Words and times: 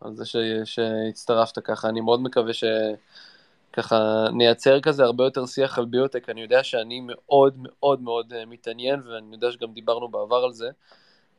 על 0.00 0.14
זה 0.14 0.26
ש... 0.26 0.36
שהצטרפת 0.64 1.58
ככה, 1.58 1.88
אני 1.88 2.00
מאוד 2.00 2.22
מקווה 2.22 2.52
שככה 2.52 4.26
נייצר 4.32 4.80
כזה 4.80 5.04
הרבה 5.04 5.24
יותר 5.24 5.46
שיח 5.46 5.78
על 5.78 5.84
ביוטק, 5.84 6.28
אני 6.28 6.40
יודע 6.40 6.64
שאני 6.64 7.00
מאוד 7.04 7.54
מאוד 7.58 8.02
מאוד 8.02 8.32
אה, 8.32 8.46
מתעניין, 8.46 9.00
ואני 9.00 9.34
יודע 9.34 9.52
שגם 9.52 9.72
דיברנו 9.72 10.08
בעבר 10.08 10.44
על 10.44 10.52
זה. 10.52 10.70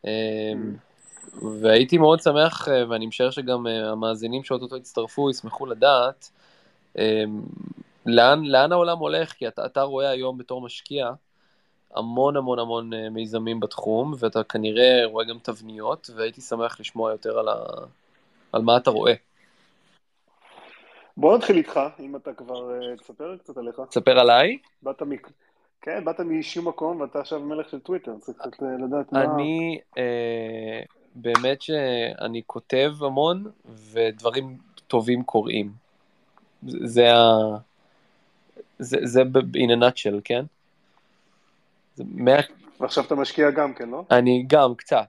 אמ, 0.05 0.75
והייתי 1.61 1.97
מאוד 1.97 2.21
שמח, 2.21 2.67
אה, 2.67 2.89
ואני 2.89 3.05
משער 3.05 3.29
שגם 3.29 3.67
אה, 3.67 3.91
המאזינים 3.91 4.43
שאו-טו-טו 4.43 4.77
יצטרפו 4.77 5.29
ישמחו 5.29 5.65
לדעת, 5.65 6.29
אמ, 6.97 7.41
לאן, 8.05 8.45
לאן 8.45 8.71
העולם 8.71 8.97
הולך, 8.97 9.31
כי 9.31 9.47
אתה, 9.47 9.65
אתה 9.65 9.81
רואה 9.81 10.09
היום 10.09 10.37
בתור 10.37 10.61
משקיע, 10.61 11.11
המון 11.95 12.37
המון 12.37 12.59
המון 12.59 12.89
מיזמים 13.11 13.59
בתחום, 13.59 14.13
ואתה 14.19 14.43
כנראה 14.43 15.01
רואה 15.05 15.25
גם 15.25 15.37
תבניות, 15.39 16.09
והייתי 16.15 16.41
שמח 16.41 16.79
לשמוע 16.79 17.11
יותר 17.11 17.39
על, 17.39 17.47
ה, 17.47 17.55
על 18.51 18.61
מה 18.61 18.77
אתה 18.77 18.89
רואה. 18.89 19.13
בוא 21.17 21.37
נתחיל 21.37 21.57
איתך, 21.57 21.79
אם 21.99 22.15
אתה 22.15 22.33
כבר, 22.33 22.71
אה, 22.71 22.97
תספר 22.97 23.37
קצת 23.37 23.57
עליך. 23.57 23.81
תספר 23.89 24.19
עליי? 24.19 24.57
באת 24.83 25.01
מ... 25.01 25.09
כן, 25.81 26.05
באת 26.05 26.19
משום 26.19 26.67
מקום 26.67 27.01
ואתה 27.01 27.19
עכשיו 27.19 27.39
מלך 27.39 27.69
של 27.69 27.79
טוויטר, 27.79 28.11
צריך 28.19 28.37
קצת 28.37 28.63
אה, 28.63 28.67
לדעת 28.85 29.13
מה... 29.13 29.23
אני, 29.23 29.79
אה, 29.97 30.81
באמת 31.15 31.61
שאני 31.61 32.41
כותב 32.45 32.91
המון, 33.01 33.43
ודברים 33.91 34.57
טובים 34.87 35.23
קורים. 35.23 35.71
זה 36.63 37.13
ה... 37.13 37.57
זה, 38.79 38.97
זה 39.03 39.21
in 39.55 39.69
a 39.69 39.83
nutshell, 39.83 40.21
כן? 40.23 40.45
זה 41.95 42.03
ועכשיו 42.79 43.03
אתה 43.03 43.15
משקיע 43.15 43.51
גם 43.51 43.73
כן, 43.73 43.89
לא? 43.89 44.03
אני 44.11 44.45
גם, 44.47 44.75
קצת. 44.75 45.07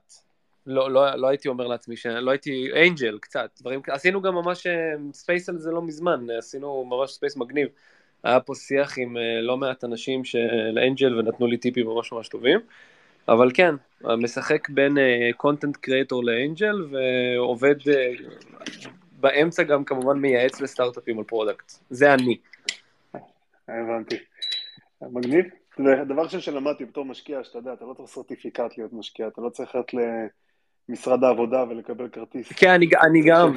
לא, 0.65 0.91
לא, 0.91 1.15
לא 1.15 1.27
הייתי 1.27 1.47
אומר 1.47 1.67
לעצמי. 1.67 1.95
לא 2.05 2.31
הייתי 2.31 2.67
angel 2.87 3.17
קצת, 3.21 3.49
דברים, 3.59 3.81
עשינו 3.87 4.21
גם 4.21 4.35
ממש 4.35 4.67
space 5.13 5.49
אה, 5.49 5.53
על 5.53 5.59
זה 5.59 5.71
לא 5.71 5.81
מזמן, 5.81 6.27
עשינו 6.37 6.85
ממש 6.85 7.11
space 7.11 7.37
מגניב. 7.37 7.67
היה 8.23 8.39
פה 8.39 8.55
שיח 8.55 8.97
עם 8.97 9.17
אה, 9.17 9.41
לא 9.41 9.57
מעט 9.57 9.83
אנשים 9.83 10.23
של 10.23 10.79
angel 10.87 11.19
ונתנו 11.19 11.47
לי 11.47 11.57
טיפים 11.57 11.87
ממש 11.87 12.11
ממש 12.11 12.27
טובים, 12.27 12.59
אבל 13.27 13.51
כן, 13.53 13.75
משחק 14.01 14.69
בין 14.69 14.97
content 15.37 15.77
creator 15.77 16.23
ל 16.23 16.34
angel 16.34 16.87
ועובד 16.91 17.75
אה, 17.81 17.91
באמצע 19.19 19.63
גם 19.63 19.83
כמובן 19.83 20.19
מייעץ 20.19 20.61
לסטארט-אפים 20.61 21.17
על 21.17 21.23
product, 21.23 21.71
זה 21.89 22.13
אני. 22.13 22.37
הבנתי. 23.67 24.15
מגניב. 25.01 25.45
זה 25.77 26.13
ראשון 26.17 26.39
שלמדתי 26.39 26.85
בתור 26.85 27.05
משקיע, 27.05 27.43
שאתה 27.43 27.57
יודע, 27.57 27.73
אתה 27.73 27.85
לא 27.85 27.93
צריך 27.93 28.09
סרטיפיקט 28.09 28.77
להיות 28.77 28.93
משקיע, 28.93 29.27
אתה 29.27 29.41
לא 29.41 29.49
צריך 29.49 29.75
ללכת 29.75 29.93
למשרד 30.91 31.23
העבודה 31.23 31.63
ולקבל 31.69 32.09
כרטיס. 32.09 32.47
כן, 32.47 32.69
אני, 32.69 32.89
אני 33.01 33.21
גם, 33.25 33.53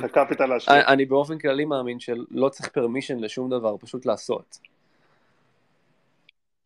אני, 0.68 0.84
אני 0.86 1.04
באופן 1.04 1.38
כללי 1.38 1.64
מאמין 1.64 2.00
שלא 2.00 2.48
צריך 2.48 2.68
פרמישן 2.68 3.18
לשום 3.18 3.50
דבר, 3.50 3.76
פשוט 3.76 4.06
לעשות. 4.06 4.58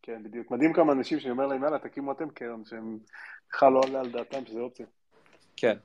כן, 0.01 0.23
בדיוק. 0.23 0.51
מדהים 0.51 0.73
כמה 0.73 0.93
אנשים 0.93 1.19
שאני 1.19 1.31
אומר 1.31 1.47
להם, 1.47 1.63
יאללה, 1.63 1.79
תקימו 1.79 2.11
אתם 2.11 2.29
קרן, 2.29 2.65
שהם 2.65 2.97
בכלל 3.49 3.73
לא 3.73 3.79
עולה 3.79 3.99
על 3.99 4.09
דעתם 4.09 4.45
שזה 4.45 4.59
אופציה. 4.59 4.85
כן. 5.55 5.77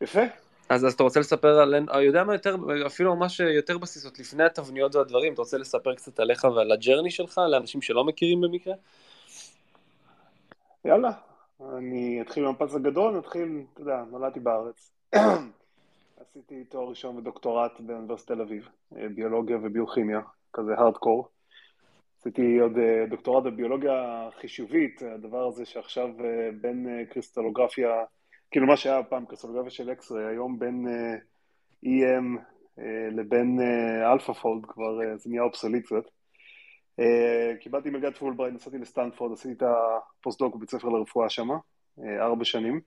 יפה. 0.00 0.22
אז, 0.68 0.86
אז 0.86 0.92
אתה 0.92 1.02
רוצה 1.02 1.20
לספר 1.20 1.58
על, 1.60 1.74
אני 1.74 2.02
יודע 2.02 2.24
מה 2.24 2.34
יותר, 2.34 2.56
אפילו 2.86 3.16
ממש 3.16 3.40
יותר 3.40 3.78
בסיסות, 3.78 4.18
לפני 4.18 4.44
התבניות 4.44 4.94
והדברים, 4.94 5.32
אתה 5.32 5.42
רוצה 5.42 5.58
לספר 5.58 5.94
קצת 5.94 6.20
עליך 6.20 6.44
ועל 6.44 6.72
הג'רני 6.72 7.10
שלך, 7.10 7.40
לאנשים 7.50 7.82
שלא 7.82 8.04
מכירים 8.04 8.40
במקרה? 8.40 8.74
יאללה, 10.84 11.10
אני 11.60 12.22
אתחיל 12.22 12.46
במפץ 12.46 12.74
הגדול, 12.74 13.18
נתחיל, 13.18 13.64
אתה 13.72 13.80
יודע, 13.80 14.04
נולדתי 14.10 14.40
בארץ. 14.40 14.92
עשיתי 16.20 16.64
תואר 16.64 16.88
ראשון 16.88 17.16
ודוקטורט 17.16 17.80
באוניברסיטת 17.80 18.32
תל 18.32 18.40
אביב, 18.40 18.68
ביולוגיה 19.14 19.56
וביוכימיה, 19.62 20.20
כזה 20.52 20.74
הארדקור. 20.78 21.28
עשיתי 22.20 22.58
עוד 22.58 22.78
אה, 22.78 23.06
דוקטורט 23.10 23.44
בביולוגיה 23.44 24.28
חישובית, 24.40 25.02
הדבר 25.02 25.46
הזה 25.46 25.64
שעכשיו 25.64 26.08
אה, 26.24 26.50
בין 26.60 26.88
אה, 26.88 27.06
קריסטלוגרפיה 27.06 27.88
כאילו 28.50 28.66
מה 28.66 28.76
שהיה 28.76 29.02
פעם 29.02 29.26
קריסטלוגרפיה 29.26 29.70
של 29.70 29.92
X-ray, 29.92 30.26
היום 30.26 30.58
בין 30.58 30.86
EM 31.84 32.40
לבין 33.10 33.60
AlphaFold 34.12 34.66
כבר 34.66 35.16
זה 35.16 35.30
נהיה 35.30 35.42
obsolete 35.42 35.86
קצת. 35.86 36.10
אה, 37.00 37.56
קיבלתי 37.60 37.90
מלגת 37.90 38.16
פולברייט, 38.16 38.54
נסעתי 38.54 38.78
לסטנפורד, 38.78 39.32
עשיתי 39.32 39.54
את 39.54 39.62
הפוסט-דוק 39.62 40.54
בבית 40.54 40.70
ספר 40.70 40.88
לרפואה 40.88 41.28
שם, 41.28 41.50
אה, 41.50 42.02
ארבע 42.20 42.44
שנים. 42.44 42.80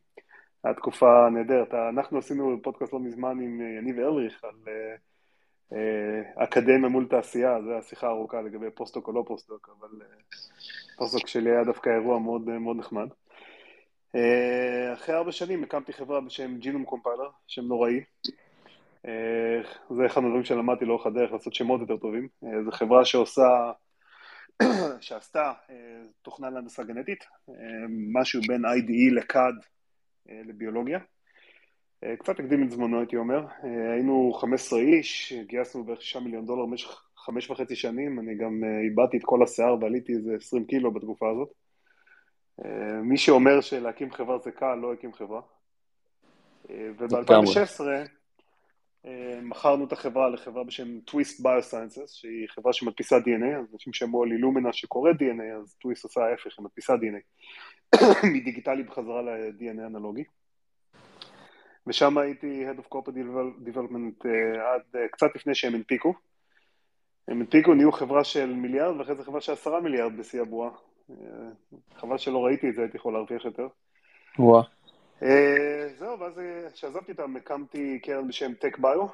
הייתה 0.63 0.79
תקופה 0.79 1.29
נהדרת. 1.31 1.73
אנחנו 1.73 2.17
עשינו 2.17 2.59
פודקאסט 2.63 2.93
לא 2.93 2.99
מזמן 2.99 3.39
עם 3.39 3.61
יניב 3.61 3.99
ארליך 3.99 4.43
על 4.43 4.73
אקדמיה 6.35 6.89
מול 6.89 7.07
תעשייה, 7.09 7.61
זו 7.61 7.71
הייתה 7.71 7.87
שיחה 7.87 8.07
ארוכה 8.07 8.41
לגבי 8.41 8.71
פוסט-דוק 8.75 9.07
או 9.07 9.13
לא 9.13 9.23
פוסט-דוק, 9.27 9.69
אבל 9.79 9.89
פוסט-דוק 10.97 11.27
שלי 11.27 11.51
היה 11.51 11.63
דווקא 11.63 11.89
אירוע 11.89 12.19
מאוד, 12.19 12.41
מאוד 12.41 12.77
נחמד. 12.77 13.07
אה, 14.15 14.93
אחרי 14.93 15.15
ארבע 15.15 15.31
שנים 15.31 15.63
הקמתי 15.63 15.93
חברה 15.93 16.21
בשם 16.21 16.57
Genome 16.57 16.85
Compiler, 16.85 17.29
שם 17.47 17.65
נוראי. 17.65 18.03
אה, 19.05 19.61
זה 19.89 20.05
אחד 20.05 20.23
הדברים 20.23 20.43
שלמדתי 20.43 20.85
לאורך 20.85 21.05
הדרך, 21.05 21.31
לעשות 21.31 21.53
שמות 21.53 21.81
יותר 21.81 21.97
טובים. 21.97 22.27
אה, 22.43 22.63
זו 22.65 22.71
חברה 22.71 23.05
שעושה, 23.05 23.71
שעשתה 25.01 25.53
תוכנה 26.21 26.49
להנדסה 26.49 26.83
גנטית, 26.83 27.25
משהו 28.13 28.41
בין 28.47 28.65
IDE 28.65 29.13
ל 29.15 29.25
CAD 29.25 29.55
לביולוגיה. 30.29 30.99
קצת 32.19 32.39
הקדים 32.39 32.63
את 32.63 32.71
זמנו, 32.71 32.99
הייתי 32.99 33.17
אומר. 33.17 33.45
היינו 33.93 34.33
15 34.33 34.79
איש, 34.79 35.33
גייסנו 35.47 35.83
בערך 35.83 36.01
6 36.01 36.15
מיליון 36.15 36.45
דולר 36.45 36.65
במשך 36.65 37.03
חמש 37.17 37.49
וחצי 37.49 37.75
שנים, 37.75 38.19
אני 38.19 38.35
גם 38.35 38.61
איבדתי 38.83 39.17
את 39.17 39.23
כל 39.25 39.43
השיער 39.43 39.77
ועליתי 39.81 40.13
איזה 40.13 40.35
20 40.35 40.65
קילו 40.65 40.91
בתקופה 40.91 41.25
הזאת. 41.31 41.53
מי 43.03 43.17
שאומר 43.17 43.61
שלהקים 43.61 44.11
חברה 44.11 44.37
זה 44.37 44.51
קל, 44.51 44.75
לא 44.75 44.93
הקים 44.93 45.13
חברה. 45.13 45.41
וב-2016 46.69 47.87
אה, 47.87 48.03
מכרנו 49.41 49.85
את 49.85 49.91
החברה 49.91 50.29
לחברה 50.29 50.63
בשם 50.63 50.99
טוויסט 50.99 51.39
ביוסיינסס, 51.43 52.13
שהיא 52.13 52.47
חברה 52.49 52.73
שמדפיסה 52.73 53.17
DNA, 53.17 53.57
אז 53.59 53.73
אנשים 53.73 53.93
שמעו 53.93 54.23
על 54.23 54.31
אילומנה 54.31 54.73
שקורא 54.73 55.11
DNA, 55.11 55.61
אז 55.61 55.75
טוויסט 55.81 56.03
עושה 56.03 56.21
ההפך, 56.21 56.59
היא 56.59 56.65
מדפיסה 56.65 56.93
DNA, 56.93 57.21
מדיגיטלי 58.35 58.83
בחזרה 58.83 59.21
ל-DNA 59.21 59.85
אנלוגי. 59.85 60.23
ושם 61.87 62.17
הייתי 62.17 62.65
Head 62.69 62.79
of 62.79 62.95
Corporate 62.95 63.67
Development 63.67 64.25
uh, 64.25 64.59
עד 64.59 64.81
uh, 64.95 64.97
קצת 65.11 65.27
לפני 65.35 65.55
שהם 65.55 65.75
הנפיקו. 65.75 66.13
הם 67.27 67.39
הנפיקו, 67.39 67.73
נהיו 67.73 67.91
חברה 67.91 68.23
של 68.23 68.53
מיליארד, 68.53 68.97
ואחרי 68.97 69.15
זה 69.15 69.23
חברה 69.23 69.41
של 69.41 69.51
עשרה 69.51 69.81
מיליארד 69.81 70.17
בשיא 70.17 70.41
הבועה. 70.41 70.71
חבל 71.95 72.17
שלא 72.17 72.45
ראיתי 72.45 72.69
את 72.69 72.75
זה, 72.75 72.81
הייתי 72.81 72.97
יכול 72.97 73.13
להרוויח 73.13 73.45
יותר. 73.45 73.67
וואה. 74.39 74.63
זהו, 75.99 76.19
ואז 76.19 76.41
כשעזבתי 76.73 77.11
אותם 77.11 77.35
הקמתי 77.35 77.99
קרן 77.99 78.27
בשם 78.27 78.51
TechBio, 78.61 79.07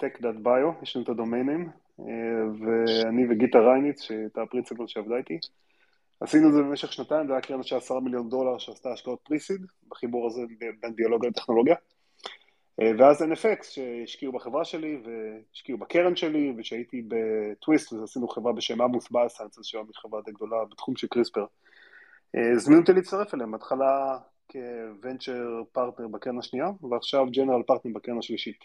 tech.bio, 0.00 0.82
יש 0.82 0.96
לנו 0.96 1.04
את 1.04 1.08
הדומיינים, 1.08 1.68
ואני 2.60 3.26
וגיטה 3.30 3.58
רייניץ, 3.58 4.02
שהייתה 4.02 4.42
הפרינציפל 4.42 4.86
שעבדה 4.86 5.16
איתי, 5.16 5.38
עשינו 6.20 6.48
את 6.48 6.52
זה 6.52 6.58
במשך 6.62 6.92
שנתיים, 6.92 7.26
זה 7.26 7.32
היה 7.32 7.42
קרן 7.42 7.62
של 7.62 7.76
עשרה 7.76 8.00
מיליון 8.00 8.28
דולר 8.28 8.58
שעשתה 8.58 8.92
השקעות 8.92 9.20
פריסיד, 9.22 9.66
בחיבור 9.88 10.26
הזה 10.26 10.40
בין 10.80 10.96
ביולוגיה 10.96 11.30
לטכנולוגיה. 11.30 11.74
אה, 12.80 12.90
ואז 12.98 13.22
NFX 13.22 13.62
שהשקיעו 13.62 14.32
בחברה 14.32 14.64
שלי 14.64 15.02
והשקיעו 15.04 15.78
בקרן 15.78 16.16
שלי 16.16 16.54
ושהייתי 16.56 17.02
בטוויסט 17.08 17.92
אז 17.92 18.02
עשינו 18.02 18.28
חברה 18.28 18.52
בשם 18.52 18.80
עמוס 18.82 19.10
ביוסיינסס 19.10 19.64
שהיום 19.64 19.86
היא 19.86 19.94
חברה 20.02 20.20
די 20.22 20.32
גדולה 20.32 20.56
בתחום 20.70 20.96
של 20.96 21.06
קריספר. 21.06 21.46
אה, 22.36 22.52
הזמינו 22.52 22.80
אותי 22.80 22.92
להצטרף 22.92 23.34
אליהם, 23.34 23.50
בהתחלה 23.50 24.18
כ 24.52 24.76
venture 24.76 25.62
partner 25.72 26.08
בקרן 26.08 26.38
השנייה 26.38 26.70
ועכשיו 26.90 27.26
general 27.30 27.62
partner 27.62 27.92
בקרן 27.94 28.18
השלישית. 28.18 28.64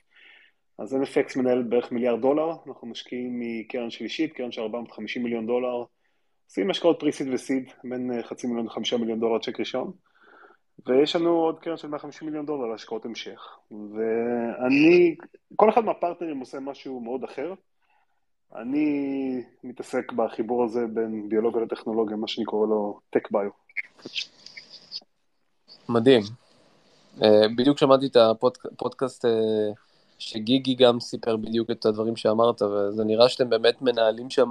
אז 0.77 0.93
NFX 0.93 1.39
מנהלת 1.39 1.69
בערך 1.69 1.91
מיליארד 1.91 2.21
דולר, 2.21 2.51
אנחנו 2.67 2.87
משקיעים 2.87 3.39
מקרן 3.39 3.89
שלישית, 3.89 4.33
קרן 4.33 4.51
של 4.51 4.61
450 4.61 5.23
מיליון 5.23 5.47
דולר, 5.47 5.83
עושים 6.45 6.69
השקעות 6.69 6.99
pre-seed 6.99 7.33
ו 7.33 7.41
seed 7.41 7.71
בין 7.83 8.21
חצי 8.21 8.47
מיליון 8.47 8.65
לחמישה 8.65 8.97
מיליון 8.97 9.19
דולר 9.19 9.39
צ'ק 9.39 9.59
ראשון. 9.59 9.91
ויש 10.85 11.15
לנו 11.15 11.29
עוד 11.29 11.59
קרן 11.59 11.77
של 11.77 11.87
150 11.87 12.27
מיליון 12.27 12.45
דולר 12.45 12.65
להשקעות 12.65 13.05
המשך. 13.05 13.57
ואני, 13.71 15.15
כל 15.55 15.69
אחד 15.69 15.85
מהפרטנרים 15.85 16.39
עושה 16.39 16.59
משהו 16.59 16.99
מאוד 16.99 17.23
אחר. 17.23 17.53
אני 18.55 19.43
מתעסק 19.63 20.11
בחיבור 20.11 20.63
הזה 20.63 20.87
בין 20.87 21.29
ביולוגיה 21.29 21.61
לטכנולוגיה, 21.61 22.17
מה 22.17 22.27
שאני 22.27 22.45
קורא 22.45 22.67
לו 22.67 22.99
Tech 23.15 23.27
Bio. 23.33 23.51
מדהים. 25.89 26.21
אה, 27.23 27.47
בדיוק 27.57 27.77
שמעתי 27.77 28.05
את 28.05 28.15
הפודקאסט 28.15 29.25
אה, 29.25 29.31
שגיגי 30.19 30.75
גם 30.75 30.99
סיפר 30.99 31.37
בדיוק 31.37 31.71
את 31.71 31.85
הדברים 31.85 32.15
שאמרת, 32.15 32.61
וזה 32.61 33.03
נראה 33.03 33.29
שאתם 33.29 33.49
באמת 33.49 33.81
מנהלים 33.81 34.29
שם, 34.29 34.49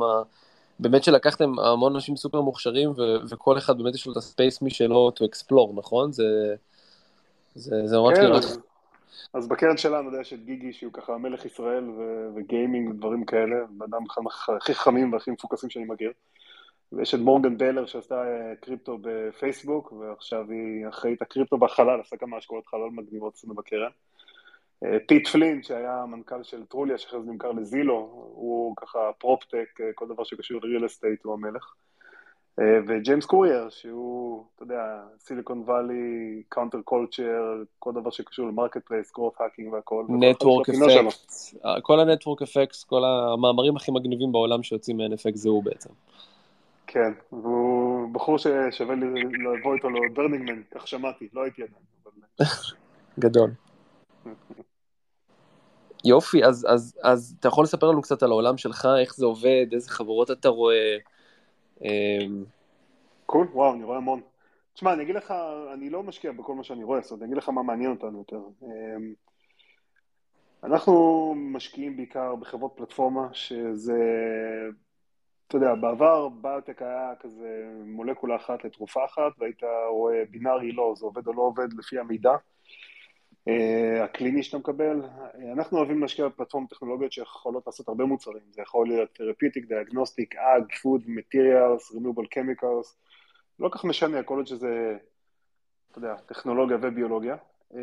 באמת 0.80 1.04
שלקחתם 1.04 1.58
המון 1.58 1.94
אנשים 1.94 2.16
סופר 2.16 2.40
מוכשרים, 2.40 2.90
ו- 2.90 3.16
וכל 3.28 3.58
אחד 3.58 3.78
באמת 3.78 3.94
יש 3.94 4.06
לו 4.06 4.12
את 4.12 4.16
הספייס 4.16 4.62
משלו 4.62 5.10
to 5.16 5.24
explore, 5.24 5.78
נכון? 5.78 6.12
זה, 6.12 6.54
זה, 7.54 7.86
זה 7.86 7.98
ממש 7.98 8.18
כן, 8.18 8.24
נראה... 8.24 8.38
אז, 8.38 8.58
אז 9.34 9.48
בקרן 9.48 9.76
שלנו 9.76 10.20
יש 10.20 10.32
את 10.32 10.44
גיגי, 10.44 10.72
שהוא 10.72 10.92
ככה 10.92 11.18
מלך 11.18 11.44
ישראל 11.44 11.90
ו- 11.90 12.28
וגיימינג 12.34 12.90
ודברים 12.90 13.24
כאלה, 13.24 13.56
בן 13.70 13.84
אדם 13.84 14.04
הכי 14.56 14.74
חכמים 14.74 15.12
והכי 15.12 15.30
מפוקסים 15.30 15.70
שאני 15.70 15.84
מכיר. 15.84 16.12
ויש 16.92 17.14
את 17.14 17.20
מורגן 17.20 17.58
בלר 17.58 17.86
שעשתה 17.86 18.14
אה, 18.14 18.54
קריפטו 18.60 18.98
בפייסבוק, 19.00 19.92
ועכשיו 19.92 20.50
היא 20.50 20.88
אחראית 20.88 21.22
הקריפטו 21.22 21.58
בחלל, 21.58 22.00
עשה 22.00 22.16
כמה 22.16 22.36
השקעות 22.36 22.66
חלל 22.66 22.90
מגניבות 22.92 23.34
אצלנו 23.34 23.54
בקרן. 23.54 23.90
אה, 24.84 24.96
פיט 25.06 25.28
פלין, 25.28 25.62
שהיה 25.62 26.02
המנכ"ל 26.02 26.42
של 26.42 26.64
Trulia, 26.66 26.98
שאחרי 26.98 27.20
זה 27.22 27.30
נמכר 27.30 27.52
ל 27.52 27.57
Zillow, 27.57 27.94
הוא 28.34 28.76
ככה 28.76 28.98
proptech, 29.18 29.80
אה, 29.80 29.86
כל 29.94 30.06
דבר 30.08 30.24
שקשור 30.24 30.60
ל 30.62 30.67
real 30.67 30.86
estate 30.86 31.24
הוא 31.24 31.34
המלך. 31.34 31.74
וג'יימס 32.88 33.26
קורייר, 33.26 33.68
שהוא, 33.68 34.44
אתה 34.54 34.62
יודע, 34.62 35.02
Silicon 35.18 35.62
Valley, 35.66 36.42
counterculture, 36.48 37.62
כל 37.78 37.92
דבר 37.92 38.10
שקשור 38.10 38.48
ל 38.48 38.86
marketplace, 38.86 39.12
growth 39.12 39.40
hacking 39.40 39.72
והכל. 39.72 40.04
network 40.08 40.68
effect, 40.68 41.62
כל 41.82 42.00
הנטוורק 42.00 42.42
אפקט, 42.42 42.76
כל 42.86 43.02
המאמרים 43.04 43.76
הכי 43.76 43.92
מגניבים 43.92 44.32
בעולם 44.32 44.62
שיוצאים 44.62 44.96
מ-NFX 44.96 45.32
זה 45.34 45.48
הוא 45.48 45.64
בעצם. 45.64 45.90
כן, 46.92 47.12
והוא 47.32 48.14
בחור 48.14 48.38
ששווה 48.38 48.94
לי 48.94 49.06
לבוא 49.22 49.74
איתו 49.74 49.90
לברנינגמן, 49.90 50.62
כך 50.74 50.88
שמעתי, 50.88 51.28
לא 51.32 51.42
הייתי 51.42 51.62
עדיין. 51.62 51.84
גדול. 53.18 53.50
יופי, 56.04 56.44
אז, 56.44 56.66
אז, 56.68 56.98
אז 57.02 57.36
אתה 57.40 57.48
יכול 57.48 57.64
לספר 57.64 57.86
לנו 57.86 58.02
קצת 58.02 58.22
על 58.22 58.30
העולם 58.30 58.56
שלך, 58.56 58.88
איך 59.00 59.14
זה 59.14 59.26
עובד, 59.26 59.66
איזה 59.72 59.90
חברות 59.90 60.30
אתה 60.30 60.48
רואה? 60.48 60.96
אמ, 61.84 62.44
קול, 63.26 63.46
cool, 63.46 63.54
וואו, 63.54 63.74
אני 63.74 63.84
רואה 63.84 63.96
המון. 63.96 64.20
תשמע, 64.74 64.92
אני 64.92 65.02
אגיד 65.02 65.14
לך, 65.14 65.34
אני 65.74 65.90
לא 65.90 66.02
משקיע 66.02 66.32
בכל 66.32 66.54
מה 66.54 66.64
שאני 66.64 66.84
רואה, 66.84 67.00
זאת 67.00 67.10
אומרת, 67.10 67.22
אני 67.22 67.32
אגיד 67.32 67.42
לך 67.42 67.48
מה 67.48 67.62
מעניין 67.62 67.90
אותנו 67.90 68.18
יותר. 68.18 68.40
אמ, 68.62 69.14
אנחנו 70.64 71.34
משקיעים 71.36 71.96
בעיקר 71.96 72.34
בחברות 72.36 72.72
פלטפורמה, 72.76 73.28
שזה 73.32 73.98
אתה 75.50 75.58
יודע, 75.58 75.74
בעבר 75.74 76.28
ביוטק 76.28 76.82
היה 76.82 77.12
כזה 77.20 77.72
מולקולה 77.86 78.36
אחת 78.36 78.64
לתרופה 78.64 79.04
אחת, 79.04 79.32
והיית 79.38 79.62
רואה 79.90 80.22
בינארי 80.30 80.72
לא, 80.72 80.94
זה 80.96 81.04
עובד 81.04 81.26
או 81.26 81.32
לא 81.32 81.42
עובד 81.42 81.72
לפי 81.78 81.98
המידע 81.98 82.30
אה, 83.48 83.52
הקליני 84.04 84.42
שאתה 84.42 84.58
מקבל. 84.58 85.02
אנחנו 85.52 85.78
אוהבים 85.78 86.00
להשקיע 86.00 86.28
בפלטפורמות 86.28 86.70
טכנולוגיות 86.70 87.12
שיכולות 87.12 87.66
לעשות 87.66 87.88
הרבה 87.88 88.04
מוצרים, 88.04 88.42
זה 88.50 88.62
יכול 88.62 88.88
להיות 88.88 89.08
therapeutic, 89.14 89.64
diagnostic, 89.64 90.36
ag, 90.36 90.74
food, 90.82 91.02
materials, 91.06 91.92
renewable 91.92 92.26
chemicals, 92.26 92.96
לא 93.58 93.62
כל 93.62 93.68
כך 93.72 93.84
משנה, 93.84 94.18
יכול 94.18 94.38
להיות 94.38 94.48
שזה, 94.48 94.96
אתה 95.90 95.98
יודע, 95.98 96.14
טכנולוגיה 96.26 96.76
וביולוגיה. 96.82 97.36
Um, 97.72 97.76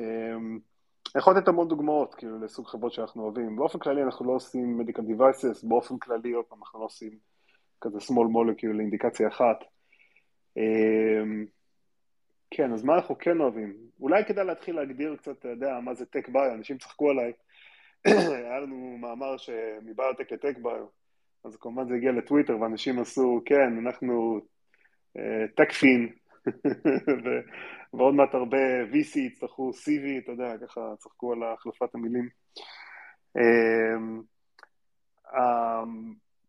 יכול 1.18 1.38
לתת 1.38 1.48
המון 1.48 1.68
דוגמאות, 1.68 2.16
כאילו, 2.16 2.40
לסוג 2.40 2.68
חברות 2.68 2.94
שאנחנו 2.94 3.24
אוהבים. 3.24 3.56
באופן 3.56 3.80
כללי 3.80 4.04
אנחנו 4.04 4.26
לא 4.26 4.32
עושים 4.32 4.82
medical 4.82 5.02
devices, 5.02 5.68
באופן 5.68 5.98
כללי, 5.98 6.32
עוד 6.32 6.46
פעם, 6.46 6.60
אנחנו 6.60 6.80
לא 6.80 6.86
עושים 6.86 7.37
כזה 7.82 7.98
small 7.98 8.30
molecule 8.36 8.74
לאינדיקציה 8.74 9.28
אחת. 9.28 9.64
אמ, 10.58 11.46
כן, 12.52 12.74
אז 12.74 12.84
מה 12.84 12.96
אנחנו 12.96 13.18
כן 13.18 13.40
אוהבים? 13.40 13.74
אולי 14.00 14.26
כדאי 14.26 14.46
להתחיל 14.46 14.76
להגדיר 14.76 15.16
קצת, 15.16 15.40
אתה 15.40 15.48
יודע, 15.48 15.80
מה 15.80 15.94
זה 15.94 16.06
טק 16.06 16.30
ביו, 16.30 16.54
אנשים 16.54 16.78
צחקו 16.78 17.10
עליי. 17.10 17.32
היה 18.46 18.60
לנו 18.60 18.98
מאמר 18.98 19.38
שמביוטק 19.38 20.32
לטק 20.32 20.58
ביו, 20.58 20.86
אז 21.44 21.56
כמובן 21.56 21.88
זה 21.88 21.96
הגיע 21.96 22.12
לטוויטר 22.12 22.62
ואנשים 22.62 23.00
עשו, 23.00 23.42
כן, 23.46 23.78
אנחנו 23.86 24.40
טק 25.56 25.70
uh, 25.70 25.74
פין, 25.74 26.14
ועוד 27.94 28.14
מעט 28.14 28.34
הרבה 28.34 28.84
VC 28.92 29.20
יצטרכו 29.20 29.70
CV, 29.70 30.24
אתה 30.24 30.32
יודע, 30.32 30.58
ככה 30.68 30.94
צחקו 30.98 31.34
על 31.34 31.44
החלפת 31.44 31.96
המילים. 31.96 32.30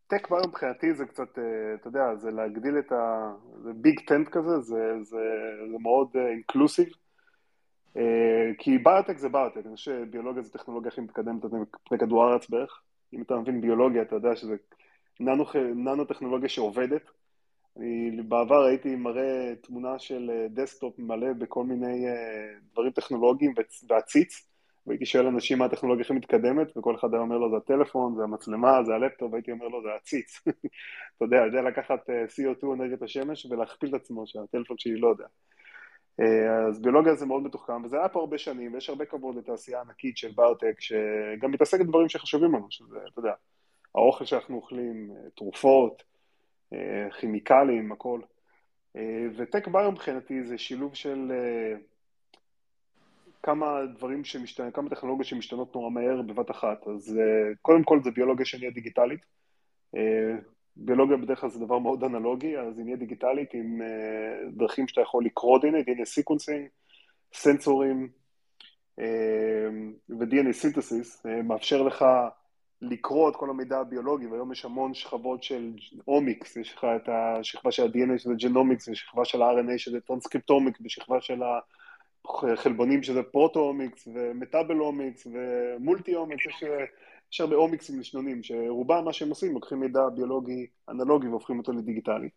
טק 0.08 0.30
ביו 0.30 0.40
מבחינתי 0.48 0.94
זה 0.94 1.06
קצת, 1.06 1.38
אה, 1.38 1.74
אתה 1.74 1.88
יודע, 1.88 2.14
זה 2.16 2.30
להגדיל 2.30 2.78
את 2.78 2.92
ה... 2.92 3.32
זה 3.62 3.72
ביג 3.72 4.00
טנט 4.06 4.28
כזה, 4.28 4.60
זה, 4.60 5.02
זה, 5.02 5.18
זה 5.72 5.78
מאוד 5.78 6.08
אינקלוסיב. 6.30 6.88
אה, 7.96 8.02
uh, 8.02 8.54
כי 8.58 8.78
ביוטק 8.78 9.16
זה 9.16 9.28
ביוטק, 9.28 9.66
אני 9.66 9.76
חושב 9.76 10.04
שביולוגיה 10.06 10.42
זה 10.42 10.50
טכנולוגיה 10.50 10.88
הכי 10.88 11.00
מתקדמת 11.00 11.44
על 11.44 11.50
פני 11.88 11.98
כדור 11.98 12.24
הארץ 12.24 12.50
בערך. 12.50 12.80
אם 13.12 13.22
אתה 13.22 13.36
מבין 13.36 13.60
ביולוגיה, 13.60 14.02
אתה 14.02 14.16
יודע 14.16 14.36
שזה 14.36 14.56
ננו, 15.20 15.44
ננו 15.74 16.04
טכנולוגיה 16.04 16.48
שעובדת. 16.48 17.02
אני 17.76 18.22
בעבר 18.22 18.64
הייתי 18.64 18.96
מראה 18.96 19.54
תמונה 19.62 19.98
של 19.98 20.46
desktop 20.50 20.98
מלא 20.98 21.32
בכל 21.32 21.64
מיני 21.64 22.06
דברים 22.72 22.92
טכנולוגיים 22.92 23.54
ועציץ. 23.88 24.48
והייתי 24.88 25.06
שואל 25.06 25.26
אנשים 25.26 25.58
מה 25.58 25.64
הטכנולוגיה 25.64 26.04
הכי 26.04 26.12
מתקדמת, 26.12 26.76
וכל 26.76 26.94
אחד 26.94 27.08
היה 27.12 27.22
אומר 27.22 27.38
לו 27.38 27.50
זה 27.50 27.56
הטלפון, 27.56 28.14
זה 28.16 28.22
המצלמה, 28.22 28.84
זה 28.84 28.94
הלפטופ, 28.94 29.32
והייתי 29.32 29.52
אומר 29.52 29.68
לו 29.68 29.82
זה 29.82 29.88
העציץ. 29.88 30.40
אתה 31.16 31.24
יודע, 31.24 31.36
יודע 31.36 31.62
לקחת 31.62 32.10
אה, 32.10 32.24
CO2 32.24 32.66
אנרגיית 32.74 33.02
השמש 33.02 33.46
ולהכפיל 33.46 33.88
את 33.88 33.94
עצמו 34.00 34.26
שהטלפון 34.26 34.78
שלי 34.78 34.96
לא 35.00 35.08
יודע. 35.08 35.24
אה, 36.20 36.66
אז 36.68 36.82
ביולוגיה 36.82 37.14
זה 37.14 37.26
מאוד 37.26 37.42
מתוחכם, 37.42 37.84
וזה 37.84 37.98
היה 37.98 38.08
פה 38.08 38.20
הרבה 38.20 38.38
שנים, 38.38 38.74
ויש 38.74 38.88
הרבה 38.88 39.04
כבוד 39.04 39.36
לתעשייה 39.36 39.80
ענקית 39.80 40.16
של 40.16 40.30
ביוטק, 40.36 40.80
שגם 40.80 41.50
מתעסקת 41.50 41.80
בדברים 41.80 42.08
שחשובים 42.08 42.54
לנו, 42.54 42.66
שזה, 42.70 42.98
אתה 43.12 43.20
יודע, 43.20 43.32
האוכל 43.94 44.24
שאנחנו 44.24 44.56
אוכלים, 44.56 45.10
אה, 45.10 45.30
תרופות, 45.36 46.02
כימיקלים, 47.20 47.92
הכל. 47.92 48.20
ו 49.36 49.43
tech 49.43 49.68
bio 49.68 49.92
מבחינתי 49.92 50.44
זה 50.44 50.58
שילוב 50.58 50.94
של 50.94 51.32
כמה 53.48 53.86
דברים 53.96 54.24
שמשתנים, 54.24 54.70
כמה 54.70 54.90
טכנולוגיות 54.90 55.26
שמשתנות 55.26 55.74
נורא 55.74 55.90
מהר 55.90 56.22
בבת 56.22 56.50
אחת. 56.50 56.86
אז 56.86 57.16
אה, 57.16 57.56
קודם 57.62 57.82
כל 57.82 58.00
זה 58.02 58.10
ביולוגיה 58.10 58.46
שנהיה 58.46 58.70
דיגיטלית. 58.70 59.20
אה, 59.96 59.98
ביולוגיה 60.76 61.16
בדרך 61.16 61.40
כלל 61.40 61.50
זה 61.50 61.64
דבר 61.64 61.78
מאוד 61.78 62.04
אנלוגי, 62.04 62.58
אז 62.58 62.78
היא 62.78 62.84
נהיה 62.84 62.96
דיגיטלית 62.96 63.54
עם 63.54 63.82
אה, 63.82 64.56
דרכים 64.58 64.88
שאתה 64.88 65.00
יכול 65.00 65.24
לקרוא 65.24 65.58
DNA, 65.58 65.90
DNA 65.90 66.04
sequencing, 66.04 66.68
סנסורים 67.32 68.08
ו-DNA 70.08 70.52
synthesis, 70.52 71.26
מאפשר 71.44 71.82
לך 71.82 72.04
לקרוא 72.82 73.30
את 73.30 73.36
כל 73.36 73.50
המידע 73.50 73.78
הביולוגי, 73.78 74.26
והיום 74.26 74.52
יש 74.52 74.64
המון 74.64 74.94
שכבות 74.94 75.42
של 75.42 75.72
omics, 76.08 76.56
יש 76.56 76.74
לך 76.74 76.86
את 76.96 77.08
השכבה 77.08 77.72
של 77.72 77.82
ה-DNA 77.82 78.18
שזה 78.18 78.34
genomics, 78.34 78.88
יש 78.88 78.98
שכבה 78.98 79.24
של 79.24 79.42
ה-RNA 79.42 79.78
שזה 79.78 80.00
טרנסקריפטומיקס, 80.00 80.80
בשכבה 80.80 81.20
של 81.20 81.42
ה... 81.42 81.58
חלבונים 82.56 83.02
שזה 83.02 83.22
proteomics 83.22 84.08
ו 84.14 84.23
metabolomics 84.23 85.26
ו 85.26 85.36
multi-omics, 85.36 86.46
יש, 86.46 86.64
יש 87.32 87.40
הרבה 87.40 87.56
אומיקסים 87.56 88.00
לשנונים, 88.00 88.42
שרובם 88.42 89.04
מה 89.04 89.12
שהם 89.12 89.28
עושים, 89.28 89.54
לוקחים 89.54 89.80
מידע 89.80 90.08
ביולוגי 90.08 90.66
אנלוגי 90.88 91.28
והופכים 91.28 91.58
אותו 91.58 91.72
לדיגיטלי. 91.72 92.28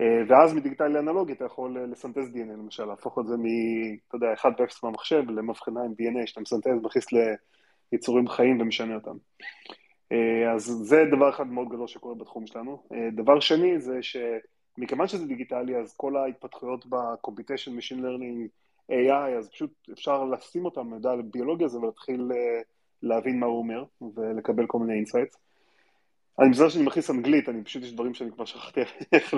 אה, 0.00 0.22
ואז 0.28 0.54
מדיגיטלי 0.54 0.92
לאנלוגי 0.92 1.32
אתה 1.32 1.44
יכול 1.44 1.78
לסנטז 1.92 2.30
DNA 2.34 2.52
למשל, 2.52 2.84
להפוך 2.84 3.18
את 3.18 3.26
זה 3.26 3.36
מ... 3.36 3.44
אתה 4.08 4.16
יודע, 4.16 4.32
1 4.32 4.60
ו-0 4.60 4.74
מהמחשב 4.82 5.30
למבחנה 5.30 5.80
עם 5.82 5.92
DNA, 5.92 6.26
שאתה 6.26 6.40
מסנטז, 6.40 6.82
מכניס 6.82 7.06
ליצורים 7.92 8.28
חיים 8.28 8.60
ומשנה 8.60 8.94
אותם. 8.94 9.16
אה, 10.12 10.52
אז 10.54 10.62
זה 10.62 11.04
דבר 11.10 11.30
אחד 11.30 11.46
מאוד 11.46 11.68
גדול 11.68 11.86
שקורה 11.86 12.14
בתחום 12.14 12.46
שלנו. 12.46 12.82
אה, 12.92 13.08
דבר 13.12 13.40
שני 13.40 13.80
זה 13.80 13.98
שמכיוון 14.02 15.08
שזה 15.08 15.26
דיגיטלי, 15.26 15.76
אז 15.76 15.94
כל 15.96 16.16
ההתפתחויות 16.16 16.86
ב-computation, 16.86 17.70
machine 17.78 18.00
learning, 18.00 18.61
AI, 18.90 19.38
אז 19.38 19.48
פשוט 19.48 19.70
אפשר 19.92 20.24
לשים 20.24 20.64
אותם 20.64 20.86
מידע 20.86 21.10
על 21.10 21.22
ביולוגיה 21.22 21.66
הזה 21.66 21.78
ולהתחיל 21.78 22.28
אה, 22.32 22.60
להבין 23.02 23.40
מה 23.40 23.46
הוא 23.46 23.58
אומר 23.58 23.84
ולקבל 24.16 24.66
כל 24.66 24.78
מיני 24.78 24.92
insights. 24.92 25.36
אני 26.40 26.48
מזהה 26.48 26.70
שאני 26.70 26.84
מכניס 26.84 27.10
אנגלית, 27.10 27.48
אני 27.48 27.64
פשוט, 27.64 27.82
יש 27.82 27.92
דברים 27.92 28.14
שאני 28.14 28.32
כבר 28.32 28.44
שכחתי 28.44 28.80
איך 29.12 29.34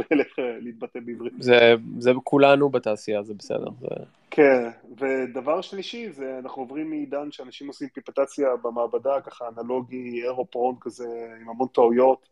להתבטא 0.60 0.98
בעברית. 1.04 1.32
זה, 1.40 1.74
זה 1.98 2.12
כולנו 2.24 2.68
בתעשייה, 2.68 3.22
זה 3.22 3.34
בסדר. 3.34 3.70
זה... 3.80 3.86
כן, 4.30 4.70
ודבר 4.98 5.60
שלישי, 5.60 6.12
זה 6.12 6.38
אנחנו 6.38 6.62
עוברים 6.62 6.90
מעידן 6.90 7.30
שאנשים 7.30 7.66
עושים 7.68 7.88
פיפטציה 7.88 8.48
במעבדה, 8.62 9.20
ככה 9.20 9.48
אנלוגי, 9.48 10.22
אירופרון 10.22 10.76
כזה, 10.80 11.08
עם 11.40 11.48
המון 11.48 11.68
טעויות. 11.68 12.28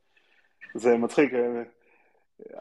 זה 0.75 0.97
מצחיק, 0.97 1.35
אה, 1.35 1.63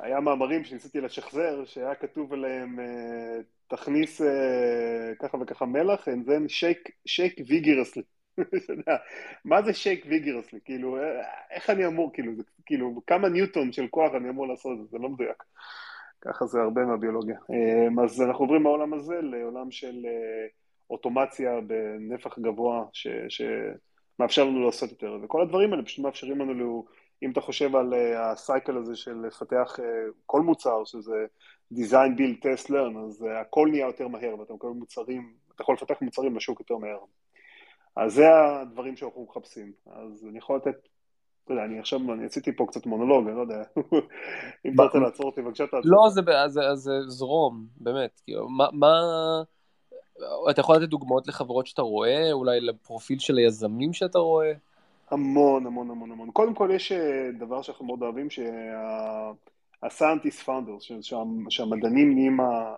היה 0.02 0.20
מאמרים 0.20 0.64
שניסיתי 0.64 1.02
לשחזר, 1.02 1.66
שהיה 1.66 1.96
כתוב 1.96 2.34
עליהם 2.34 2.80
אה, 2.80 3.40
תכניס 3.72 4.22
אה, 4.22 5.16
ככה 5.20 5.38
וככה 5.42 5.66
מלח, 5.66 6.08
and 6.08 6.28
then 6.28 6.50
shake, 6.50 6.92
shake 7.08 7.40
vigorously. 7.40 8.02
מה 9.46 9.62
זה 9.62 9.72
shake 9.72 10.06
vigorously? 10.06 10.60
כאילו, 10.66 10.98
אה, 10.98 11.22
איך 11.52 11.70
אני 11.70 11.86
אמור, 11.86 12.14
כאילו, 12.14 12.32
כאילו, 12.66 13.02
כמה 13.08 13.30
ניוטון 13.30 13.72
של 13.72 13.88
כוח 13.88 14.12
אני 14.16 14.30
אמור 14.30 14.48
לעשות 14.48 14.72
את 14.72 14.78
זה, 14.78 14.84
זה 14.92 14.98
לא 14.98 15.10
מדויק. 15.10 15.44
ככה 16.22 16.46
זה 16.46 16.62
הרבה 16.62 16.86
מהביולוגיה. 16.86 17.38
אה, 17.54 18.04
אז 18.04 18.22
אנחנו 18.22 18.46
עוברים 18.46 18.64
מהעולם 18.64 18.94
הזה 18.94 19.22
לעולם 19.22 19.72
של 19.72 20.06
אוטומציה 20.90 21.52
בנפח 21.62 22.40
גבוה, 22.40 22.86
שמאפשר 23.30 24.44
לנו 24.44 24.66
לעשות 24.66 24.92
יותר, 24.92 25.18
וכל 25.24 25.42
הדברים 25.42 25.74
האלה 25.74 25.84
פשוט 25.84 26.06
מאפשרים 26.06 26.40
לנו, 26.40 26.86
אם 27.24 27.32
אתה 27.32 27.42
חושב 27.42 27.76
על 27.76 27.94
הסייקל 28.18 28.78
הזה 28.78 28.96
של 28.96 29.16
לפתח 29.28 29.80
כל 30.26 30.42
מוצר, 30.42 30.84
שזה 30.86 31.26
design, 31.74 32.18
build, 32.18 32.44
test, 32.44 32.70
learn, 32.70 32.98
אז 33.06 33.26
הכל 33.42 33.68
נהיה 33.72 33.88
יותר 33.88 34.08
מהר, 34.08 34.40
ואתה 34.40 34.54
מקבל 34.54 34.70
מוצרים, 34.70 35.34
אתה 35.56 35.62
יכול 35.62 35.76
לפתח 35.76 35.96
מוצרים 36.02 36.36
לשוק 36.36 36.60
יותר 36.60 36.78
מהר. 36.78 37.00
אז 37.96 38.14
זה 38.14 38.26
הדברים 38.62 38.96
שאנחנו 38.96 39.28
מחפשים. 39.30 39.72
אז 39.92 40.26
אני 40.30 40.38
יכול 40.38 40.56
לתת, 40.56 40.88
אתה 41.44 41.54
יודע, 41.54 41.66
אני 41.66 41.80
עכשיו, 41.80 42.00
אני 42.14 42.26
עשיתי 42.26 42.56
פה 42.56 42.66
קצת 42.68 42.86
מונולוג, 42.86 43.28
אני 43.28 43.36
לא 43.36 43.42
יודע, 43.42 43.64
אם 44.66 44.74
אתה 44.74 44.84
רוצה 44.84 45.00
לעצור 45.00 45.26
אותי, 45.26 45.42
בבקשה 45.42 45.64
תעצור. 45.64 45.82
לא, 45.84 46.10
זה 46.76 46.92
זרום, 47.08 47.66
באמת. 47.78 48.22
כאילו, 48.26 48.48
מה... 48.50 48.88
אתה 50.50 50.62
יכול 50.62 50.76
לתת 50.76 50.90
דוגמאות 50.90 51.28
לחברות 51.28 51.68
שאתה 51.68 51.82
רואה, 51.82 52.32
אולי 52.32 52.62
לפרופיל 52.62 53.20
של 53.20 53.38
היזמים 53.38 53.94
שאתה 53.94 54.20
רואה? 54.20 54.54
המון, 55.12 55.66
המון, 55.66 55.92
המון, 55.92 56.12
המון. 56.12 56.32
קודם 56.32 56.54
כל 56.54 56.70
יש 56.74 56.92
אה, 56.92 57.32
דבר 57.40 57.62
שאנחנו 57.62 57.86
מאוד 57.86 58.02
אוהבים, 58.02 58.30
שה-scientist 58.30 60.46
founders, 60.46 61.04
שהמדענים 61.50 62.14
נהיים 62.14 62.38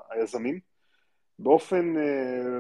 היזמים, 0.10 0.60
באופן... 1.40 1.98
אה, 1.98 2.60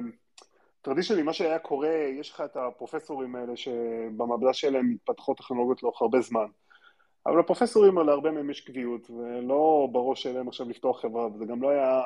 טרדישנלי, 0.84 1.24
מה 1.24 1.34
שהיה 1.34 1.60
קורה, 1.60 1.96
יש 2.20 2.32
לך 2.32 2.42
את 2.42 2.58
הפרופסורים 2.58 3.36
האלה 3.36 3.56
שבמעבדה 3.56 4.54
שלהם 4.54 4.90
מתפתחות 4.90 5.38
טכנולוגיות 5.38 5.84
לאורך 5.84 6.02
הרבה 6.02 6.22
זמן. 6.22 6.46
אבל 7.26 7.40
הפרופסורים 7.40 7.98
האלה, 7.98 8.12
הרבה 8.12 8.32
מהם 8.32 8.50
יש 8.50 8.62
קביעות, 8.62 9.10
ולא 9.10 9.88
בראש 9.92 10.24
שלהם 10.24 10.48
עכשיו 10.48 10.70
לפתוח 10.70 11.02
חברה, 11.02 11.28
וזה 11.28 11.46
גם 11.46 11.62
לא 11.62 11.70
היה 11.70 12.02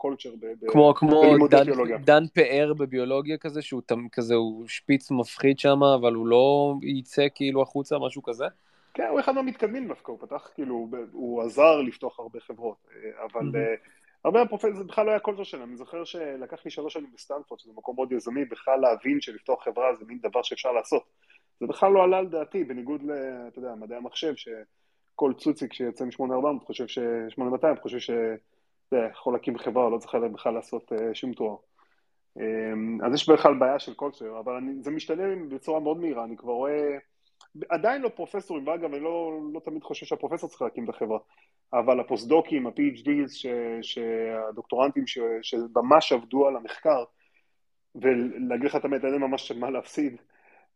קולצ'ר 0.00 0.30
כמו, 0.68 0.94
כמו 0.94 1.48
דן, 1.50 1.64
דן 2.04 2.26
פאר 2.34 2.72
בביולוגיה 2.74 3.38
כזה, 3.38 3.62
שהוא 3.62 3.82
כזה, 4.12 4.34
הוא 4.34 4.68
שפיץ 4.68 5.10
מפחיד 5.10 5.58
שם, 5.58 5.82
אבל 5.82 6.14
הוא 6.14 6.26
לא 6.26 6.74
יצא 6.82 7.26
כאילו 7.34 7.62
החוצה, 7.62 7.98
משהו 7.98 8.22
כזה? 8.22 8.44
כן, 8.94 9.06
הוא 9.10 9.20
אחד 9.20 9.32
מהמתקדמים 9.32 9.88
דווקא, 9.88 10.12
הוא 10.12 10.20
פתח, 10.20 10.50
כאילו, 10.54 10.88
הוא 11.12 11.42
עזר 11.42 11.80
לפתוח 11.80 12.20
הרבה 12.20 12.40
חברות, 12.40 12.76
אבל... 13.22 13.40
Mm-hmm. 13.40 14.00
הרבה 14.24 14.40
מהפרופסורים, 14.40 14.76
זה 14.76 14.84
בכלל 14.84 15.06
לא 15.06 15.10
היה 15.10 15.20
culture 15.20 15.42
שלהם, 15.42 15.68
אני 15.68 15.76
זוכר 15.76 16.04
שלקח 16.04 16.64
לי 16.64 16.70
שלוש 16.70 16.94
שנים 16.94 17.10
בסטנפורד, 17.14 17.60
שזה 17.60 17.72
מקום 17.76 17.96
מאוד 17.96 18.12
יזמי, 18.12 18.44
בכלל 18.44 18.80
להבין 18.80 19.20
שלפתוח 19.20 19.64
חברה 19.64 19.94
זה 19.94 20.04
מין 20.08 20.18
דבר 20.22 20.42
שאפשר 20.42 20.72
לעשות. 20.72 21.02
זה 21.60 21.66
בכלל 21.66 21.92
לא 21.92 22.02
עלה 22.02 22.18
על 22.18 22.26
דעתי, 22.26 22.64
בניגוד 22.64 23.02
ל, 23.02 23.10
אתה 23.48 23.58
יודע, 23.58 23.74
מדעי 23.74 23.98
המחשב, 23.98 24.34
שכל 24.36 25.32
צוציק 25.36 25.72
שיוצא 25.72 26.04
מ-8400 26.04 26.64
חושב 26.66 26.86
ש... 26.86 26.98
8200 27.28 27.76
חושב 27.76 27.98
ש... 27.98 28.10
יכול 29.10 29.32
להקים 29.32 29.58
חברה, 29.58 29.90
לא 29.90 29.98
צריך 29.98 30.14
בכלל 30.14 30.54
לעשות 30.54 30.92
אה, 30.92 30.96
שום 31.14 31.32
תואר. 31.34 31.56
אמ, 32.38 33.06
אז 33.06 33.14
יש 33.14 33.28
בכלל 33.28 33.54
בעיה 33.54 33.78
של 33.78 33.94
culture, 33.94 34.40
אבל 34.40 34.52
אני, 34.52 34.82
זה 34.82 34.90
משתנה 34.90 35.22
בצורה 35.48 35.80
מאוד 35.80 36.00
מהירה, 36.00 36.24
אני 36.24 36.36
כבר 36.36 36.52
רואה... 36.52 36.98
עדיין 37.68 38.02
לא 38.02 38.08
פרופסורים, 38.08 38.66
ואגב, 38.66 38.94
אני 38.94 39.02
לא, 39.02 39.40
לא 39.52 39.60
תמיד 39.60 39.82
חושב 39.82 40.06
שהפרופסור 40.06 40.48
צריך 40.48 40.62
להקים 40.62 40.84
את 40.84 40.88
החברה, 40.88 41.18
אבל 41.72 42.00
הפוסט-דוקים, 42.00 42.66
ה-PhDs, 42.66 43.48
שהדוקטורנטים 43.82 45.06
ש, 45.06 45.18
שממש 45.42 46.12
עבדו 46.12 46.48
על 46.48 46.56
המחקר, 46.56 47.04
ולהגיד 47.94 48.66
לך 48.66 48.76
את 48.76 48.84
האמת, 48.84 49.04
אין 49.04 49.12
להם 49.12 49.20
ממש 49.20 49.52
מה 49.52 49.70
להפסיד. 49.70 50.16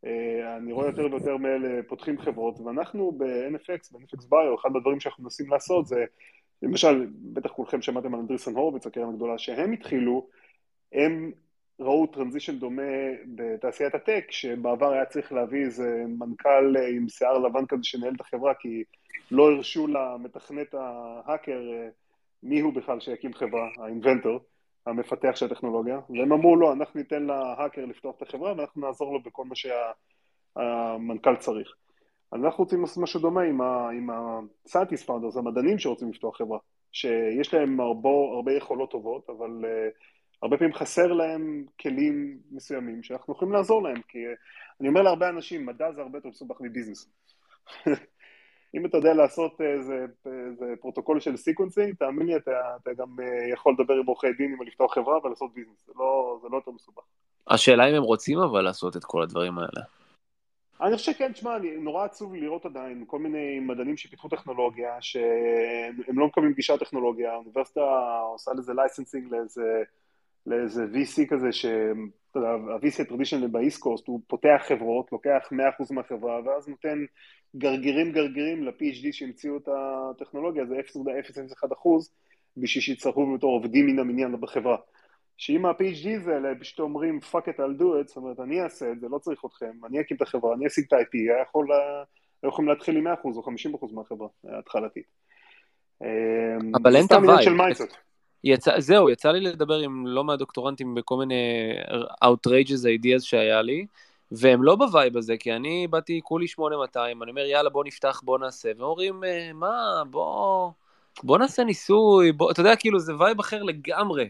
אה, 0.05 0.57
אני 0.57 0.73
רואה 0.73 0.87
יותר 0.87 1.03
ויותר 1.11 1.37
מאלה 1.37 1.83
פותחים 1.89 2.19
חברות, 2.19 2.61
ואנחנו 2.61 3.13
ב-NFX, 3.13 3.93
ב- 3.93 4.07
NFX 4.07 4.29
Bio, 4.29 4.55
אחד 4.61 4.71
הדברים 4.77 5.01
שאנחנו 5.01 5.25
מנסים 5.25 5.51
לעשות 5.51 5.87
זה, 5.87 6.05
למשל, 6.63 7.07
בטח 7.15 7.51
כולכם 7.51 7.83
שמעתם 7.83 8.15
על 8.15 8.21
Andreessen 8.21 8.55
Horowitz, 8.55 8.87
הקרן 8.87 9.09
הגדולה, 9.09 9.39
שהם 9.39 9.73
התחילו, 9.73 10.29
הם 10.93 11.33
ראו 11.81 12.07
transition 12.07 12.59
דומה 12.59 12.83
בתעשיית 13.35 13.95
הטק, 13.95 14.27
שבעבר 14.31 14.93
היה 14.93 15.05
צריך 15.05 15.33
להביא 15.33 15.65
איזה 15.65 16.05
מנכ"ל 16.19 16.77
עם 16.97 17.09
שיער 17.09 17.39
לבן 17.39 17.67
כזה 17.67 17.85
שינהל 17.85 18.15
את 18.17 18.21
החברה, 18.21 18.55
כי 18.55 18.85
לא 19.31 19.51
הרשו 19.51 19.87
למתכנת 19.87 20.75
ההאקר 20.75 21.61
אה, 21.73 21.89
מי 22.43 22.61
הוא 22.61 22.73
בכלל 22.73 23.01
שיקים 23.01 23.35
חברה, 23.35 23.69
האינבנטור, 23.79 24.41
המפתח 24.87 25.31
של 25.35 25.47
הטכנולוגיה, 25.47 26.01
והם 26.11 26.33
אמרו 26.33 26.57
לא, 26.57 26.73
אנחנו 26.73 27.01
ניתן 27.01 27.23
להאקר 27.23 27.85
לפתוח 27.85 28.17
את 28.17 28.23
החברה 28.23 28.55
ואנחנו 28.57 28.81
נעזור 28.87 29.13
לו 29.13 29.23
בכל 29.23 29.45
מה 29.45 29.55
שהמנכ"ל 29.55 31.37
צריך. 31.37 31.75
אנחנו 32.35 32.65
רוצים 32.65 32.81
לעשות 32.81 33.03
משהו 33.03 33.21
דומה 33.21 33.43
עם 33.91 34.11
ה-scientist 34.11 35.07
founders, 35.07 35.39
המדענים 35.39 35.79
שרוצים 35.79 36.11
לפתוח 36.11 36.39
חברה, 36.39 36.59
שיש 36.93 37.55
להם 37.55 37.81
הרבה, 37.81 38.09
הרבה 38.35 38.53
יכולות 38.53 38.91
טובות, 38.91 39.31
אבל 39.31 39.51
uh, 39.63 39.95
הרבה 40.43 40.57
פעמים 40.57 40.75
חסר 40.75 41.13
להם 41.13 41.65
כלים 41.81 42.39
מסוימים 42.51 43.03
שאנחנו 43.03 43.35
יכולים 43.35 43.55
לעזור 43.55 43.83
להם, 43.83 44.01
כי 44.09 44.19
אני 44.81 44.89
אומר 44.89 45.03
להרבה 45.03 45.29
אנשים, 45.29 45.67
מדע 45.67 45.93
זה 45.93 46.01
הרבה 46.01 46.19
יותר 46.19 46.29
מסובך 46.29 46.61
מביזנס. 46.61 47.09
אם 48.77 48.87
אתה 48.87 48.99
יודע 48.99 49.15
לעשות 49.15 49.61
איזה, 49.61 50.07
איזה 50.27 50.75
פרוטוקול 50.81 51.21
של 51.21 51.37
sequencing, 51.37 51.95
תאמין 51.95 52.27
לי, 52.27 52.37
אתה, 52.37 52.51
אתה 52.83 52.91
גם 52.93 53.09
אה, 53.23 53.53
יכול 53.53 53.75
לדבר 53.79 53.95
עם 53.95 54.07
עורכי 54.07 54.33
דין 54.33 54.53
אם 54.53 54.67
לפתוח 54.67 54.95
חברה 54.95 55.19
ולעשות 55.25 55.55
ביזנס, 55.55 55.87
זה 55.87 55.93
לא, 55.97 56.39
זה 56.43 56.49
לא 56.51 56.57
יותר 56.57 56.71
מסובך. 56.71 57.03
השאלה 57.49 57.91
אם 57.91 57.95
הם 57.95 58.03
רוצים 58.03 58.39
אבל 58.39 58.63
לעשות 58.63 58.97
את 58.97 59.05
כל 59.05 59.23
הדברים 59.23 59.59
האלה. 59.59 59.85
אני 60.81 60.97
חושב 60.97 61.13
שכן, 61.13 61.33
תשמע, 61.33 61.59
נורא 61.79 62.05
עצוב 62.05 62.35
לראות 62.35 62.67
עדיין 62.67 63.05
כל 63.07 63.19
מיני 63.19 63.61
מדענים 63.61 63.97
שפיתחו 63.97 64.29
טכנולוגיה, 64.29 64.97
שהם 65.01 66.19
לא 66.19 66.27
מקבלים 66.27 66.53
גישה 66.53 66.79
טכנולוגיה, 66.79 67.33
האוניברסיטה 67.33 67.81
עושה 68.33 68.51
לזה 68.53 68.75
licensing 68.75 69.33
לאיזה, 69.33 69.83
לאיזה 70.47 70.85
VC 70.85 71.29
כזה, 71.29 71.53
שאתה 71.53 72.39
יודע, 72.39 72.49
ה-VC 72.49 73.03
הטרדישנל 73.03 73.47
באיסט 73.47 73.81
קוסט, 73.81 74.07
הוא 74.07 74.21
פותח 74.27 74.63
חברות, 74.69 75.13
לוקח 75.13 75.49
100% 75.81 75.95
מהחברה, 75.95 76.41
ואז 76.45 76.69
נותן 76.69 76.99
גרגירים 77.57 78.13
גרגירים 78.13 78.65
ל-PhD 78.65 79.13
שהמציאו 79.13 79.57
את 79.57 79.69
הטכנולוגיה, 79.69 80.67
זה 80.67 80.75
0.001 80.77 81.73
אחוז, 81.73 82.11
בשביל 82.57 82.83
שיצטרכו 82.83 83.35
בתור 83.35 83.53
עובדים 83.53 83.87
מן 83.87 83.99
המניין 83.99 84.41
בחברה. 84.41 84.77
שאם 85.37 85.67
ה-PhDs 85.67 86.31
האלה 86.31 86.49
פשוט 86.61 86.81
אומרים 86.81 87.19
fuck 87.33 87.45
it 87.45 87.59
I'll 87.59 87.81
do 87.81 88.03
it, 88.03 88.07
זאת 88.07 88.17
אומרת 88.17 88.41
אני 88.41 88.63
אעשה 88.63 88.93
את 88.93 89.01
זה, 89.01 89.07
לא 89.11 89.19
צריך 89.19 89.45
אתכם, 89.45 89.73
אני 89.87 90.01
אקים 90.01 90.17
את 90.17 90.23
החברה, 90.23 90.55
אני 90.55 90.67
אשיג 90.67 90.85
את 90.89 90.93
ה-IP, 90.93 91.11
היה 91.13 91.43
יכול, 91.43 91.69
היו 92.43 92.49
יכולים 92.49 92.69
להתחיל 92.69 92.97
עם 92.97 93.07
100% 93.07 93.11
או 93.25 93.43
50% 93.83 93.95
מהחברה 93.95 94.29
ההתחלתית. 94.49 95.05
אבל 96.75 96.97
אין 96.97 97.07
את 97.07 97.13
הווייב. 97.13 97.53
יצא, 98.45 98.81
זהו, 98.81 99.11
יצא 99.11 99.31
לי 99.31 99.41
לדבר 99.41 99.79
עם 99.79 100.07
לא 100.07 100.25
מעט 100.25 100.41
דוקטורנטים 100.41 100.95
בכל 100.95 101.17
מיני 101.17 101.73
outrageous 102.25 102.85
ideas 102.85 103.21
שהיה 103.21 103.63
לי, 103.63 103.87
והם 104.33 104.63
לא 104.63 104.77
בווייב 104.77 105.17
הזה, 105.17 105.37
כי 105.37 105.53
אני 105.53 105.87
באתי 105.91 106.21
כולי 106.25 106.49
8200, 106.49 107.23
אני 107.23 107.31
אומר 107.31 107.47
יאללה 107.47 107.71
בוא 107.71 107.85
נפתח, 107.85 108.21
בוא 108.25 108.39
נעשה, 108.39 108.69
והם 108.69 108.81
אומרים 108.81 109.25
אה, 109.25 109.53
מה, 109.55 110.03
בוא, 110.11 110.71
בוא 111.23 111.39
נעשה 111.39 111.65
ניסוי, 111.65 112.33
בוא, 112.33 112.51
אתה 112.51 112.61
יודע, 112.61 112.77
כאילו 112.77 112.99
זה 112.99 113.13
וייב 113.19 113.41
אחר 113.41 113.63
לגמרי. 113.63 114.29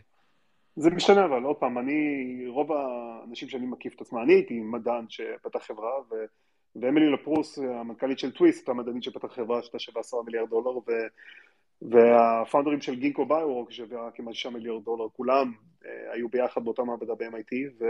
זה 0.77 0.91
משתנה 0.91 1.25
אבל, 1.25 1.43
עוד 1.43 1.57
פעם, 1.57 1.79
אני, 1.79 1.95
רוב 2.49 2.73
האנשים 2.73 3.49
שאני 3.49 3.67
מקיף 3.67 3.95
את 3.95 4.01
עצמי, 4.01 4.23
אני 4.23 4.33
הייתי 4.33 4.61
מדען 4.61 5.05
שפתח 5.09 5.59
חברה, 5.59 5.93
ו, 6.11 6.15
ואמילי 6.77 7.13
לפרוס, 7.13 7.59
המנכ"לית 7.59 8.19
של 8.19 8.31
טוויסט, 8.31 8.69
המדענית 8.69 9.03
שפתח 9.03 9.29
חברה 9.35 9.63
שהייתה 9.63 9.79
שווה 9.79 10.01
10 10.01 10.17
מיליארד 10.23 10.51
דולר, 10.51 10.77
ו, 10.77 10.83
והפאונדרים 11.83 12.81
של 12.81 12.95
גינקו 12.95 13.27
ביורוק, 13.27 13.73
שווה 13.73 14.11
כמעט 14.15 14.35
6 14.35 14.47
מיליארד 14.47 14.85
דולר, 14.85 15.07
כולם 15.13 15.53
אה, 15.87 16.13
היו 16.13 16.29
ביחד 16.29 16.65
באותה 16.65 16.85
מעבדה 16.85 17.15
ב-MIT, 17.15 17.55
ו... 17.81 17.85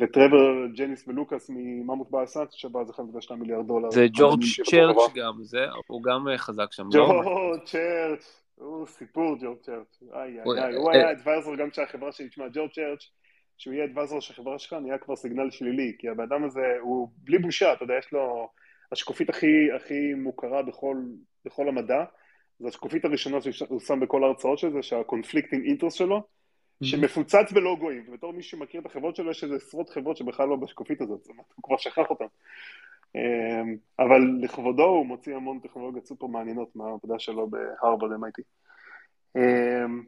וטרוור, 0.00 0.66
ג'ניס 0.74 1.08
ולוקאס 1.08 1.50
מממות 1.54 2.10
באסאט 2.10 2.52
שווה 2.52 2.80
איזה 2.80 2.92
1.2 2.92 3.34
מיליארד 3.34 3.66
דולר. 3.66 3.90
זה 3.90 4.06
ג'ורג' 4.12 4.40
צ'רץ' 4.70 5.12
גם, 5.14 5.32
זה, 5.42 5.58
הוא 5.86 6.02
גם 6.02 6.28
אה, 6.28 6.38
חזק 6.38 6.72
שם. 6.72 6.82
לא? 6.94 7.06
ג'ורג' 7.06 7.64
צ'רץ', 7.64 8.41
הוא 8.54 8.86
סיפור 8.86 9.36
ג'ורג' 9.40 9.58
צ'רץ', 9.60 10.02
איי 10.14 10.40
איי 10.40 10.62
איי, 10.62 10.74
הוא 10.74 10.90
היה 10.90 11.10
אדוויזר 11.10 11.54
גם 11.54 11.70
כשהחברה 11.70 12.12
שלי, 12.12 12.28
תשמע, 12.28 12.48
ג'ורג' 12.52 12.70
צ'רץ', 12.70 13.10
שהוא 13.58 13.74
יהיה 13.74 13.84
אדוויזר 13.84 14.20
של 14.20 14.32
החברה 14.32 14.58
שלך, 14.58 14.72
נהיה 14.72 14.98
כבר 14.98 15.16
סיגנל 15.16 15.50
שלילי, 15.50 15.96
כי 15.98 16.08
הבן 16.08 16.24
אדם 16.24 16.44
הזה, 16.44 16.76
הוא 16.80 17.08
בלי 17.16 17.38
בושה, 17.38 17.72
אתה 17.72 17.84
יודע, 17.84 17.94
יש 17.98 18.12
לו, 18.12 18.48
השקופית 18.92 19.30
הכי, 19.30 19.72
הכי 19.76 20.14
מוכרה 20.14 20.62
בכל, 20.62 20.96
בכל 21.44 21.68
המדע, 21.68 22.04
זו 22.58 22.68
השקופית 22.68 23.04
הראשונה 23.04 23.38
שהוא 23.40 23.80
שם 23.80 24.00
בכל 24.00 24.24
ההרצאות 24.24 24.58
של 24.58 24.72
זה, 24.72 24.82
שה 24.82 25.00
conflicting 25.00 25.66
interests 25.66 25.92
שלו, 25.92 26.22
שמפוצץ 26.82 27.52
בלוגואים, 27.52 28.04
ובתור 28.08 28.32
מי 28.32 28.42
שמכיר 28.42 28.80
את 28.80 28.86
החברות 28.86 29.16
שלו, 29.16 29.30
יש 29.30 29.44
איזה 29.44 29.56
עשרות 29.56 29.90
חברות 29.90 30.16
שבכלל 30.16 30.48
לא 30.48 30.56
בשקופית 30.56 31.00
הזאת, 31.00 31.20
זאת 31.22 31.30
אומרת, 31.30 31.46
הוא 31.54 31.62
כבר 31.62 31.76
שכח 31.76 32.10
אותן. 32.10 32.24
אמ, 33.14 33.76
אבל 33.98 34.20
לכבודו 34.40 34.84
הוא 34.84 35.06
מוציא 35.06 35.36
המון 35.36 35.58
טכנולוגיות 35.58 36.06
סופר 36.06 36.26
מעניינות 36.26 36.76
מהעבודה 36.76 37.18
שלו 37.18 37.50
בהרווארד 37.50 38.12
MIT. 38.12 38.42
אמ, 39.36 40.02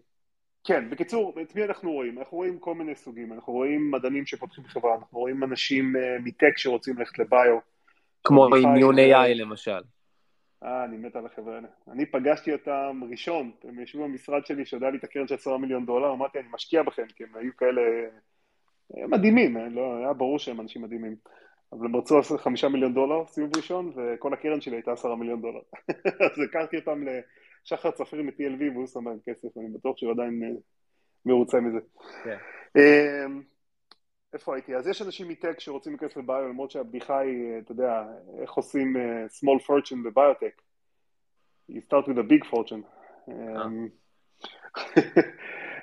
כן, 0.65 0.91
בקיצור, 0.91 1.35
את 1.43 1.55
מי 1.55 1.65
אנחנו 1.65 1.93
רואים? 1.93 2.19
אנחנו 2.19 2.37
רואים 2.37 2.59
כל 2.59 2.75
מיני 2.75 2.95
סוגים, 2.95 3.33
אנחנו 3.33 3.53
רואים 3.53 3.91
מדענים 3.91 4.27
שפותחים 4.27 4.65
חברה, 4.65 4.95
אנחנו 4.95 5.19
רואים 5.19 5.45
אנשים 5.45 5.93
uh, 5.97 6.23
מ 6.25 6.30
tech 6.30 6.53
שרוצים 6.57 6.99
ללכת 6.99 7.19
ל 7.19 7.26
bio. 7.26 7.59
כמו 8.25 8.55
אימיון 8.55 8.99
AI 8.99 9.35
למשל. 9.35 9.81
אה, 10.65 10.85
אני 10.85 10.97
מת 10.97 11.17
על 11.17 11.27
החבר'ה 11.27 11.55
האלה. 11.55 11.69
אני 11.93 12.07
פגשתי 12.07 12.53
אותם 12.53 13.01
ראשון, 13.11 13.51
הם 13.65 13.81
ישבו 13.81 14.05
במשרד 14.05 14.47
שלי 14.47 14.67
שהודע 14.67 14.91
לי 14.91 14.99
את 14.99 15.05
הקרן 15.05 15.29
של 15.29 15.35
עשרה 15.35 15.59
מיליון 15.59 15.87
דולר, 15.87 16.13
אמרתי, 16.13 16.39
אני 16.39 16.49
משקיע 16.53 16.83
בכם, 16.83 17.07
כי 17.17 17.25
הם 17.25 17.37
היו 17.37 17.57
כאלה 17.57 17.81
אה, 18.97 19.07
מדהימים, 19.07 19.57
אה, 19.57 19.69
לא, 19.69 19.97
היה 19.97 20.13
ברור 20.13 20.39
שהם 20.39 20.61
אנשים 20.61 20.83
מדהימים. 20.83 21.17
אבל 21.78 21.87
הם 21.87 21.97
רצו 21.97 22.21
חמישה 22.38 22.69
מיליון 22.69 22.95
דולר, 22.95 23.26
סיבוב 23.26 23.57
ראשון, 23.57 23.93
וכל 23.97 24.33
הקרן 24.35 24.61
שלי 24.61 24.76
הייתה 24.76 24.93
עשרה 24.93 25.16
מיליון 25.16 25.40
דולר. 25.40 25.61
אז 26.33 26.40
הכרתי 26.49 26.76
אותם 26.76 27.04
לשחר 27.64 27.90
צפיר 27.90 28.23
מ-TLV, 28.23 28.73
והוא 28.73 28.87
שם 28.87 29.09
להם 29.09 29.19
כסף, 29.25 29.59
אני 29.59 29.69
בטוח 29.69 29.97
שהוא 29.97 30.12
עדיין 30.12 30.43
אה, 30.43 30.49
מרוצה 31.26 31.61
מזה. 31.61 31.78
כן. 32.25 32.37
אמ, 32.76 33.43
איפה 34.33 34.54
הייתי? 34.54 34.76
אז 34.76 34.88
יש 34.88 35.02
אנשים 35.02 35.28
מטק 35.28 35.61
שרוצים 35.61 35.93
להיכנס 35.93 36.16
לביו, 36.16 36.49
למרות 36.49 36.71
שהבדיחה 36.71 37.19
היא, 37.19 37.59
אתה 37.59 37.73
יודע, 37.73 38.04
איך 38.43 38.52
עושים 38.52 38.97
small 39.26 39.62
fortune 39.66 40.04
בביוטק. 40.04 40.62
You 41.71 41.81
start 41.87 42.07
with 42.07 42.19
a 42.19 42.31
big 42.33 42.50
fortune. 42.50 42.85
אמ, 43.28 43.88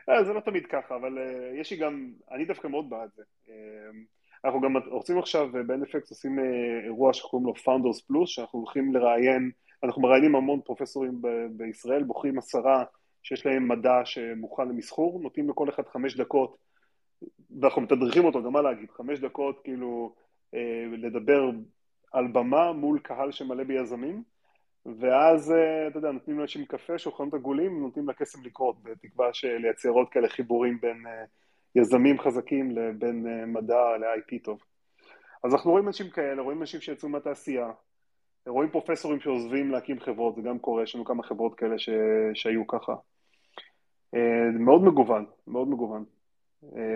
אה, 0.09 0.23
זה 0.23 0.33
לא 0.33 0.39
תמיד 0.39 0.65
ככה, 0.65 0.95
אבל 0.95 1.17
יש 1.59 1.71
לי 1.71 1.77
גם, 1.77 2.11
אני 2.31 2.45
דווקא 2.45 2.67
מאוד 2.67 2.89
בעד 2.89 3.09
זה. 3.15 3.23
אנחנו 4.45 4.61
גם 4.61 4.77
רוצים 4.77 5.19
עכשיו 5.19 5.51
ב-NFX 5.51 6.09
עושים 6.09 6.39
uh, 6.39 6.41
אירוע 6.85 7.13
שקוראים 7.13 7.47
לו 7.47 7.53
Founders 7.53 7.99
Plus, 7.99 8.25
שאנחנו 8.25 8.59
הולכים 8.59 8.93
לראיין, 8.93 9.51
אנחנו 9.83 10.01
מראיינים 10.01 10.35
המון 10.35 10.61
פרופסורים 10.61 11.21
ב- 11.21 11.47
בישראל, 11.51 12.03
בוחרים 12.03 12.37
עשרה 12.37 12.83
שיש 13.23 13.45
להם 13.45 13.67
מדע 13.67 14.01
שמוכן 14.05 14.67
למסחור, 14.67 15.19
נותנים 15.21 15.49
לכל 15.49 15.69
אחד 15.69 15.83
חמש 15.87 16.15
דקות 16.15 16.57
ואנחנו 17.61 17.81
מתדרכים 17.81 18.25
אותו 18.25 18.43
גם 18.43 18.53
מה 18.53 18.61
להגיד, 18.61 18.91
חמש 18.91 19.19
דקות 19.19 19.61
כאילו 19.63 20.15
אה, 20.53 20.85
לדבר 20.97 21.51
על 22.11 22.27
במה 22.27 22.73
מול 22.73 22.99
קהל 22.99 23.31
שמלא 23.31 23.63
ביזמים, 23.63 24.23
ואז, 24.85 25.51
אה, 25.51 25.87
אתה 25.87 25.97
יודע, 25.97 26.11
נותנים 26.11 26.39
לאנשים 26.39 26.65
קפה, 26.65 26.97
שולחנות 26.97 27.33
עגולים, 27.33 27.79
נותנים 27.79 28.09
לקסם 28.09 28.43
לקרות, 28.43 28.83
בתקווה 28.83 29.33
של 29.33 29.57
לייצר 29.57 29.89
עוד 29.89 30.09
כאלה 30.09 30.29
חיבורים 30.29 30.81
בין 30.81 31.03
אה, 31.07 31.23
יזמים 31.75 32.19
חזקים 32.19 32.71
לבין 32.71 33.27
אה, 33.27 33.45
מדע 33.45 33.97
ל-IP 33.97 34.43
טוב. 34.43 34.59
אז 35.43 35.53
אנחנו 35.53 35.71
רואים 35.71 35.87
אנשים 35.87 36.09
כאלה, 36.09 36.41
רואים 36.41 36.61
אנשים 36.61 36.81
שיצאו 36.81 37.09
מהתעשייה, 37.09 37.69
רואים 38.47 38.69
פרופסורים 38.69 39.19
שעוזבים 39.19 39.71
להקים 39.71 39.99
חברות, 39.99 40.35
זה 40.35 40.41
גם 40.41 40.59
קורה, 40.59 40.83
יש 40.83 40.95
לנו 40.95 41.05
כמה 41.05 41.23
חברות 41.23 41.55
כאלה 41.55 41.79
ש... 41.79 41.89
שהיו 42.33 42.67
ככה. 42.67 42.95
אה, 44.15 44.51
מאוד 44.59 44.83
מגוון, 44.83 45.25
מאוד 45.47 45.67
מגוון. 45.67 46.05
אה, 46.77 46.95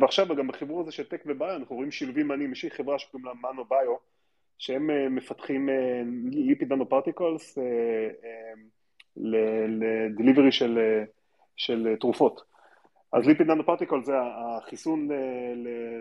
ועכשיו 0.00 0.36
גם 0.36 0.46
בחיבור 0.46 0.80
הזה 0.80 0.92
של 0.92 1.04
tech 1.04 1.22
ו 1.26 1.33
bio 1.33 1.56
אנחנו 1.56 1.76
רואים 1.76 1.90
שילובים 1.90 2.28
מעניינים, 2.28 2.52
יש 2.52 2.64
לי 2.64 2.70
חברה 2.70 2.98
שקוראים 2.98 3.26
לה 3.26 3.32
מאנה 3.34 3.64
ביו 3.64 3.96
שהם 4.58 5.14
מפתחים 5.14 5.68
lipid 6.32 6.72
nanoparticles 6.72 6.88
ל 6.88 7.58
delivery 9.16 10.52
של, 10.52 10.78
של 11.56 11.96
תרופות. 12.00 12.55
אז 13.12 13.26
lipid 13.26 13.50
nanoparticle 13.50 14.04
זה 14.04 14.12
החיסון 14.18 15.08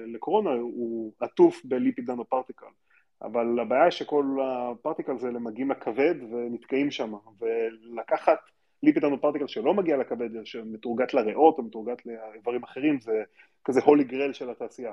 לקורונה 0.08 0.50
הוא 0.50 1.12
עטוף 1.20 1.62
ב 1.66 2.12
lipid 2.12 2.26
nanoparticle 2.26 2.66
אבל 3.22 3.60
הבעיה 3.60 3.84
היא 3.84 3.92
שכל 3.92 4.26
ה 4.44 4.51
particles 4.51 5.14
האלה 5.24 5.40
מגיעים 5.40 5.72
לכבד 5.72 6.16
ונתקעים 6.32 6.92
שם 6.92 7.14
ולקחת 7.40 8.40
ליפיד 8.84 9.04
פרטיקל 9.22 9.48
שלא 9.48 9.74
מגיע 9.74 9.98
לכבד, 9.98 10.30
שמתורגת 10.46 11.14
לריאות 11.14 11.58
או 11.58 11.64
מתורגת 11.64 12.06
לאיברים 12.06 12.64
אחרים, 12.64 13.00
זה 13.00 13.24
כזה 13.66 13.82
הולי 13.84 14.04
גרל 14.04 14.34
של 14.34 14.50
התעשייה. 14.50 14.92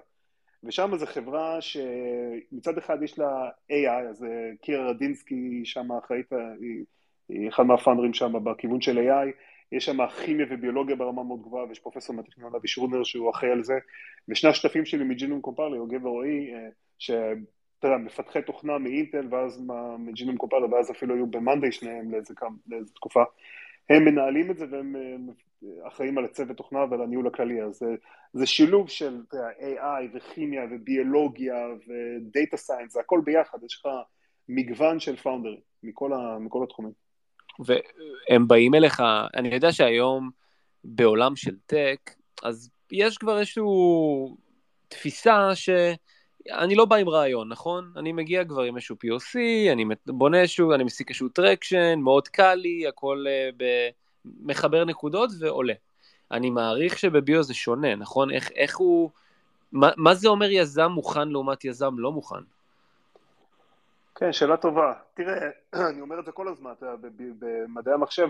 ושם 0.64 0.90
זו 0.96 1.06
חברה 1.06 1.60
שמצד 1.60 2.78
אחד 2.78 3.02
יש 3.02 3.18
לה 3.18 3.48
AI, 3.70 4.08
אז 4.10 4.24
אה, 4.24 4.50
קירה 4.62 4.90
רדינסקי 4.90 5.60
שם 5.64 5.92
אחראית, 5.92 6.32
היא, 6.32 6.84
היא 7.28 7.48
אחד 7.48 7.62
מהפאנדרים 7.62 8.14
שם 8.14 8.44
בכיוון 8.44 8.80
של 8.80 8.98
AI, 8.98 9.32
יש 9.72 9.84
שם 9.84 10.06
כימיה 10.06 10.46
וביולוגיה 10.50 10.96
ברמה 10.96 11.22
מאוד 11.22 11.42
גבוהה, 11.42 11.66
ויש 11.68 11.78
פרופסור 11.78 12.16
מהטכניון 12.16 12.54
אבי 12.54 12.68
שרונר 12.68 13.04
שהוא 13.04 13.30
אחראי 13.30 13.52
על 13.52 13.64
זה, 13.64 13.74
ושני 14.28 14.50
השותפים 14.50 14.84
שלי 14.84 15.04
מג'ינום 15.04 15.40
קומפרלי, 15.40 15.76
יוגב 15.76 16.04
ורועי, 16.04 16.54
אה, 16.54 16.68
שאתה 16.98 17.86
יודע, 17.88 17.96
מפתחי 17.96 18.42
תוכנה 18.42 18.78
מאינטל, 18.78 19.26
ואז 19.30 19.62
מג'ינום 19.98 20.36
קומפרלי, 20.36 20.66
ואז 20.66 20.90
אפילו 20.90 21.14
היו 21.14 21.26
במאנדיי 21.26 21.72
שניהם 21.72 22.12
לאיזה, 22.12 22.34
לאיזה 22.66 22.94
תקופה, 22.94 23.22
הם 23.90 24.04
מנהלים 24.04 24.50
את 24.50 24.58
זה 24.58 24.66
והם 24.70 24.96
אה, 24.96 25.88
אחראים 25.88 26.18
על 26.18 26.24
הצוות 26.24 26.56
תוכנה 26.56 26.84
ועל 26.90 27.02
הניהול 27.02 27.26
הכללי, 27.26 27.62
אז 27.62 27.74
זה, 27.74 27.94
זה 28.32 28.46
שילוב 28.46 28.88
של 28.88 29.20
AI 29.58 30.08
וכימיה 30.14 30.62
וביולוגיה 30.70 31.54
ודאטה 31.86 32.56
סיינס, 32.56 32.92
זה 32.92 33.00
הכל 33.00 33.20
ביחד, 33.24 33.58
יש 33.64 33.74
לך 33.74 33.88
מגוון 34.48 35.00
של 35.00 35.16
פאונדרים 35.16 35.60
מכל, 35.82 36.10
מכל 36.40 36.64
התחומים. 36.64 37.01
והם 37.58 38.48
באים 38.48 38.74
אליך, 38.74 39.02
אני 39.34 39.54
יודע 39.54 39.72
שהיום 39.72 40.30
בעולם 40.84 41.36
של 41.36 41.54
טק, 41.66 42.10
אז 42.42 42.70
יש 42.92 43.18
כבר 43.18 43.38
איזושהי 43.38 43.62
תפיסה 44.88 45.54
ש... 45.54 45.70
אני 46.50 46.74
לא 46.74 46.84
בא 46.84 46.96
עם 46.96 47.08
רעיון, 47.08 47.48
נכון? 47.48 47.92
אני 47.96 48.12
מגיע 48.12 48.44
כבר 48.44 48.62
עם 48.62 48.76
איזשהו 48.76 48.96
POC, 49.04 49.36
אני 49.72 49.84
בונה 50.06 50.40
איזשהו, 50.40 50.72
אני 50.72 50.84
משיג 50.84 51.08
איזשהו 51.10 51.28
traction, 51.28 51.98
מאוד 51.98 52.28
קל 52.28 52.54
לי, 52.54 52.86
הכל 52.86 53.24
uh, 53.28 53.54
ב... 53.56 53.64
מחבר 54.24 54.84
נקודות 54.84 55.30
ועולה. 55.40 55.74
אני 56.30 56.50
מעריך 56.50 56.98
שב 56.98 57.20
bio 57.20 57.42
זה 57.42 57.54
שונה, 57.54 57.96
נכון? 57.96 58.30
איך, 58.30 58.50
איך 58.56 58.76
הוא... 58.76 59.10
מה, 59.72 59.90
מה 59.96 60.14
זה 60.14 60.28
אומר 60.28 60.50
יזם 60.50 60.90
מוכן 60.90 61.28
לעומת 61.28 61.64
יזם 61.64 61.98
לא 61.98 62.12
מוכן? 62.12 62.36
כן, 64.22 64.32
שאלה 64.32 64.56
טובה. 64.56 64.92
תראה, 65.14 65.50
אני 65.90 66.00
אומר 66.00 66.20
את 66.20 66.24
זה 66.24 66.32
כל 66.32 66.48
הזמן, 66.48 66.72
אתה 66.72 66.86
יודע, 66.86 67.08
במדעי 67.38 67.94
המחשב, 67.94 68.28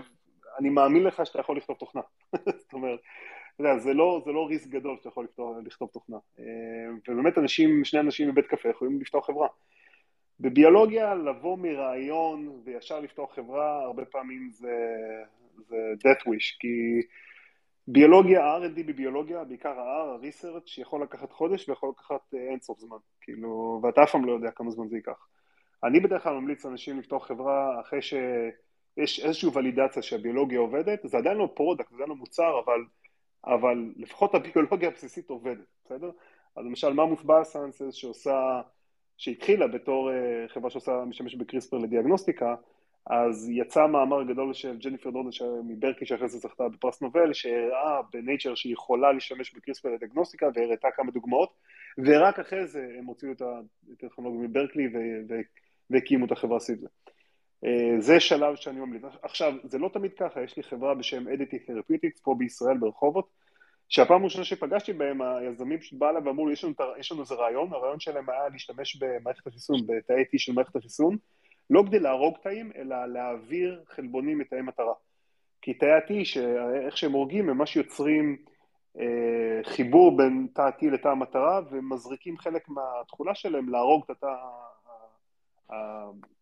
אני 0.59 0.70
מאמין 0.70 1.02
לך 1.02 1.26
שאתה 1.26 1.40
יכול 1.40 1.57
לכתוב 1.57 1.76
תוכנה. 1.76 2.02
זאת 2.62 2.72
אומרת, 2.72 3.00
אתה 3.55 3.62
יודע, 3.62 3.78
זה 3.78 3.94
לא, 3.94 4.22
זה 4.24 4.33
לא 4.33 4.46
risk 4.47 4.71
גדול 4.70 4.96
שאתה 4.96 5.09
יכול 5.09 5.24
לכתוב, 5.24 5.57
לכתוב 5.66 5.90
תוכנה. 5.92 6.16
אה, 6.38 6.44
ובאמת 7.09 7.38
אנשים, 7.38 7.85
שני 7.85 8.00
אנשים 8.00 8.31
בבית 8.31 8.46
קפה 8.46 8.68
יכולים 8.68 9.00
לפתוח 9.00 9.26
חברה. 9.26 9.48
בביולוגיה, 10.40 11.14
לבוא 11.14 11.59
מרעיון 11.59 12.61
וישר 12.64 13.00
לפתוח 13.00 13.35
חברה, 13.35 13.83
הרבה 13.83 14.05
פעמים 14.05 14.50
זה, 14.52 14.76
זה 15.68 15.76
death 15.98 16.22
wish, 16.22 16.57
כי 16.61 17.02
ביולוגיה, 17.87 18.44
ה-R&D 18.44 18.83
בביולוגיה, 18.87 19.44
בעיקר 19.44 19.81
ה-R, 19.81 20.26
ה-research, 20.26 20.81
יכול 20.81 21.02
לקחת 21.02 21.33
חודש 21.33 21.68
ויכול 21.68 21.90
לקחת 21.98 22.35
אה, 22.35 22.50
אינסוף 22.50 22.78
זמן, 22.78 22.98
כאילו, 23.20 23.81
ואתה 23.83 24.02
אף 24.02 24.11
פעם 24.11 24.24
לא 24.24 24.33
יודע 24.33 24.50
כמה 24.50 24.70
זמן 24.70 24.88
זה 24.88 24.96
ייקח. 24.96 25.26
אני 25.85 26.01
בדרך 26.01 26.23
כלל 26.23 26.35
ממליץ 26.35 26.64
לאנשים 26.64 26.99
לפתוח 26.99 27.27
חברה 27.27 27.81
אחרי 27.81 28.03
שיש 28.03 29.21
איזושהי 29.21 29.49
ולידציה 29.55 30.03
שהביולוגיה 30.03 30.59
עובדת, 30.59 31.01
זה 31.05 31.18
עדיין 31.18 31.37
לא 31.37 31.49
product, 31.55 31.90
זה 31.90 31.97
עדיין 31.97 32.09
לא 32.09 32.16
מוצר, 32.16 32.61
אבל 32.64 32.85
אבל 33.47 33.92
לפחות 33.97 34.35
הביולוגיה 34.35 34.88
הבסיסית 34.88 35.31
עובדת, 35.31 35.66
בסדר? 35.85 36.11
אז 36.57 36.64
למשל 36.66 36.92
Mammoth 36.92 37.23
Biosciences 37.23 37.95
שעושה, 37.95 38.61
שהתחילה 39.16 39.66
בתור 39.66 40.11
uh, 40.11 40.53
חברה 40.53 40.71
שעושה, 40.71 41.05
משתמש 41.05 41.35
בקריספר 41.35 41.79
לדיאגנוסטיקה, 41.79 42.55
אז 43.07 43.51
יצא 43.51 43.87
מאמר 43.87 44.23
גדול 44.23 44.55
של 44.55 44.79
ג'ניפר 44.79 45.11
דאודנה 45.11 45.31
מברקלי 45.64 46.07
שאחרי 46.07 46.29
זה 46.29 46.38
זכתה 46.38 46.68
בפרס 46.68 47.03
נובל, 47.03 47.33
שהראה 47.33 48.01
בנייצ'ר 48.12 48.55
שהיא 48.55 48.73
יכולה 48.73 49.12
להשתמש 49.12 49.55
בקריספר 49.55 49.88
לדיאגנוסטיקה 49.88 50.47
והראתה 50.55 50.88
כמה 50.97 51.11
דוגמאות, 51.11 51.53
ורק 51.99 52.38
אחרי 52.38 52.66
זה 52.66 52.87
הם 52.99 53.05
הוציאו 53.05 53.33
את 53.33 53.42
הטכנולוגיה 53.92 54.49
מברקלי 54.49 54.88
והקימו 55.92 56.26
את 56.26 56.33
החברה 56.33 56.61
סביב 56.61 56.78
זה. 56.78 56.88
אה, 57.64 58.00
זה 58.00 58.20
שלב 58.20 58.57
שאני 58.57 58.81
ממליץ. 58.81 59.02
עכשיו, 59.22 59.52
זה 59.64 59.78
לא 59.78 59.90
תמיד 59.92 60.12
ככה, 60.14 60.42
יש 60.42 60.57
לי 60.57 60.62
חברה 60.62 60.94
בשם 60.94 61.28
אדיטי 61.28 61.59
תרפיוטיקס 61.59 62.20
פה 62.20 62.35
בישראל 62.38 62.76
ברחובות, 62.78 63.28
שהפעם 63.88 64.22
הראשונה 64.22 64.44
שפגשתי 64.44 64.92
בהם, 64.92 65.22
היזמים 65.22 65.78
פשוט 65.78 65.98
בא 65.98 66.11
אליי 66.11 66.22
ואמרו 66.22 66.46
לי, 66.46 66.55
יש 66.98 67.12
לנו 67.12 67.20
איזה 67.20 67.35
רעיון, 67.35 67.72
הרעיון 67.72 68.00
שלהם 68.00 68.31
היה 68.31 68.48
להשתמש 68.48 68.96
במערכת 68.96 69.46
החיסון, 69.46 69.81
בתאי 69.87 70.22
T 70.22 70.38
של 70.38 70.52
מערכת 70.52 70.76
החיסון, 70.76 71.16
לא 71.70 71.83
כדי 71.87 71.98
להרוג 71.98 72.37
תאים, 72.42 72.72
אלא 72.76 73.07
להעביר 73.07 73.83
חלבונים 73.88 74.38
מתאי 74.38 74.62
מטרה. 74.62 74.94
כי 75.62 75.74
תאי 75.74 75.90
ה-T, 75.90 76.38
איך 76.87 76.96
שהם 76.96 77.12
הורגים, 77.12 77.48
הם 77.48 77.57
ממש 77.57 77.76
יוצרים 77.76 78.37
אה, 78.98 79.61
חיבור 79.64 80.16
בין 80.16 80.46
תא 80.55 80.62
ה-T 80.62 80.87
לתא 80.87 81.09
המטרה, 81.09 81.61
ומזריקים 81.70 82.38
חלק 82.38 82.68
מהתכולה 82.68 83.35
שלהם 83.35 83.68
להרוג 83.68 84.02
את 84.05 84.11
התא 84.11 84.35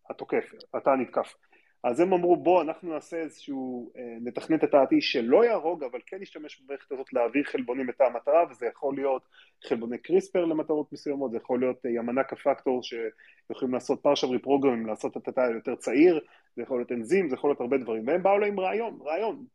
התוקף, 0.09 0.51
התא 0.73 0.89
הנתקף. 0.89 1.35
אז 1.83 1.99
הם 1.99 2.13
אמרו 2.13 2.37
בוא 2.37 2.61
אנחנו 2.61 2.93
נעשה 2.93 3.17
איזשהו, 3.17 3.91
אה, 3.97 4.17
נתכנן 4.21 4.55
את 4.55 4.73
T 4.73 4.95
שלא 4.99 5.45
יהרוג 5.45 5.83
אבל 5.83 5.99
כן 6.05 6.21
ישתמש 6.21 6.61
במערכת 6.61 6.91
הזאת 6.91 7.13
להעביר 7.13 7.43
חלבונים 7.43 7.89
לתא 7.89 8.03
המטרה 8.03 8.45
וזה 8.49 8.65
יכול 8.65 8.95
להיות 8.95 9.23
חלבוני 9.67 9.97
קריספר 9.97 10.45
למטרות 10.45 10.93
מסוימות, 10.93 11.31
זה 11.31 11.37
יכול 11.37 11.59
להיות 11.59 11.85
אה, 11.85 11.91
Yamanaka 11.91 12.33
factors 12.33 12.81
שיכולים 12.83 13.73
לעשות 13.73 13.99
partial 14.03 14.27
reprogramming, 14.27 14.85
לעשות 14.85 15.17
את 15.17 15.27
התא 15.27 15.41
היותר 15.41 15.75
צעיר, 15.75 16.19
זה 16.55 16.61
יכול 16.61 16.79
להיות 16.79 16.91
אנזים, 16.91 17.29
זה 17.29 17.35
יכול 17.35 17.49
להיות 17.49 17.61
הרבה 17.61 17.77
דברים 17.77 18.07
והם 18.07 18.23
באו 18.23 18.37
להם 18.37 18.59
רעיון, 18.59 18.99
רעיון. 19.01 19.45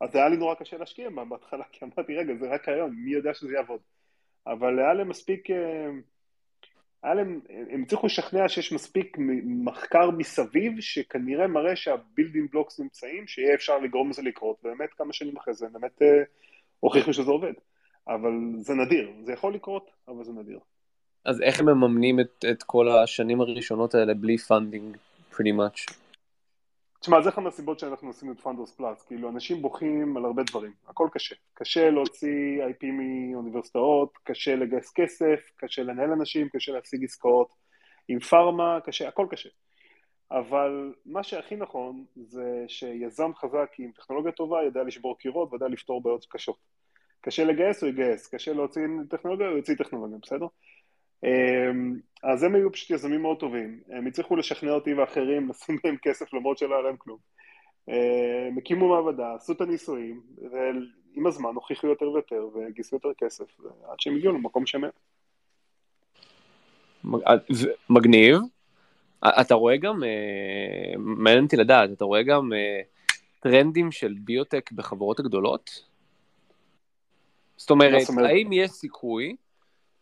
אז 0.00 0.16
היה 0.16 0.28
לי 0.28 0.36
נורא 0.36 0.54
קשה 0.54 0.76
להשקיע 0.76 1.10
בהם 1.10 1.28
בהתחלה, 1.28 1.64
כי 1.72 1.84
אמרתי, 1.84 2.16
רגע, 2.16 2.34
זה 2.34 2.48
רק 2.48 2.68
היום, 2.68 2.90
מי 2.90 3.12
יודע 3.12 3.34
שזה 3.34 3.54
יעבוד. 3.54 3.80
אבל 4.46 4.78
היה 4.78 4.94
להם 4.94 5.08
מספיק, 5.08 5.50
אה, 5.50 5.90
היה 7.06 7.14
להם, 7.14 7.40
הם 7.70 7.82
הצליחו 7.82 8.06
לשכנע 8.06 8.48
שיש 8.48 8.72
מספיק 8.72 9.16
מחקר 9.44 10.10
מסביב, 10.10 10.80
שכנראה 10.80 11.46
מראה 11.46 11.76
שה 11.76 11.96
building 11.96 12.50
blocks 12.50 12.80
נמצאים, 12.80 13.26
שיהיה 13.26 13.54
אפשר 13.54 13.78
לגרום 13.78 14.10
לזה 14.10 14.22
לקרות, 14.22 14.56
ובאמת 14.64 14.88
כמה 14.98 15.12
שנים 15.12 15.36
אחרי 15.36 15.54
זה, 15.54 15.66
באמת 15.72 16.02
אה, 16.02 16.22
הוכיחו 16.80 17.12
שזה 17.12 17.30
עובד. 17.30 17.52
אבל 18.08 18.32
זה 18.58 18.74
נדיר, 18.74 19.10
זה 19.22 19.32
יכול 19.32 19.54
לקרות, 19.54 19.90
אבל 20.08 20.24
זה 20.24 20.32
נדיר. 20.32 20.58
אז 21.24 21.40
איך 21.40 21.60
הם 21.60 21.66
מממנים 21.66 22.20
את, 22.20 22.44
את 22.50 22.62
כל 22.62 22.88
השנים 22.88 23.40
הראשונות 23.40 23.94
האלה 23.94 24.14
בלי 24.14 24.38
funding, 24.38 24.96
pretty 25.32 25.54
much? 25.58 25.94
תשמע, 27.06 27.22
זה 27.22 27.28
אחת 27.28 27.38
מהסיבות 27.38 27.78
שאנחנו 27.78 28.10
עשינו 28.10 28.32
את 28.32 28.40
פנדוס 28.40 28.72
פלאס, 28.72 29.02
כאילו 29.02 29.28
אנשים 29.28 29.62
בוכים 29.62 30.16
על 30.16 30.24
הרבה 30.24 30.42
דברים, 30.42 30.72
הכל 30.86 31.08
קשה. 31.12 31.34
קשה 31.54 31.90
להוציא 31.90 32.64
IP 32.64 32.86
מאוניברסיטאות, 32.92 34.18
קשה 34.24 34.56
לגייס 34.56 34.92
כסף, 34.94 35.50
קשה 35.56 35.82
לנהל 35.82 36.12
אנשים, 36.12 36.48
קשה 36.48 36.72
להשיג 36.72 37.04
עסקאות 37.04 37.48
עם 38.08 38.20
פארמה, 38.20 38.78
קשה, 38.84 39.08
הכל 39.08 39.26
קשה. 39.30 39.48
אבל 40.30 40.94
מה 41.06 41.22
שהכי 41.22 41.56
נכון 41.56 42.04
זה 42.16 42.64
שיזם 42.68 43.34
חזק 43.34 43.72
עם 43.78 43.90
טכנולוגיה 43.92 44.32
טובה 44.32 44.62
יודע 44.62 44.82
לשבור 44.82 45.18
קירות 45.18 45.48
ויודע 45.52 45.68
לפתור 45.68 46.02
בעיות 46.02 46.26
קשות. 46.30 46.58
קשה 47.20 47.44
לגייס, 47.44 47.82
הוא 47.82 47.90
יגייס, 47.90 48.34
קשה 48.34 48.52
להוציא 48.52 48.82
טכנולוגיה, 49.10 49.48
הוא 49.48 49.56
יוציא 49.56 49.74
טכנולוגיה, 49.74 50.18
בסדר? 50.22 50.46
אמ, 51.24 51.98
אז 52.22 52.42
הם 52.42 52.54
היו 52.54 52.72
פשוט 52.72 52.90
יזמים 52.90 53.22
מאוד 53.22 53.38
טובים, 53.38 53.80
הם 53.88 54.06
הצליחו 54.06 54.36
לשכנע 54.36 54.70
אותי 54.70 54.94
ואחרים 54.94 55.48
לשים 55.48 55.78
להם 55.84 55.96
כסף 56.02 56.34
למרות 56.34 56.58
שלא 56.58 56.74
היה 56.74 56.82
להם 56.82 56.96
כלום. 56.96 57.18
הם 57.88 57.94
אמ, 58.52 58.58
הקימו 58.58 58.88
מעבדה, 58.88 59.34
עשו 59.34 59.52
את 59.52 59.60
הניסויים, 59.60 60.20
ועם 60.52 61.26
הזמן 61.26 61.50
הוכיחו 61.54 61.86
יותר 61.86 62.10
ויותר 62.10 62.48
וגייסו 62.54 62.96
יותר 62.96 63.08
כסף, 63.18 63.60
עד 63.88 64.00
שהם 64.00 64.16
הגיעו 64.16 64.32
למקום 64.32 64.66
שמן. 64.66 64.88
מגניב. 67.90 68.36
אתה 69.40 69.54
רואה 69.54 69.76
גם, 69.76 70.04
אה, 70.04 70.98
מעניין 70.98 71.44
אותי 71.44 71.56
לדעת, 71.56 71.90
אתה 71.92 72.04
רואה 72.04 72.22
גם 72.22 72.52
אה, 72.52 72.80
טרנדים 73.40 73.92
של 73.92 74.14
ביוטק 74.18 74.72
בחברות 74.72 75.20
הגדולות? 75.20 75.84
זאת 77.56 77.70
אומרת, 77.70 78.02
האם 78.24 78.52
יש 78.52 78.70
סיכוי 78.70 79.36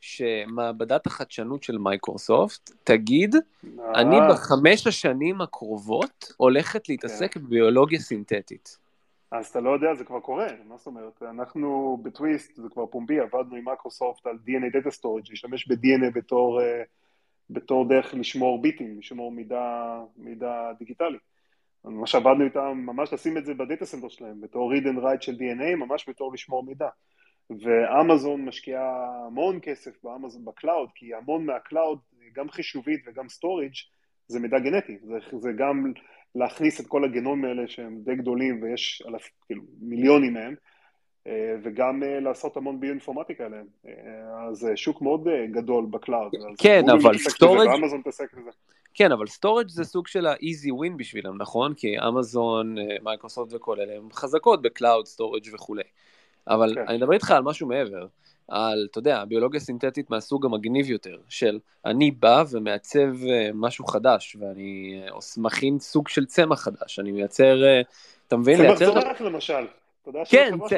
שמעבדת 0.04 1.06
החדשנות 1.06 1.62
של 1.62 1.78
מייקרוסופט 1.78 2.70
תגיד, 2.84 3.34
אני 3.94 4.16
אה. 4.20 4.28
בחמש 4.28 4.86
השנים 4.86 5.40
הקרובות 5.40 6.32
הולכת 6.36 6.88
להתעסק 6.88 7.34
כן. 7.34 7.40
בביולוגיה 7.40 7.98
סינתטית. 7.98 8.78
אז 9.30 9.46
אתה 9.46 9.60
לא 9.60 9.70
יודע, 9.70 9.94
זה 9.94 10.04
כבר 10.04 10.20
קורה, 10.20 10.46
מה 10.68 10.76
זאת 10.76 10.86
אומרת? 10.86 11.22
אנחנו 11.22 11.98
בטוויסט, 12.02 12.56
זה 12.56 12.68
כבר 12.68 12.86
פומבי, 12.86 13.20
עבדנו 13.20 13.56
עם 13.56 13.64
מייקרוסופט 13.64 14.26
על 14.26 14.38
DNA 14.46 14.76
Data 14.76 14.98
Storage, 14.98 15.30
להשתמש 15.30 15.68
ב-DNA 15.68 16.10
בתור, 16.14 16.60
אה, 16.62 16.82
בתור 17.50 17.88
דרך 17.88 18.14
לשמור 18.14 18.62
ביטים, 18.62 18.98
לשמור 18.98 19.32
מידע, 19.32 20.00
מידע 20.16 20.72
דיגיטלי. 20.78 21.18
ממש 21.84 22.14
עבדנו 22.14 22.44
איתם, 22.44 22.82
ממש 22.86 23.12
לשים 23.12 23.38
את 23.38 23.46
זה 23.46 23.54
ב 23.54 23.61
data 23.61 23.86
center 23.86 24.08
שלהם, 24.08 24.40
בתור 24.40 24.72
read 24.72 24.84
and 24.84 24.98
write 25.02 25.20
של 25.20 25.32
DNA, 25.32 25.76
ממש 25.76 26.08
בתור 26.08 26.32
לשמור 26.32 26.62
מידע. 26.62 26.88
ואמזון 27.50 28.44
משקיעה 28.44 29.24
המון 29.26 29.58
כסף 29.62 30.04
באמזון 30.04 30.44
ב 30.44 30.51
cloud, 30.51 30.88
כי 30.94 31.14
המון 31.14 31.46
מה 31.46 31.59
cloud, 31.59 31.98
גם 32.32 32.50
חישובית 32.50 33.00
וגם 33.06 33.28
storage, 33.28 33.72
זה 34.28 34.40
מידע 34.40 34.58
גנטי, 34.58 34.98
זה, 35.02 35.14
זה 35.38 35.50
גם 35.58 35.92
להכניס 36.34 36.80
את 36.80 36.86
כל 36.86 37.04
הגנום 37.04 37.44
האלה 37.44 37.68
שהם 37.68 38.00
די 38.04 38.16
גדולים 38.16 38.62
ויש 38.62 39.02
אלף, 39.08 39.28
כאילו 39.46 39.62
מיליונים 39.80 40.34
מהם, 40.34 40.54
אה, 41.26 41.54
וגם 41.62 42.02
אה, 42.02 42.20
לעשות 42.20 42.56
המון 42.56 42.80
ביואינפורמטיקה 42.80 43.44
עליהם. 43.44 43.66
אה, 43.86 43.92
אז 44.48 44.56
זה 44.56 44.76
שוק 44.76 45.02
מאוד 45.02 45.28
גדול 45.50 45.86
ב 45.90 45.96
cloud. 45.96 46.32
כן, 46.58 46.82
אבל 46.90 47.18
storage... 47.18 47.68
ואמזון 47.68 48.02
תעסק 48.02 48.34
בזה. 48.34 48.50
כן, 48.94 49.12
אבל 49.12 49.26
storage 49.26 49.68
זה 49.68 49.84
סוג 49.84 50.06
של 50.06 50.26
ה-easy 50.26 50.68
win 50.68 50.96
בשבילם, 50.96 51.42
נכון? 51.42 51.74
כי 51.74 51.96
אמזון, 52.08 52.74
מייקרוסופט 53.02 53.54
וכל 53.54 53.80
אלה 53.80 53.96
הם 53.96 54.08
חזקות 54.12 54.62
ב 54.62 54.69
cloud, 54.69 55.06
storage 55.06 55.42
וכולי. 55.54 55.82
אבל 56.48 56.74
כן. 56.74 56.88
אני 56.88 56.96
מדבר 56.96 57.12
איתך 57.12 57.30
על 57.30 57.42
משהו 57.42 57.68
מעבר, 57.68 58.06
על, 58.48 58.86
אתה 58.90 58.98
יודע, 58.98 59.24
ביולוגיה 59.24 59.60
סינתטית 59.60 60.10
מהסוג 60.10 60.46
המגניב 60.46 60.90
יותר, 60.90 61.16
של 61.28 61.58
אני 61.84 62.10
בא 62.10 62.44
ומעצב 62.50 63.24
אה, 63.28 63.50
משהו 63.54 63.86
חדש, 63.86 64.36
ואני 64.40 65.02
אה, 65.02 65.18
מכין 65.36 65.78
סוג 65.78 66.08
של 66.08 66.24
צמח 66.26 66.60
חדש, 66.60 66.98
אני 66.98 67.12
מייצר, 67.12 67.64
אה, 67.64 67.80
אתה 68.28 68.36
מבין? 68.36 68.56
צמח 68.56 68.66
לייצר... 68.66 68.84
זורח 68.84 69.20
למשל. 69.20 69.66
אתה 70.02 70.08
יודע 70.08 70.22
כן, 70.30 70.54
צ... 70.68 70.72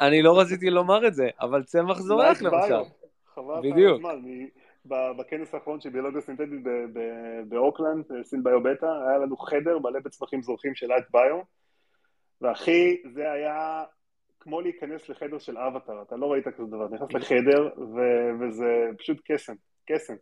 אני 0.00 0.22
לא 0.22 0.40
רציתי 0.40 0.70
לומר 0.70 1.06
את 1.06 1.14
זה, 1.14 1.28
אבל 1.40 1.62
צמח 1.62 1.98
זורח 1.98 2.42
למשל. 2.42 2.90
בדיוק. 3.62 4.02
בכנס 4.86 5.54
האחרון 5.54 5.80
של 5.80 5.88
ביולוגיה 5.88 6.20
סינתטית 6.20 6.60
באוקלנד, 7.48 8.04
סין 8.22 8.44
ביו 8.44 8.62
בטא, 8.62 8.86
היה 8.86 9.18
לנו 9.18 9.36
חדר 9.36 9.78
מלא 9.78 10.00
בצמחים 10.04 10.42
זורחים 10.42 10.74
של 10.74 10.92
אייט 10.92 11.04
ביו, 11.10 11.40
ואחי, 12.40 12.96
זה 13.14 13.32
היה 13.32 13.84
כמו 14.44 14.60
להיכנס 14.60 15.08
לחדר 15.08 15.38
של 15.38 15.58
אבטאר, 15.58 16.02
אתה 16.02 16.16
לא 16.16 16.32
ראית 16.32 16.48
כזה 16.48 16.66
דבר, 16.66 16.88
נכנס 16.88 17.12
לחדר 17.12 17.68
ו- 17.78 18.30
וזה 18.40 18.88
פשוט 18.98 19.20
קסם, 19.24 19.54
קסם. 19.86 20.14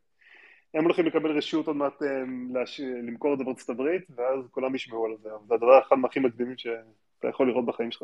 הם 0.74 0.84
הולכים 0.84 1.06
לקבל 1.06 1.36
רשות 1.36 1.66
עוד 1.66 1.76
מעט 1.76 2.02
אה, 2.02 2.22
לש... 2.54 2.80
למכור 2.80 3.32
את 3.32 3.38
זה 3.38 3.44
בארצות 3.44 3.68
הברית, 3.68 4.02
ואז 4.16 4.38
כולם 4.50 4.74
ישמעו 4.74 5.06
על 5.06 5.16
זה, 5.22 5.28
זה 5.48 5.54
הדבר 5.54 5.80
אחד 5.88 5.96
מהכי 5.96 6.20
מקדימים 6.20 6.54
שאתה 6.58 7.28
יכול 7.28 7.48
לראות 7.48 7.66
בחיים 7.66 7.90
שלך. 7.90 8.02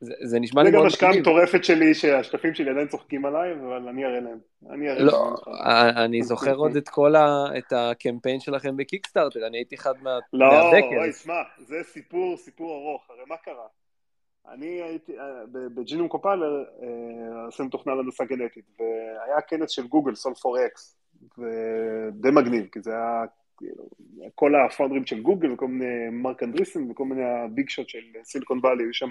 זה, 0.00 0.14
זה 0.22 0.40
נשמע 0.40 0.62
לי 0.62 0.70
מאוד 0.70 0.86
מקדים. 0.86 0.98
זה 0.98 1.04
גם 1.04 1.10
השקעה 1.10 1.20
מטורפת 1.20 1.64
שלי, 1.64 1.94
שהשותפים 1.94 2.54
שלי 2.54 2.70
עדיין 2.70 2.88
צוחקים 2.88 3.26
עליי, 3.26 3.52
אבל 3.52 3.88
אני 3.88 4.04
אראה 4.04 4.20
להם. 4.20 4.38
אני 4.70 4.90
אראה 4.90 5.02
לא, 5.02 5.12
להם. 5.12 5.54
אה, 5.54 6.04
אני 6.04 6.22
זוכר 6.22 6.54
עוד 6.54 6.76
את 6.76 6.88
כל 6.88 7.16
ה... 7.16 7.44
את 7.58 7.72
הקמפיין 7.72 8.40
שלכם 8.40 8.76
בקיקסטארטר, 8.76 9.46
אני 9.46 9.56
הייתי 9.56 9.74
אחד 9.74 9.94
מה... 10.02 10.18
לא, 10.32 10.70
אוי, 10.70 11.12
שמע, 11.12 11.42
זה 11.58 11.82
סיפור, 11.82 12.36
סיפור 12.36 12.72
ארוך, 12.72 13.10
הרי 13.10 13.22
מה 13.28 13.36
קרה? 13.36 13.66
אני 14.48 14.66
הייתי, 14.66 15.18
אה, 15.18 15.44
ב 15.52 15.60
Genome 15.60 16.08
Compiler 16.08 16.64
אה, 16.82 17.46
עשינו 17.48 17.68
תוכנה 17.68 17.94
להנדסה 17.94 18.24
גנטית, 18.24 18.64
והיה 18.78 19.40
כנס 19.40 19.70
של 19.70 19.86
גוגל, 19.86 20.14
Solve 20.14 20.34
for 20.34 20.66
X, 20.66 20.96
ודי 21.38 22.30
מגניב, 22.30 22.66
כי 22.72 22.80
זה 22.80 22.90
היה 22.90 23.24
כאילו, 23.56 23.84
כל 24.34 24.52
הפאונדרים 24.54 25.06
של 25.06 25.22
גוגל 25.22 25.52
וכל 25.52 25.68
מיני 25.68 26.08
מרק 26.12 26.42
אנדריסן 26.42 26.90
וכל 26.90 27.04
מיני 27.04 27.24
ה 27.24 27.35
big 27.35 27.68
shots 27.68 27.88
של 27.88 27.98
סיליקון 28.24 28.58
וואלי, 28.58 28.84
היו 28.84 28.94
שם 28.94 29.10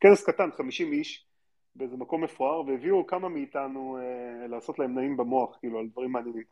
כנס 0.00 0.24
קטן, 0.24 0.50
50 0.56 0.92
איש, 0.92 1.26
באיזה 1.76 1.96
מקום 1.96 2.24
מפואר, 2.24 2.66
והביאו 2.66 3.06
כמה 3.06 3.28
מאיתנו 3.28 3.98
אה, 3.98 4.46
לעשות 4.46 4.78
להם 4.78 4.94
נעים 4.94 5.16
במוח, 5.16 5.56
כאילו, 5.60 5.78
על 5.78 5.86
דברים 5.86 6.12
מעניינים. 6.12 6.42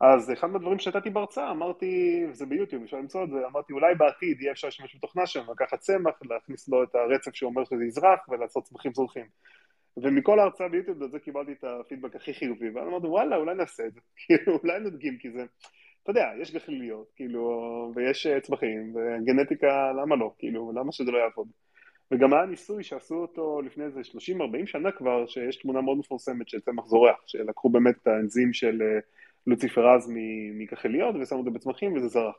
אז 0.00 0.32
אחד 0.32 0.46
מהדברים 0.46 0.78
שנתתי 0.78 1.10
בהרצאה, 1.10 1.50
אמרתי, 1.50 2.24
וזה 2.30 2.46
ביוטיוב, 2.46 2.82
אפשר 2.82 2.96
למצוא 2.96 3.24
את 3.24 3.30
זה, 3.30 3.46
אמרתי 3.46 3.72
אולי 3.72 3.94
בעתיד 3.94 4.40
יהיה 4.40 4.52
אפשר 4.52 4.66
להשתמש 4.68 4.96
בתוכנה 4.96 5.26
שם, 5.26 5.50
לקחת 5.50 5.78
צמח, 5.78 6.14
להכניס 6.30 6.68
לו 6.68 6.82
את 6.82 6.94
הרצף 6.94 7.34
שאומר 7.34 7.64
שזה 7.64 7.84
יזרח 7.84 8.28
ולעשות 8.28 8.64
צמחים 8.64 8.92
זורחים. 8.94 9.26
ומכל 9.96 10.38
ההרצאה 10.38 10.68
ביוטיוב 10.68 11.02
על 11.02 11.10
זה 11.10 11.18
קיבלתי 11.18 11.52
את 11.52 11.64
הפידבק 11.64 12.16
הכי 12.16 12.34
חיובי, 12.34 12.70
ואז 12.70 12.88
אמרתי 12.88 13.06
וואלה 13.06 13.36
אולי 13.36 13.54
נעשה 13.54 13.86
את 13.86 13.94
זה, 13.94 14.00
כאילו 14.26 14.58
אולי 14.62 14.80
נדגים 14.80 15.18
כי 15.18 15.30
זה, 15.30 15.44
אתה 16.02 16.10
יודע, 16.10 16.30
יש 16.40 16.54
גחליליות, 16.54 17.12
כאילו, 17.16 17.92
ויש 17.94 18.26
אה, 18.26 18.40
צמחים, 18.40 18.94
וגנטיקה, 18.94 19.92
למה 20.02 20.16
לא, 20.16 20.32
כאילו, 20.38 20.72
למה 20.74 20.92
שזה 20.92 21.10
לא 21.10 21.18
יעבוד. 21.18 21.48
וגם 22.10 22.34
היה 22.34 22.46
ניסוי 22.46 22.82
שעשו 22.82 23.14
אותו 23.14 23.60
לפני 23.62 23.84
איזה 23.84 24.00
30-40 24.00 24.66
שנה 24.66 24.92
כבר, 24.92 25.26
שיש 25.26 25.56
תמונה 25.56 25.80
מאוד 25.80 25.98
מפורסמת 25.98 26.48
של 26.48 26.60
צמח 26.60 26.84
זורח, 26.86 27.16
שלקחו 27.26 27.70
באמת 27.70 27.94
את 28.02 28.06
האנזים 28.06 28.52
של 28.52 28.82
אה, 28.82 28.98
לוציפרז 29.48 30.12
מכחליות 30.54 31.14
ושמו 31.20 31.44
זה 31.44 31.50
בצמחים 31.50 31.96
וזה 31.96 32.08
זרח. 32.08 32.36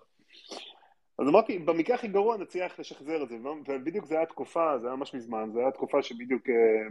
אז 1.20 1.28
אמרתי, 1.28 1.60
במקרה 1.60 1.96
הכי 1.96 2.08
גרוע 2.08 2.38
נצליח 2.38 2.80
לשחזר 2.80 3.24
את 3.24 3.30
זה, 3.30 3.36
ובדיוק 3.68 4.06
זה 4.06 4.16
היה 4.18 4.26
תקופה, 4.26 4.80
זה 4.80 4.88
היה 4.88 4.96
ממש 4.96 5.14
מזמן, 5.14 5.50
זה 5.54 5.60
היה 5.60 5.72
תקופה 5.72 6.02
שבדיוק 6.02 6.50
אה, 6.50 6.88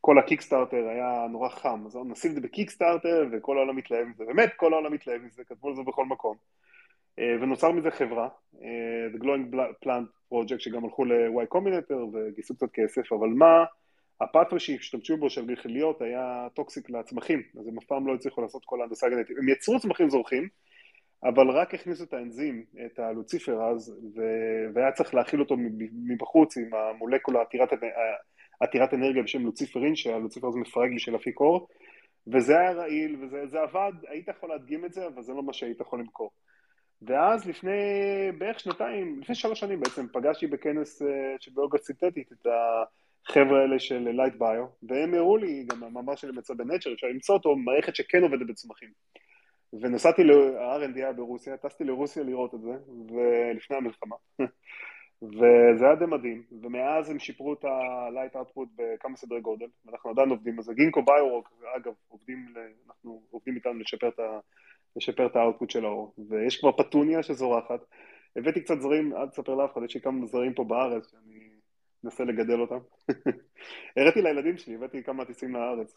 כל 0.00 0.18
הקיקסטארטר 0.18 0.88
היה 0.88 1.26
נורא 1.30 1.48
חם, 1.48 1.82
אז 1.86 1.98
נשים 2.04 2.30
את 2.30 2.34
זה 2.34 2.40
בקיקסטארטר 2.40 3.26
וכל 3.32 3.56
העולם 3.56 3.76
מתלהב 3.76 4.06
מזה, 4.06 4.24
באמת 4.24 4.52
כל 4.56 4.72
העולם 4.72 4.92
מתלהב 4.92 5.22
מזה, 5.22 5.44
כתבו 5.44 5.68
על 5.68 5.74
זה 5.74 5.82
בכל 5.82 6.04
מקום. 6.04 6.36
אה, 7.18 7.36
ונוצר 7.40 7.70
מזה 7.70 7.90
חברה, 7.90 8.28
אה, 8.62 9.06
The 9.14 9.22
Glowing 9.22 9.56
Plant 9.84 10.32
Project, 10.32 10.58
שגם 10.58 10.84
הלכו 10.84 11.04
ל-Y 11.04 11.54
Combinator 11.54 11.96
וגייסו 12.12 12.54
קצת 12.54 12.70
כסף, 12.72 13.12
אבל 13.12 13.28
מה, 13.28 13.64
ה 14.20 14.25
pathway 14.25 14.60
שהשתמשו 14.60 15.16
בו 15.16 15.30
של 15.30 15.44
גחליליות 15.44 16.02
היה 16.02 16.46
toxic 16.54 16.90
לצמחים, 16.90 17.42
אז 17.60 17.68
הם 17.68 17.78
אף 17.78 17.84
פעם 17.84 18.06
לא 18.06 18.14
הצליחו 18.14 18.42
לעשות 18.42 18.62
כל 18.64 18.80
ההנדסה 18.80 19.06
הגנטית. 19.06 19.38
הם 19.38 19.48
יצרו 19.48 19.80
צמחים 19.80 20.10
זורחים, 20.10 20.48
אבל 21.24 21.50
רק 21.50 21.74
הכניסו 21.74 22.04
את 22.04 22.14
האנזים, 22.14 22.64
את 22.86 22.98
הלוציפראז, 22.98 23.90
ו... 24.16 24.20
והיה 24.74 24.92
צריך 24.92 25.14
להאכיל 25.14 25.40
אותו 25.40 25.56
מבחוץ 25.92 26.56
עם 26.56 26.74
המולקולה 26.74 27.42
עתירת, 27.42 27.68
עתירת 28.60 28.94
אנרגיה 28.94 29.22
בשם 29.22 29.42
לוציפרין, 29.42 29.96
שהלוציפראז 29.96 30.58
מפרק 30.58 30.90
בשביל 30.96 31.14
להפיק 31.14 31.40
אור, 31.40 31.68
וזה 32.32 32.58
היה 32.58 32.72
רעיל, 32.72 33.24
וזה 33.24 33.60
עבד, 33.60 33.92
היית 34.08 34.28
יכול 34.28 34.48
להדגים 34.48 34.84
את 34.84 34.92
זה, 34.92 35.06
אבל 35.06 35.22
זה 35.22 35.32
לא 35.32 35.42
מה 35.42 35.52
שהיית 35.52 35.80
יכול 35.80 36.00
למכור. 36.00 36.30
ואז 37.02 37.48
לפני 37.48 37.72
בערך 38.38 38.60
שנתיים, 38.60 39.20
לפני 39.20 39.34
שלוש 39.34 39.60
שנים 39.60 39.80
בעצם, 39.80 40.06
פגשתי 40.12 40.46
בכנס 40.46 41.02
של 41.40 41.50
ביולוגיה 41.54 41.80
סינתטית 41.80 42.32
את 42.32 42.46
החבר'ה 43.28 43.60
האלה 43.60 43.78
של 43.78 44.08
Light 44.08 44.34
Bio, 44.34 44.66
והם 44.82 45.14
הראו 45.14 45.36
לי, 45.36 45.64
גם 45.64 45.84
המאמר 45.84 46.16
שלהם 46.16 46.32
יצא 46.32 46.54
ב 46.54 46.59
Nature, 46.59 46.92
אפשר 46.92 47.06
למצוא 47.06 47.34
אותו, 47.34 47.56
מערכת 47.56 47.96
שכן 47.96 48.22
עובדת 48.22 48.46
בצמחים. 48.46 48.88
ונסעתי 49.72 50.24
ל-R&D 50.24 51.12
ברוסיה, 51.16 51.56
טסתי 51.56 51.84
לרוסיה 51.84 52.22
לראות 52.22 52.54
את 52.54 52.60
זה, 52.60 52.72
ולפני 52.88 53.76
המלחמה. 53.76 54.16
וזה 55.22 55.84
היה 55.86 55.94
די 55.94 56.06
מדהים, 56.06 56.42
ומאז 56.62 57.10
הם 57.10 57.18
שיפרו 57.18 57.52
את 57.52 57.64
ה-light 57.64 58.36
output 58.36 58.68
בכמה 58.76 59.16
סדרי 59.16 59.40
גודל, 59.40 59.66
ואנחנו 59.84 60.10
עדיין 60.10 60.30
עובדים 60.30 60.58
על 60.58 60.62
זה. 60.62 60.74
Ginkgo 60.74 61.02
Bioworks, 61.02 61.52
אגב, 61.76 61.92
עובדים, 62.08 62.46
אנחנו 62.88 63.22
עובדים 63.30 63.54
איתנו 63.54 63.74
לשפר 63.74 64.08
את, 64.08 64.18
ה, 64.18 64.38
לשפר 64.96 65.26
את 65.26 65.36
ה 65.36 65.41
output 65.41 65.70
של 65.70 65.84
האור, 65.84 66.14
ויש 66.28 66.60
כבר 66.60 66.72
פטוניה 66.72 67.22
שזורחת. 67.22 67.80
הבאתי 68.36 68.60
קצת 68.60 68.80
זרעים, 68.80 69.16
אל 69.16 69.28
תספר 69.28 69.54
לאף 69.54 69.72
אחד, 69.72 69.82
יש 69.82 69.94
לי 69.94 70.00
כמה 70.00 70.26
זרעים 70.26 70.54
פה 70.54 70.64
בארץ 70.64 71.10
שאני 71.10 71.45
מנסה 72.06 72.24
לגדל 72.24 72.60
אותם. 72.60 72.78
הראיתי 73.96 74.22
לילדים 74.22 74.58
שלי, 74.58 74.74
הבאתי 74.74 75.02
כמה 75.02 75.24
עציצים 75.24 75.54
לארץ, 75.54 75.94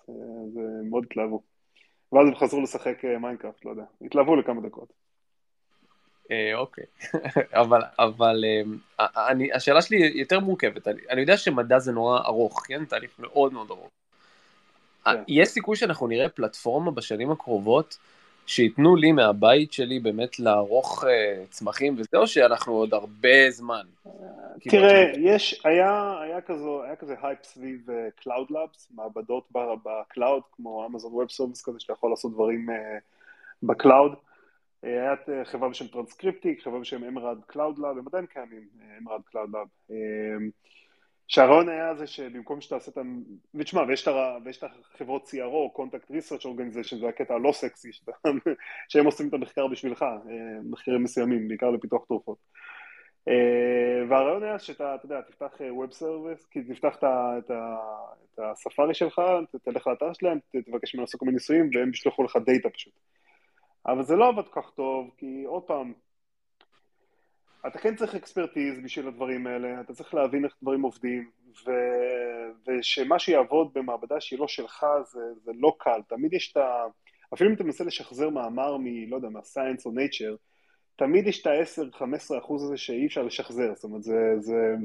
זה 0.54 0.62
מאוד 0.90 1.04
התלהבו. 1.10 1.44
ואז 2.12 2.28
הם 2.28 2.36
חזרו 2.36 2.62
לשחק 2.62 3.06
מיינקראפט, 3.20 3.66
לא 3.66 3.70
יודע, 3.72 3.84
התלהבו 4.02 4.36
לכמה 4.36 4.62
דקות. 4.62 4.94
אוקיי, 6.56 6.84
אבל, 7.62 7.82
אבל 8.00 8.44
אני, 9.00 9.54
השאלה 9.54 9.82
שלי 9.82 9.98
יותר 10.16 10.40
מורכבת, 10.40 10.88
אני, 10.88 11.02
אני 11.10 11.22
יודע 11.22 11.38
שמדע 11.38 11.80
זה 11.80 11.92
נורא 11.92 12.20
ארוך, 12.20 12.64
כן? 12.68 12.86
תהליך 12.86 13.20
מאוד 13.20 13.54
מאוד 13.54 13.70
ארוך. 13.70 13.90
כן. 15.06 15.24
יש 15.28 15.50
סיכוי 15.50 15.76
שאנחנו 15.76 16.08
נראה 16.08 16.30
פלטפורמה 16.30 16.92
בשנים 16.92 17.32
הקרובות 17.32 17.98
שייתנו 18.50 18.96
לי 18.96 19.12
מהבית 19.12 19.74
שלי 19.74 20.00
באמת 20.00 20.40
לערוך 20.40 21.04
אה, 21.04 21.08
צמחים 21.50 21.96
וזה, 21.98 22.18
או 22.18 22.28
שאנחנו 22.28 22.74
עוד 22.74 22.94
הרבה 22.94 23.52
זמן? 23.52 23.86
תראה, 24.60 25.12
יש, 25.18 25.62
היה, 25.66 26.20
היה, 26.22 26.42
כזו, 26.42 26.84
היה 26.84 26.96
כזה 26.96 27.16
הייפ 27.22 27.44
סביב 27.44 27.90
אה, 27.90 28.22
Cloud 28.22 28.52
Labs, 28.52 28.96
מעבדות 28.96 29.44
בקלאוד, 29.86 30.42
כמו 30.56 30.86
Amazon 30.86 31.14
Web 31.14 31.30
Services 31.30 31.62
כזה, 31.62 31.80
שאתה 31.80 31.94
יכול 31.94 32.10
לעשות 32.10 32.34
דברים 32.34 32.70
אה, 32.70 32.74
ב 33.64 33.71
cloud. 33.71 34.14
היה 34.84 35.12
אה, 35.30 35.46
חברה 35.46 35.70
בשם 35.70 35.88
טרנסקריפטיק, 35.88 36.64
חברה 36.64 36.80
בשם 36.80 37.04
Emerald 37.04 37.38
Cloud 37.48 37.80
Lab, 37.80 37.98
הם 37.98 38.08
עדיין 38.08 38.26
קיימים, 38.26 38.68
Emerald 39.02 39.22
Cloud 39.32 39.50
Lab. 39.54 39.68
שהרעיון 41.30 41.70
היה 41.70 41.96
זה 41.96 42.08
שבמקום 42.08 42.62
שתעשה 42.62 42.92
את 42.92 42.98
ה... 42.98 43.02
ותשמע, 43.56 43.82
ויש 43.88 44.08
את 44.58 44.64
החברות 44.64 45.28
CRO, 45.28 45.80
Contact 45.80 46.12
Research 46.12 46.44
Organization, 46.44 46.96
זה 47.00 47.08
הקטע 47.08 47.34
הלא 47.34 47.52
סקסי, 47.52 47.94
שאתה, 47.94 48.12
שהם 48.90 49.06
עושים 49.06 49.28
את 49.28 49.34
המחקר 49.34 49.68
בשבילך, 49.68 50.02
אה, 50.02 50.18
מחקרים 50.64 51.04
מסוימים, 51.04 51.48
בעיקר 51.48 51.70
לפיתוח 51.70 52.06
תרופות. 52.06 52.38
אה, 53.28 54.08
והרעיון 54.10 54.44
היה 54.44 54.60
שאתה, 54.60 54.96
אתה 54.96 55.06
יודע, 55.06 55.22
תפתח 55.22 55.54
Web 55.58 55.92
Service, 56.02 56.48
כי 56.52 56.64
תפתח 56.64 56.96
את, 56.96 57.04
את, 57.04 57.52
את 58.34 58.40
הספארי 58.40 58.94
שלך, 58.94 59.22
תלך 59.64 59.88
לאתר 59.88 60.14
שלהם, 60.14 60.40
תבקש 60.52 60.96
ממנו 60.96 61.04
לעשות 61.04 61.20
כל 61.20 61.26
מיני 61.26 61.36
ניסויים, 61.36 61.70
והם 61.74 61.90
ישלחו 61.90 62.24
לך 62.24 62.38
דאטה 62.46 62.70
פשוט. 62.70 62.94
אבל 63.86 64.04
זה 64.04 64.16
לא 64.16 64.28
עבד 64.28 64.48
כל 64.48 64.62
כך 64.62 64.70
טוב, 64.70 65.12
כי 65.18 65.44
עוד 65.46 65.64
פעם, 65.64 65.94
אתה 67.68 67.80
כן 67.80 67.96
צריך 67.96 68.16
expertise 68.16 68.80
בשביל 68.84 69.08
הדברים 69.08 69.48
האלה, 69.48 69.82
אתה 69.82 69.94
צריך 69.94 70.14
להבין 70.14 70.46
איך 70.46 70.56
דברים 70.62 70.82
עובדים, 70.82 71.30
ו... 71.66 71.72
ושמה 72.68 73.20
שיעבוד 73.20 73.74
במעבדה 73.74 74.22
שהיא 74.22 74.40
לא 74.40 74.48
שלך 74.48 74.86
זה, 75.06 75.22
זה 75.44 75.52
לא 75.60 75.76
קל, 75.80 76.02
תמיד 76.08 76.34
יש 76.34 76.52
את 76.52 76.58
ה... 76.58 76.86
אפילו 77.34 77.50
אם 77.50 77.56
אתה 77.56 77.64
מנסה 77.64 77.84
לשחזר 77.84 78.30
מאמר 78.30 78.78
מ... 78.78 79.10
לא 79.10 79.16
יודע, 79.16 79.30
מה-science 79.30 79.86
או 79.86 79.92
nature, 79.92 80.38
תמיד 80.96 81.28
יש 81.28 81.42
את 81.42 81.48
ה-10-15 81.48 82.38
אחוז 82.38 82.64
הזה 82.64 82.78
שאי 82.78 83.08
אפשר 83.08 83.24
לשחזר, 83.24 83.76
זאת 83.76 83.84
אומרת, 83.84 84.04
זה, 84.04 84.36
זה, 84.40 84.76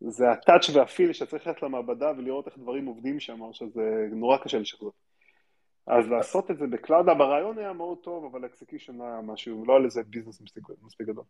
זה 0.00 0.30
ה 0.30 0.37
touch 0.37 0.70
וה 0.74 0.87
feel 0.87 1.12
שאתה 1.12 1.30
צריך 1.30 1.46
ללכת 1.46 1.62
למעבדה 1.62 2.12
ולראות 2.18 2.46
איך 2.46 2.58
דברים 2.58 2.86
עובדים 2.86 3.20
שם, 3.20 3.40
שזה 3.52 4.08
נורא 4.12 4.36
קשה 4.36 4.58
לשחזר. 4.58 4.90
אז 5.86 6.08
לעשות 6.08 6.50
את 6.50 6.58
זה 6.58 6.66
ב 6.66 6.73
cloud, 6.73 7.14
הרעיון 7.14 7.58
היה 7.58 7.72
מאוד 7.72 7.98
טוב, 7.98 8.24
אבל 8.24 8.46
execution 8.46 8.96
לא 8.96 9.04
היה 9.04 9.20
משהו, 9.20 9.64
לא 9.66 9.72
היה 9.76 9.86
לזה 9.86 10.02
business 10.02 10.40
מספיק 10.40 11.06
גדול. 11.06 11.24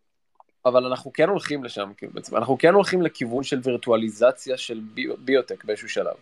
אבל 0.68 0.86
אנחנו 0.86 1.12
כן 1.12 1.28
הולכים 1.28 1.64
לשם, 1.64 1.92
כאילו 1.96 2.12
בעצם, 2.12 2.36
אנחנו 2.36 2.58
כן 2.58 2.74
הולכים 2.74 3.02
לכיוון 3.02 3.42
של 3.42 3.60
וירטואליזציה 3.64 4.56
של 4.56 4.80
ביו, 4.94 5.16
ביוטק 5.16 5.64
באיזשהו 5.64 5.88
שלב. 5.88 6.14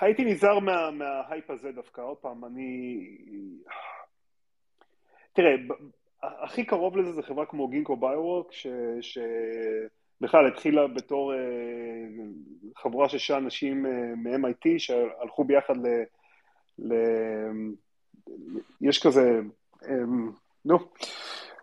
הייתי 0.00 0.24
נזהר 0.24 0.58
מההייפ 0.92 1.50
הזה 1.50 1.72
דווקא, 1.72 2.00
עוד 2.00 2.16
פעם, 2.16 2.44
אני... 2.44 2.98
תראה, 5.32 5.54
הכי 6.22 6.64
קרוב 6.64 6.96
לזה 6.96 7.12
זה 7.12 7.22
חברה 7.22 7.46
כמו 7.46 7.68
גינקו 7.68 7.96
ביורוק, 7.96 8.52
ש... 8.52 9.18
בכלל 10.20 10.46
התחילה 10.46 10.86
בתור 10.86 11.34
אה, 11.34 11.38
חבורה 12.76 13.08
של 13.08 13.18
שישה 13.18 13.36
אנשים 13.36 13.86
אה, 13.86 14.14
מ-MIT 14.16 14.68
שהלכו 14.78 15.44
ביחד 15.44 15.76
ל... 15.76 15.86
ל... 16.78 16.94
יש 18.80 19.06
כזה, 19.06 19.40
אה, 19.88 19.94
נו, 20.64 20.78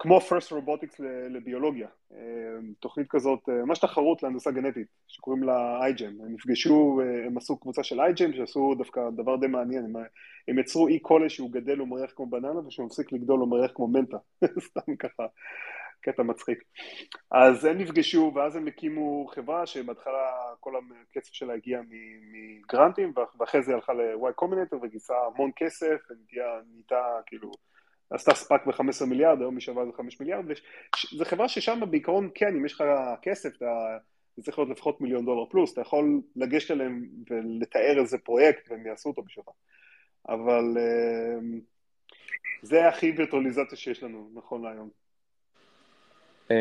כמו 0.01 0.17
First 0.17 0.51
Robotics 0.51 1.03
לביולוגיה, 1.29 1.87
תוכנית 2.79 3.07
כזאת, 3.09 3.47
ממש 3.47 3.79
תחרות 3.79 4.23
להנדסה 4.23 4.51
גנטית, 4.51 4.87
שקוראים 5.07 5.43
לה 5.43 5.79
iGEM, 5.87 6.23
הם 6.23 6.33
נפגשו, 6.33 7.01
הם 7.25 7.37
עשו 7.37 7.57
קבוצה 7.57 7.83
של 7.83 7.99
iGEM, 7.99 8.35
שעשו 8.35 8.75
דווקא 8.77 9.01
דבר 9.15 9.35
די 9.35 9.47
מעניין, 9.47 9.83
הם, 9.83 9.95
הם 10.47 10.59
יצרו 10.59 10.87
אי 10.87 10.99
קולה 10.99 11.29
שהוא 11.29 11.51
גדל 11.51 11.81
ומריח 11.81 12.11
כמו 12.15 12.25
בננה, 12.25 12.67
ושהוא 12.67 12.85
מפסיק 12.85 13.11
לגדול 13.11 13.43
ומריח 13.43 13.71
כמו 13.75 13.87
מנטה, 13.87 14.17
סתם 14.67 14.95
ככה, 14.95 15.25
קטע 16.01 16.23
מצחיק. 16.23 16.63
אז 17.31 17.65
הם 17.65 17.77
נפגשו 17.77 18.31
ואז 18.35 18.55
הם 18.55 18.67
הקימו 18.67 19.27
חברה 19.27 19.65
שבהתחלה 19.65 20.31
כל 20.59 20.73
הכסף 21.11 21.33
שלה 21.33 21.53
הגיע 21.53 21.81
מגרנטים 22.31 23.13
ואחרי 23.39 23.63
זה 23.63 23.73
הלכה 23.73 23.93
ל-Y 23.93 24.33
Combinator 24.35 24.77
וגייסה 24.81 25.13
המון 25.27 25.51
כסף 25.55 25.97
ונהייתה 26.09 27.19
כאילו 27.25 27.51
עשתה 28.11 28.33
SPAC 28.33 28.65
ב-15 28.65 29.05
מיליארד, 29.05 29.39
היום 29.39 29.55
היא 29.55 29.61
שווה 29.61 29.81
איזה 29.81 29.93
5 29.97 30.19
מיליארד 30.19 30.45
וזו 30.47 31.25
חברה 31.25 31.49
ששם 31.49 31.79
בעיקרון 31.89 32.29
כן, 32.35 32.55
אם 32.55 32.65
יש 32.65 32.73
לך 32.73 32.83
כסף 33.21 33.55
אתה, 33.57 33.97
צריך 34.41 34.59
להיות 34.59 34.69
לפחות 34.69 35.01
מיליון 35.01 35.25
דולר 35.25 35.45
פלוס, 35.45 35.73
אתה 35.73 35.81
יכול 35.81 36.21
לגשת 36.35 36.71
אליהם 36.71 37.05
ולתאר 37.29 37.99
איזה 37.99 38.17
פרויקט 38.17 38.71
והם 38.71 38.87
יעשו 38.87 39.09
אותו 39.09 39.23
בשבילך. 39.23 39.49
אבל 40.29 40.77
אה, 40.77 41.57
זה 42.61 42.87
הכי 42.87 43.11
וירטואליזציה 43.11 43.77
שיש 43.77 44.03
לנו 44.03 44.29
נכון 44.33 44.63
להיום. 44.63 44.89
אמ, 46.51 46.55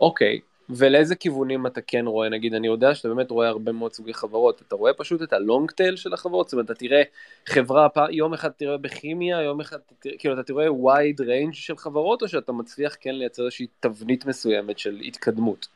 אוקיי, 0.00 0.40
ולאיזה 0.70 1.16
כיוונים 1.16 1.66
אתה 1.66 1.80
כן 1.80 2.06
רואה, 2.06 2.28
נגיד, 2.28 2.54
אני 2.54 2.66
יודע 2.66 2.94
שאתה 2.94 3.08
באמת 3.08 3.30
רואה 3.30 3.48
הרבה 3.48 3.72
מאוד 3.72 3.92
סוגי 3.92 4.14
חברות, 4.14 4.62
אתה 4.62 4.76
רואה 4.76 4.94
פשוט 4.94 5.22
את 5.22 5.32
הלונג 5.32 5.70
טייל 5.70 5.96
של 5.96 6.12
החברות, 6.12 6.48
זאת 6.48 6.52
אומרת, 6.52 6.66
אתה 6.66 6.74
תראה 6.74 7.02
חברה, 7.46 7.88
יום 8.10 8.34
אחד 8.34 8.48
תראה 8.48 8.78
בכימיה, 8.78 9.42
יום 9.42 9.60
אחד, 9.60 9.78
תראה, 9.98 10.16
כאילו, 10.18 10.34
אתה 10.34 10.42
תראה 10.42 10.66
wide 10.68 11.20
range 11.20 11.52
של 11.52 11.76
חברות, 11.76 12.22
או 12.22 12.28
שאתה 12.28 12.52
מצליח 12.52 12.96
כן 13.00 13.14
לייצר 13.14 13.42
איזושהי 13.42 13.66
תבנית 13.80 14.26
מסוימת 14.26 14.78
של 14.78 15.00
התקדמות? 15.04 15.68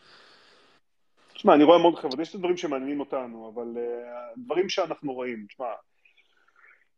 תשמע, 1.34 1.54
אני 1.54 1.64
רואה 1.64 1.76
המון 1.76 1.96
חברות, 1.96 2.18
יש 2.18 2.30
את 2.30 2.34
הדברים 2.34 2.56
שמעניינים 2.56 3.00
אותנו, 3.00 3.52
אבל 3.54 3.66
uh, 3.74 4.40
דברים 4.44 4.68
שאנחנו 4.68 5.12
רואים, 5.12 5.46
תשמע, 5.48 5.66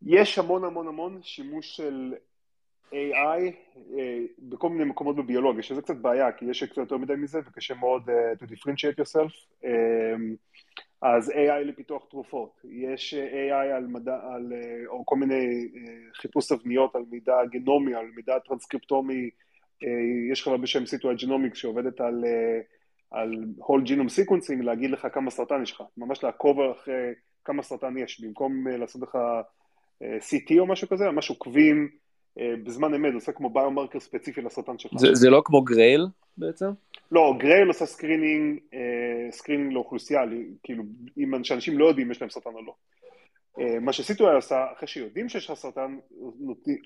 יש 0.07 0.39
המון 0.39 0.65
המון 0.65 0.89
המון 0.89 1.21
שימוש 1.23 1.77
של 1.77 2.15
AI 2.93 3.53
אה, 3.99 4.21
בכל 4.39 4.69
מיני 4.69 4.85
מקומות 4.85 5.17
בביולוגיה, 5.17 5.63
שזה 5.63 5.83
קצת 5.83 5.97
בעיה, 5.97 6.33
כי 6.33 6.45
יש 6.45 6.63
קצת 6.65 6.77
יותר 6.77 6.97
מדי 6.97 7.15
מזה 7.15 7.39
וקשה 7.47 7.75
מאוד 7.75 8.03
אה, 8.09 8.43
to 8.43 8.47
differentiate 8.47 9.01
yourself. 9.01 9.63
אמ, 9.63 9.67
אז 11.03 11.31
AI 11.31 11.65
לפיתוח 11.65 12.05
תרופות, 12.11 12.61
יש 12.65 13.15
AI 13.15 13.75
על 13.77 13.87
מידע, 13.87 14.19
על, 14.35 14.53
או 14.87 15.07
כל 15.07 15.17
מיני 15.17 15.69
אה, 15.75 16.19
חיפוש 16.21 16.53
תבניות 16.53 16.97
על 16.97 17.03
מידע 17.11 17.35
גנומי, 17.51 17.95
על 17.95 18.07
מידע 18.17 18.39
טרנסקריפטומי, 18.39 19.31
אה, 19.85 20.33
יש 20.33 20.43
חברה 20.43 20.59
בשם 20.59 20.87
C2i 20.87 21.17
Genomics 21.17 21.59
שעובדת 21.59 22.01
על, 22.01 22.25
אה, 22.25 22.65
על 23.11 23.33
whole 23.61 23.89
genome 23.89 24.11
sequencing, 24.11 24.65
להגיד 24.65 24.91
לך 24.91 25.07
כמה 25.13 25.31
סרטן 25.31 25.63
יש 25.63 25.73
לך, 25.73 25.83
ממש 25.97 26.25
לעקוב 26.25 26.61
אחרי 26.61 27.13
כמה 27.45 27.63
סרטן 27.63 27.99
יש, 27.99 28.21
במקום 28.21 28.69
אה, 28.69 28.77
לעשות 28.77 29.03
לך 29.03 29.19
CT 30.01 30.59
או 30.59 30.67
משהו 30.67 30.89
כזה, 30.89 31.11
ממש 31.11 31.31
עוקבים 31.31 31.89
אה, 31.93 32.08
בזמן 32.65 32.95
אמת, 32.95 33.15
עושה 33.15 33.33
כמו 33.33 33.51
biomarker 33.51 34.01
ספציפי 34.01 34.41
לסרטן 34.41 34.79
שלך. 34.79 34.93
זה, 34.97 35.09
זה 35.13 35.31
לא 35.31 35.43
כמו 35.45 35.63
Grail 35.63 36.07
בעצם? 36.37 36.67
לא, 37.13 37.35
Grail 37.39 37.69
עושה 37.69 37.87
screening, 37.87 38.59
אה, 38.75 39.31
screening 39.31 39.73
לאוכלוסייה, 39.73 40.21
כאילו, 40.63 40.85
אם 41.19 41.45
שאנשים 41.45 41.79
לא 41.79 41.89
יודעים 41.89 42.07
אם 42.07 42.11
יש 42.11 42.21
להם 42.23 42.31
סרטן 42.31 42.51
או 42.51 42.63
לא. 42.63 42.75
אה, 43.61 43.81
מה 43.81 43.93
שסיטואל 43.93 44.35
עושה, 44.35 44.67
אחרי 44.77 44.89
שיודעים 44.89 45.29
שיש 45.29 45.51
לך 45.51 45.57
סרטן, 45.57 45.99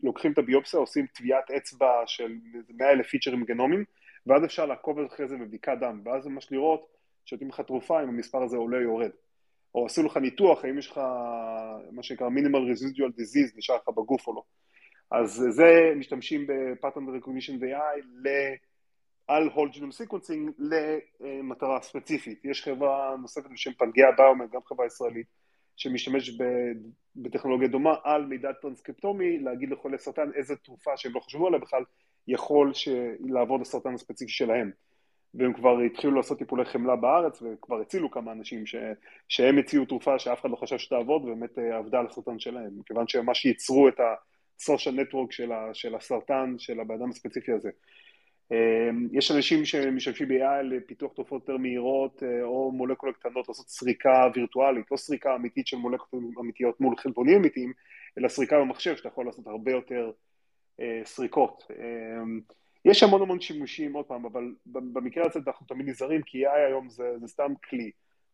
לוקחים 0.03 0.33
את 0.33 0.39
הביופסיה, 0.39 0.81
עושים 0.81 1.07
טביעת 1.07 1.51
אצבע 1.51 2.03
של 2.07 2.33
100 2.71 2.91
אלף 2.91 3.07
פיצ'רים 3.07 3.45
גנומיים, 3.45 3.85
ואז 4.27 4.45
אפשר 4.45 4.67
לעקוב 4.67 4.99
אחרי 4.99 5.29
זה 5.29 5.37
בבדיקת 5.37 5.77
דם, 5.81 6.01
ואז 6.05 6.27
ממש 6.27 6.53
לראות 6.53 6.87
שנותנים 7.25 7.51
לך 7.51 7.61
תרופה 7.61 8.03
אם 8.03 8.09
המספר 8.09 8.43
הזה 8.43 8.57
עולה 8.57 8.77
או 8.77 8.83
יורד. 8.83 9.11
או 9.75 9.87
עשו 9.87 10.03
לך 10.03 10.17
ניתוח, 10.17 10.65
האם 10.65 10.79
יש 10.79 10.91
לך 10.91 11.01
מה 11.91 12.03
שנקרא 12.03 12.29
minimal 12.29 12.71
residual 12.71 13.11
disease, 13.11 13.57
נשאר 13.57 13.77
לך 13.77 13.89
בגוף 13.89 14.27
או 14.27 14.35
לא. 14.35 14.43
אז 15.13 15.45
זה 15.49 15.93
משתמשים 15.97 16.47
ב-pattern 16.47 17.25
recognition 17.25 17.53
ו-AI 17.61 18.23
על 19.27 19.49
whole 19.49 19.77
genome 19.77 20.03
sequencing 20.03 20.63
למטרה 21.21 21.83
ספציפית. 21.83 22.45
יש 22.45 22.63
חברה 22.63 23.17
נוספת 23.21 23.51
בשם 23.51 23.73
Pangea 23.73 24.13
Biomed, 24.17 24.51
גם 24.53 24.61
חברה 24.65 24.87
ישראלית, 24.87 25.27
שמשתמשת 25.77 26.45
בטכנולוגיה 27.17 27.69
דומה 27.69 27.95
על 28.05 28.27
מידע 28.27 28.53
טרנסקריפטומי, 28.53 29.39
להגיד 29.39 29.71
לחולי 29.71 29.99
סרטן 29.99 30.31
איזה 30.35 30.57
תרופה 30.57 30.97
שהם 30.97 31.13
לא 31.15 31.21
חשבו 31.21 31.47
עליה 31.47 31.59
בכלל, 31.59 31.85
יכול 32.29 32.73
לעבוד 33.21 33.61
לסרטן 33.61 33.95
הספציפי 33.95 34.33
שלהם. 34.33 34.71
והם 35.35 35.53
כבר 35.53 35.79
התחילו 35.79 36.15
לעשות 36.15 36.39
טיפולי 36.39 36.65
חמלה 36.65 36.97
בארץ, 36.97 37.43
וכבר 37.43 37.81
הצילו 37.81 38.11
כמה 38.11 38.33
אנשים 38.33 38.67
ש... 38.67 38.77
שהם 39.29 39.59
הציעו 39.59 39.85
תרופה 39.85 40.19
שאף 40.19 40.41
אחד 40.41 40.51
לא 40.51 40.57
חשב 40.57 40.79
שתעבוד, 40.79 41.23
ובאמת 41.23 41.59
אה, 41.59 41.77
עבדה 41.77 41.99
על 41.99 42.07
הסרטן 42.07 42.39
שלהם, 42.39 42.71
מכיוון 42.79 43.09
שהם 43.09 43.27
ממש 43.27 43.45
ייצרו 43.45 43.89
את 43.89 44.01
ה-social 44.61 44.93
network 45.01 45.31
של, 45.31 45.53
ה... 45.53 45.75
של 45.75 45.95
הסרטן 45.95 46.55
של 46.59 46.81
הבן 46.81 46.95
אדם 46.95 47.11
הספציפי 47.11 47.53
הזה. 47.53 47.71
אמ, 48.53 49.09
יש 49.13 49.31
אנשים 49.31 49.65
שמשתמשים 49.65 50.29
ב-AI 50.29 50.63
לפיתוח 50.63 51.13
תרופות 51.13 51.43
יותר 51.43 51.57
מהירות 51.57 52.23
אה, 52.23 52.43
או 52.43 52.73
מולקולות 52.73 53.17
קטנות, 53.17 53.49
לעשות 53.49 53.69
סריקה 53.69 54.29
וירטואלית, 54.35 54.91
לא 54.91 54.97
סריקה 54.97 55.35
אמיתית 55.35 55.67
של 55.67 55.77
מולקולות 55.77 56.25
אמיתיות 56.41 56.81
מול 56.81 56.97
חלבונים 56.97 57.37
אמיתיים, 57.37 57.73
אלא 58.19 58.29
סריקה 58.29 58.61
במחשב 58.61 58.97
שאתה 58.97 59.09
יכול 59.09 59.27
לעשות 59.27 59.47
הרבה 59.47 59.73
יותר 59.73 60.11
אה, 60.81 61.01
סריקות. 61.05 61.67
יש 62.85 63.03
המון 63.03 63.23
המון 63.23 63.41
שימושים, 63.41 63.93
עוד 63.93 64.05
פעם, 64.05 64.25
אבל 64.25 64.55
במקרה 64.67 65.25
הזה 65.27 65.41
אנחנו 65.47 65.67
תמיד 65.67 65.89
נזהרים, 65.89 66.23
כי 66.23 66.47
AI 66.47 66.51
היום 66.69 66.89
זה, 66.89 67.19
זה 67.21 67.27
סתם 67.29 67.53
כלי, 67.71 67.91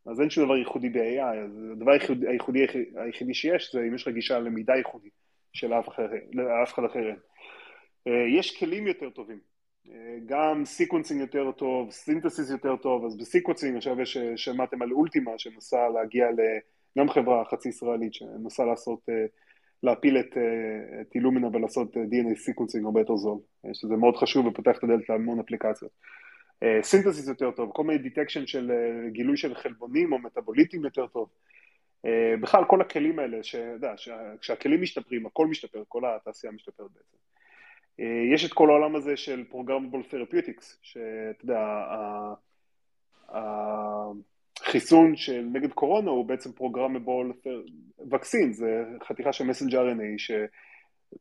אז 0.07 0.21
אין 0.21 0.31
שום 0.31 0.45
דבר 0.45 0.57
ייחודי 0.57 0.89
ב-AI, 0.89 1.37
הדבר 1.73 1.91
הייחודי, 1.91 2.29
הייחודי 2.29 2.67
היחידי 2.97 3.35
שיש 3.35 3.73
זה 3.73 3.81
אם 3.89 3.95
יש 3.95 4.03
לך 4.03 4.15
גישה 4.15 4.39
למידע 4.39 4.77
ייחודי 4.77 5.09
של 5.59 5.73
אף, 5.73 5.88
אחר, 5.88 6.07
לאף 6.33 6.75
אחד 6.75 6.85
אחר. 6.85 7.11
אה, 8.07 8.38
יש 8.38 8.59
כלים 8.59 8.87
יותר 8.87 9.11
טובים, 9.11 9.38
גם 10.27 10.64
sequencing 10.64 11.21
יותר 11.21 11.53
טוב, 11.53 11.90
synthesis 11.91 12.51
יותר 12.51 12.77
טוב, 12.77 13.05
אז 13.05 13.16
ב 13.17 13.22
sequencing 13.22 13.77
עכשיו 13.77 14.01
יש, 14.01 14.18
שמעתם 14.37 14.83
על 14.83 14.92
Ultima 14.93 15.31
שמנסה 15.38 15.88
להגיע 15.88 16.27
גם 16.99 17.09
חברה 17.09 17.44
חצי 17.44 17.68
ישראלית 17.68 18.14
שמנסה 18.14 18.64
לעשות, 18.64 19.01
אה, 19.09 19.27
להפיל 19.83 20.18
את, 20.18 20.37
אה, 20.37 21.01
את 21.01 21.14
Illumina 21.14 21.49
ולעשות 21.53 21.97
אה, 21.97 22.03
DNA 22.03 22.38
sequencing 22.38 22.85
הרבה 22.85 23.01
יותר 23.01 23.16
זול, 23.16 23.38
שזה 23.73 23.97
מאוד 23.97 24.16
חשוב 24.16 24.47
ופותח 24.47 24.79
את 24.79 24.85
הדלת 24.85 25.09
להמון 25.09 25.40
אפליקציות. 25.40 25.90
synthesis 26.83 27.29
יותר 27.29 27.51
טוב, 27.51 27.71
כל 27.75 27.85
מיני 27.85 27.99
detection 27.99 28.47
של 28.47 28.73
גילוי 29.12 29.37
של 29.37 29.55
חלבונים 29.55 30.12
או 30.12 30.18
מטאבוליטים 30.18 30.85
יותר 30.85 31.07
טוב. 31.07 31.29
בכלל 32.41 32.65
כל 32.65 32.81
הכלים 32.81 33.19
האלה, 33.19 33.43
שאתה 33.43 33.95
כשהכלים 34.41 34.83
משתפרים, 34.83 35.27
הכל 35.27 35.47
משתפר, 35.47 35.83
כל 35.89 36.03
התעשייה 36.05 36.53
משתפרת 36.53 36.91
בעצם. 36.91 37.17
אה, 38.01 38.35
יש 38.35 38.45
את 38.45 38.53
כל 38.53 38.71
העולם 38.71 38.97
הזה 38.97 39.17
של 39.17 39.45
Programmable 39.51 40.13
Therapeutics, 40.13 40.77
שאתה 40.83 41.45
יודע, 41.45 41.85
החיסון 43.29 45.17
של 45.17 45.49
נגד 45.53 45.73
קורונה 45.73 46.11
הוא 46.11 46.27
בעצם 46.27 46.51
Programmable 46.51 47.49
Vaccine, 48.11 48.53
זה 48.53 48.85
חתיכה 49.05 49.33
של 49.33 49.45
messenger 49.45 49.75
RNA 49.75 50.39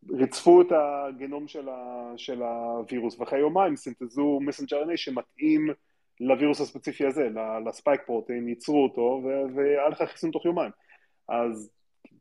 שריצפו 0.08 0.62
את 0.62 0.68
הגנום 0.72 1.48
של, 1.48 1.70
ה, 1.70 2.14
של 2.18 2.42
הווירוס, 2.42 3.20
ואחרי 3.20 3.40
יומיים 3.40 3.76
סינתזו 3.76 4.40
messenger 4.42 4.74
RNA 4.74 4.98
שמתאים 4.98 5.70
לווירוס 6.20 6.62
הספציפי 6.62 7.06
הזה, 7.06 7.30
ל 7.66 7.72
spike 7.72 8.02
protein, 8.06 8.48
ייצרו 8.48 8.84
אותו, 8.84 9.22
והיה 9.56 9.90
לך 9.90 10.02
חיסון 10.02 10.32
תוך 10.32 10.46
יומיים. 10.46 10.72
אז 11.30 11.72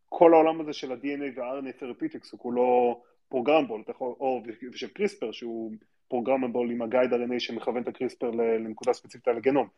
כל 0.08 0.34
העולם 0.34 0.60
הזה 0.60 0.72
של 0.72 0.92
ה-DNA 0.92 1.38
וה-RNA 1.38 1.82
Therapeutics 1.82 2.28
הוא 2.32 2.40
כולו 2.40 3.00
programmable, 3.28 3.82
או 4.00 4.42
של 4.74 4.88
קריספר 4.88 5.32
שהוא 5.32 5.72
programmable 6.08 6.70
עם 6.70 6.82
ה 6.82 6.87
guide 6.87 7.12
RNA 7.12 7.38
שמכוון 7.38 7.82
את 7.82 7.88
הקריספר 7.88 8.30
לנקודה 8.30 8.92
ספציפית 8.92 9.28
על 9.28 9.36
הגנום. 9.36 9.68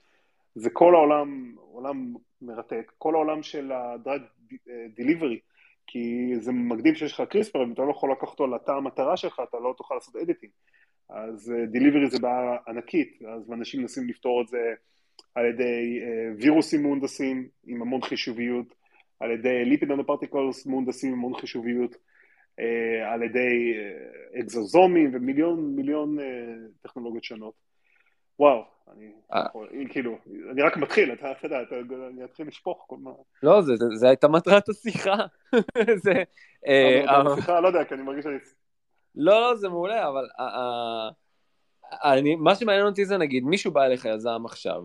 זה 0.54 0.70
כל 0.70 0.94
העולם, 0.94 1.54
עולם 1.72 2.14
מרתק, 2.42 2.92
כל 2.98 3.14
העולם 3.14 3.42
של 3.42 3.72
ה 3.73 3.83
drug 3.83 4.23
delivery, 4.97 5.38
כי 5.87 6.33
זה 6.40 6.52
מקדים 6.52 6.94
שיש 6.94 7.12
לך 7.12 7.20
קריספר, 7.20 7.64
אם 7.64 7.72
אתה 7.72 7.83
לא 7.83 7.90
יכול 7.90 8.12
לקחת 8.12 8.28
אותו 8.28 8.46
לתא 8.46 8.70
המטרה 8.70 9.16
שלך, 9.16 9.42
אתה 9.48 9.59
לא 9.59 9.74
תוכל 9.76 9.94
לעשות 9.94 10.16
editing. 10.16 10.53
אז 11.11 11.53
delivery 11.71 12.05
אה, 12.05 12.11
זה 12.11 12.18
בעיה 12.18 12.57
ענקית, 12.68 13.18
אז 13.29 13.53
אנשים 13.53 13.81
מנסים 13.81 14.09
לפתור 14.09 14.42
את 14.42 14.49
זה 14.49 14.75
על 15.35 15.47
ידי 15.47 16.01
אה, 16.03 16.35
וירוסים 16.37 16.83
מהונדסים 16.83 17.49
עם 17.66 17.83
המון 17.83 18.03
חישוביות, 18.03 18.75
על 19.21 19.31
ידי 19.31 19.64
lipid 19.64 19.92
nanoparticles 19.92 20.66
מהונדסים 20.66 21.12
עם 21.12 21.18
המון 21.18 21.40
חישוביות, 21.40 21.97
אה, 22.61 23.12
על 23.12 23.23
ידי 23.23 23.75
אקזוזומים 24.40 25.11
ומיליון 25.14 25.77
מיליון 25.77 26.16
טכנולוגיות 26.83 27.25
שונות. 27.25 27.55
וואו, 28.38 28.64
אני 29.71 29.88
כאילו, 29.88 30.18
אני 30.51 30.62
רק 30.62 30.77
מתחיל, 30.77 31.12
אתה 31.12 31.33
יודע, 31.42 31.59
אני 32.09 32.25
אתחיל 32.25 32.49
לשפוך 32.49 32.85
כל 32.88 32.97
מה... 33.01 33.11
לא, 33.42 33.62
זה 33.94 34.09
הייתה 34.09 34.29
מטרת 34.29 34.68
השיחה. 34.68 35.16
זה... 36.05 36.23
השיחה, 37.09 37.61
לא 37.61 37.68
יודע, 37.68 37.85
כי 37.85 37.94
אני 37.94 38.03
מרגיש 38.03 38.25
שאני... 38.25 38.38
לא, 39.18 39.40
לא, 39.40 39.57
זה 39.57 39.68
מעולה, 39.68 40.09
אבל 40.09 40.28
אני, 41.90 42.37
מה 42.37 42.54
שמעניין 42.54 42.87
אותי 42.87 43.04
זה 43.04 43.16
נגיד, 43.16 43.44
מישהו 43.44 43.72
בא 43.72 43.85
אליך 43.85 44.04
יזם 44.04 44.42
עכשיו, 44.44 44.83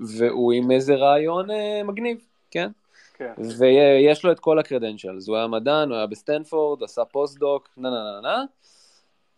והוא 0.00 0.52
עם 0.52 0.70
איזה 0.70 0.94
רעיון 0.94 1.46
מגניב, 1.84 2.24
כן? 2.50 2.70
כן. 3.14 3.32
ויש 3.58 4.24
לו 4.24 4.32
את 4.32 4.40
כל 4.40 4.58
ה 4.58 4.63
credentials, 4.63 5.28
הוא 5.28 5.36
היה 5.36 5.46
מדען, 5.46 5.88
הוא 5.88 5.96
היה 5.96 6.06
בסטנפורד, 6.06 6.82
עשה 6.82 7.04
פוסט-דוק, 7.04 7.68
נה 7.76 7.90
נה 7.90 7.96
נה 7.96 8.20
נה. 8.20 8.44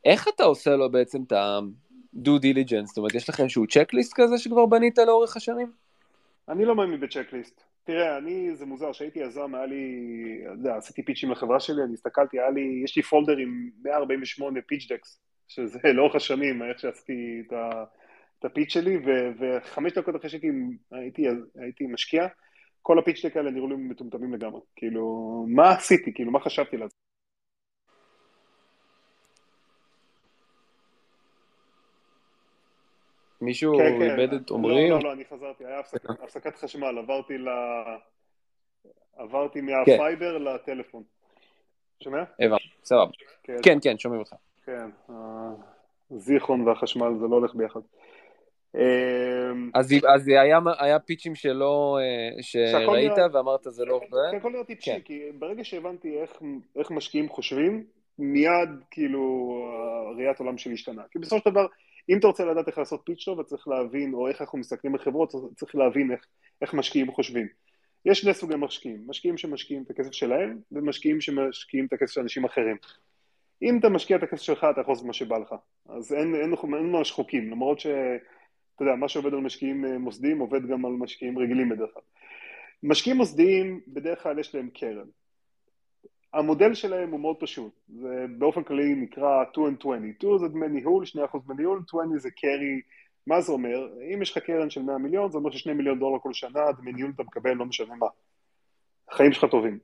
איך 0.05 0.29
אתה 0.29 0.45
עושה 0.45 0.77
לו 0.77 0.91
בעצם 0.91 1.23
את 1.23 1.33
ה-due 1.33 2.41
diligence? 2.43 2.87
זאת 2.87 2.99
אומרת, 2.99 3.15
יש 3.15 3.29
לך 3.29 3.41
איזשהו 3.41 3.67
צ'קליסט 3.67 4.13
כזה 4.17 4.39
שכבר 4.39 4.67
בנית 4.67 4.99
לאורך 4.99 5.37
השנים? 5.37 5.73
אני 6.49 6.65
לא 6.65 6.75
מאמין 6.75 7.01
בצ'קליסט. 7.01 7.65
תראה, 7.85 8.19
אני, 8.19 8.55
זה 8.55 8.67
מוזר, 8.67 8.93
כשהייתי 8.93 9.19
יזם, 9.19 9.55
היה 9.55 9.67
לי, 9.67 9.85
אתה 10.45 10.53
יודע, 10.53 10.77
עשיתי 10.77 11.03
פיצ'ים 11.03 11.31
לחברה 11.31 11.61
שלי, 11.61 11.83
אני 11.83 11.95
הסתכלתי, 11.95 12.41
היה 12.41 12.51
לי, 12.51 12.81
יש 12.85 12.97
לי 12.97 13.03
folder 13.03 13.37
עם 13.37 13.71
148 13.83 14.61
pitch 14.67 14.93
decks, 14.93 15.21
שזה 15.49 15.79
לאורך 15.97 16.15
השנים, 16.15 16.63
איך 16.63 16.79
שעשיתי 16.79 17.43
את, 17.47 17.53
ה, 17.53 17.85
את 18.39 18.45
הפיץ' 18.45 18.73
שלי, 18.73 18.97
ו, 18.97 19.11
וחמש 19.39 19.93
דקות 19.93 20.17
אחרי 20.17 20.31
שהייתי 20.31 20.49
הייתי, 20.93 21.23
הייתי 21.55 21.87
משקיע, 21.87 22.27
כל 22.83 22.99
ה 22.99 23.02
pitch 23.02 23.21
deck 23.21 23.37
האלה 23.37 23.51
נראו 23.51 23.69
לי 23.69 23.77
מטומטמים 23.77 24.35
לגמרי. 24.35 24.61
כאילו, 24.77 25.05
מה 25.49 25.71
עשיתי? 25.71 26.15
כאילו, 26.15 26.33
מה 26.33 26.41
חשבתי 26.41 26.77
לעצמי? 26.77 27.04
מישהו 33.45 33.79
כן, 33.79 33.99
כן. 33.99 34.21
איבד 34.21 34.35
את 34.35 34.51
עומרי? 34.51 34.91
לא, 34.91 34.97
לא, 34.97 35.05
לא, 35.05 35.13
אני 35.13 35.25
חזרתי, 35.25 35.65
היה 35.65 35.81
הפסקת 36.23 36.57
חשמל, 36.57 36.99
עברתי 36.99 37.39
ל... 37.39 37.49
עברתי 39.17 39.61
מהפייבר 39.61 40.39
לטלפון. 40.39 41.03
שומע? 42.03 42.23
הבנתי, 42.41 42.69
סבבה. 42.85 43.11
כן. 43.43 43.57
כן, 43.63 43.79
כן, 43.83 43.99
שומעים 43.99 44.21
אותך. 44.21 44.35
כן, 44.67 45.13
הזיכרון 46.11 46.69
והחשמל 46.69 47.19
זה 47.19 47.27
לא 47.27 47.37
הולך 47.37 47.55
ביחד. 47.55 47.81
אמ, 48.75 49.71
אז, 49.75 49.95
אז 50.15 50.29
היה, 50.29 50.59
היה 50.79 50.99
פיצ'ים 50.99 51.35
שלא, 51.35 51.99
אה, 52.01 52.43
שראית 52.43 53.13
נראה, 53.13 53.27
ואמרת 53.33 53.61
זה 53.69 53.85
לא 53.85 53.95
עובד? 53.95 54.09
כן, 54.31 54.37
הכל 54.37 54.51
נראה 54.51 54.65
טיפשי, 54.65 54.91
כן. 54.91 55.01
כי 55.01 55.23
ברגע 55.39 55.65
שהבנתי 55.65 56.21
איך, 56.21 56.43
איך 56.77 56.91
משקיעים 56.91 57.29
חושבים, 57.29 57.85
מיד 58.19 58.69
כאילו 58.91 59.57
ראיית 60.17 60.39
עולם 60.39 60.59
שלי 60.59 60.75
השתנה. 60.75 61.03
כי 61.11 61.19
בסופו 61.19 61.43
של 61.45 61.51
דבר, 61.51 61.67
אם 62.09 62.19
אתה 62.19 62.27
רוצה 62.27 62.45
לדעת 62.45 62.69
איך 62.69 62.79
לעשות 62.79 63.03
פיץ' 63.05 63.25
טוב, 63.25 63.41
אתה 63.41 63.49
צריך 63.49 63.69
להבין, 63.69 64.15
או 64.15 64.29
איך 64.29 64.41
אנחנו 64.41 64.59
מסתכלים 64.59 64.95
על 64.95 65.01
חברות, 65.01 65.33
צריך 65.57 65.75
להבין 65.75 66.13
איך, 66.13 66.27
איך 66.63 66.75
משקיעים 66.75 67.13
חושבים. 67.13 67.47
יש 68.05 68.21
שני 68.21 68.35
סוגי 68.35 68.55
משקיעים, 68.59 69.05
משקיעים 69.07 69.37
שמשקיעים 69.37 69.83
את 69.83 69.91
הכסף 69.91 70.13
שלהם, 70.13 70.59
ומשקיעים 70.73 71.21
שמשקיעים 71.21 71.87
את 71.87 71.93
הכסף 71.93 72.13
של 72.13 72.21
אנשים 72.21 72.45
אחרים. 72.45 72.77
אם 73.63 73.79
אתה 73.79 73.89
משקיע 73.89 74.17
את 74.17 74.23
הכסף 74.23 74.43
שלך, 74.43 74.67
אתה 74.71 74.81
יכול 74.81 74.93
לעשות 74.93 75.07
מה 75.07 75.13
שבא 75.13 75.39
לך. 75.39 75.55
אז 75.89 76.13
אין, 76.13 76.35
אין, 76.35 76.55
אין, 76.55 76.75
אין 76.75 76.93
ממש 76.93 77.11
חוקים, 77.11 77.51
למרות 77.51 77.81
ש... 77.81 77.87
אתה 78.75 78.83
יודע, 78.83 78.95
מה 78.95 79.09
שעובד 79.09 79.35
על 79.35 79.41
משקיעים 79.41 79.85
אה, 79.85 79.99
מוסדיים 79.99 80.39
עובד 80.39 80.67
גם 80.67 80.87
על 80.87 80.93
משקיעים 80.93 81.39
רגילים 81.39 81.69
בדרך 81.69 81.91
כלל. 81.95 82.03
משקיעים 82.83 83.17
מוסדיים, 83.17 83.81
בדרך 83.89 84.23
כלל 84.23 84.39
יש 84.39 84.55
להם 84.55 84.71
קרן. 84.75 85.07
המודל 86.35 86.75
שלהם 86.75 87.11
הוא 87.11 87.21
מאוד 87.21 87.37
פשוט, 87.41 87.81
זה 87.89 88.27
באופן 88.39 88.63
כללי 88.63 88.95
נקרא 88.95 89.45
2 89.53 89.67
and 89.67 89.81
20. 89.81 90.13
2 90.19 90.39
זה 90.39 90.49
דמי 90.49 90.69
ניהול, 90.69 91.05
2% 91.05 91.39
דמי 91.47 91.55
ניהול, 91.57 91.83
20 91.89 92.19
זה 92.19 92.31
קרי, 92.31 92.81
מה 93.27 93.41
זה 93.41 93.53
אומר? 93.53 93.89
אם 94.15 94.23
יש 94.23 94.31
לך 94.31 94.39
קרן 94.39 94.71
של 94.71 94.83
100 94.83 94.99
מיליון, 94.99 95.31
זה 95.31 95.39
אומר 95.39 95.51
ש-2 95.51 95.73
מיליון 95.73 95.99
דולר 95.99 96.19
כל 96.19 96.33
שנה, 96.33 96.73
דמי 96.73 96.93
ניהול 96.93 97.13
אתה 97.15 97.23
מקבל, 97.23 97.53
לא 97.53 97.65
משנה 97.65 97.95
מה. 97.95 98.07
החיים 99.09 99.33
שלך 99.33 99.45
טובים. 99.51 99.79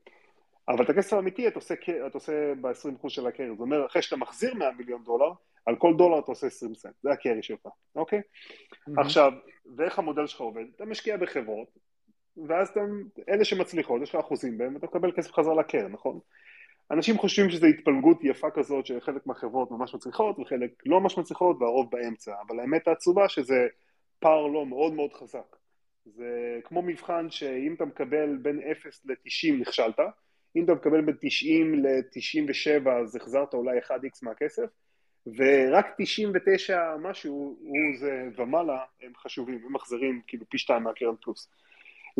אבל 0.69 0.85
את 0.85 0.91
הכסף 0.91 1.13
האמיתי 1.13 1.49
אתה 1.49 1.55
עושה, 1.59 1.75
אתה 2.07 2.15
עושה 2.15 2.55
ב-20% 2.61 3.09
של 3.09 3.27
הקרן, 3.27 3.49
זאת 3.49 3.61
אומרת, 3.61 3.91
אחרי 3.91 4.03
שאתה 4.03 4.17
מחזיר 4.17 4.55
100 4.55 4.71
מיליון 4.79 5.05
דולר, 5.05 5.33
על 5.67 5.77
כל 5.77 5.95
דולר 5.99 6.19
אתה 6.19 6.33
עושה 6.33 6.47
20 6.47 6.75
סנט, 6.75 6.95
זה 7.03 7.11
הקרי 7.11 7.43
שלך, 7.43 7.67
אוקיי? 7.97 8.19
Mm-hmm. 8.21 9.01
עכשיו, 9.01 9.33
ואיך 9.77 9.99
המודל 9.99 10.27
שלך 10.27 10.41
עובד? 10.41 10.65
אתה 10.77 10.85
משקיע 10.85 11.17
בחברות, 11.17 11.79
ואז 12.49 12.69
אתה, 12.69 12.81
אלה 13.29 13.45
שמצליחות, 13.45 14.03
יש 14.03 14.09
לך 14.09 14.15
אחוזים 14.15 14.59
בהם, 14.59 14.75
ואתה 14.75 14.87
מקבל 14.87 15.13
כסף 15.13 15.33
חזרה 15.33 15.55
לקרן, 15.55 15.93
נכון? 15.93 16.19
אנשים 16.91 17.19
חושבים 17.19 17.51
שזו 17.51 17.67
התפלגות 17.67 18.19
יפה 18.23 18.51
כזאת 18.51 18.87
שחלק 18.87 19.27
מהחברות 19.27 19.71
ממש 19.71 19.95
מצליחות 19.95 20.39
וחלק 20.39 20.71
לא 20.87 21.01
ממש 21.01 21.19
מצליחות 21.19 21.57
והרוב 21.61 21.91
באמצע, 21.91 22.35
אבל 22.47 22.61
האמת 22.61 22.89
העצובה 22.89 23.29
שזה 23.29 23.67
פער 24.19 24.47
לא 24.47 24.67
מאוד 24.67 24.93
מאוד 24.93 25.13
חזק. 25.13 25.57
זה 26.07 26.61
כמו 26.65 26.83
מבחן 26.83 27.31
שאם 27.31 27.75
אתה 27.75 27.85
מקבל 27.85 28.37
בין 28.37 28.61
0 28.73 29.01
ל-90 29.05 29.61
נכשלת, 29.61 30.01
אם 30.57 30.65
אתה 30.65 30.75
מקבל 30.75 31.01
בין 31.01 31.17
90 31.21 31.75
ל-97 31.85 32.91
אז 32.91 33.17
החזרת 33.17 33.55
אולי 33.55 33.79
1x 33.79 34.19
מהכסף, 34.23 34.67
ורק 35.27 35.87
99 35.99 36.97
משהו 36.97 37.57
הוא 37.61 37.77
זה 38.01 38.29
ומעלה 38.37 38.85
הם 39.03 39.13
חשובים, 39.17 39.61
הם 39.67 39.73
מחזירים 39.73 40.21
כאילו 40.27 40.45
פי 40.49 40.59
שתיים 40.59 40.83
מהקרן 40.83 41.15
פלוס. 41.23 41.49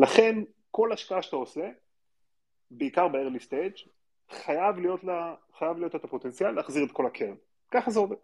לכן 0.01 0.35
כל 0.71 0.93
השקעה 0.93 1.21
שאתה 1.21 1.35
עושה, 1.35 1.69
בעיקר 2.71 3.07
ב-early 3.07 3.43
stage, 3.47 3.87
חייב 4.31 4.79
להיות, 4.79 5.03
לה, 5.03 5.33
חייב 5.57 5.77
להיות 5.77 5.95
את 5.95 6.03
הפוטנציאל 6.03 6.51
להחזיר 6.51 6.83
את 6.83 6.91
כל 6.91 7.05
הקרן. 7.05 7.35
ככה 7.71 7.91
זה 7.91 7.99
עובד. 7.99 8.15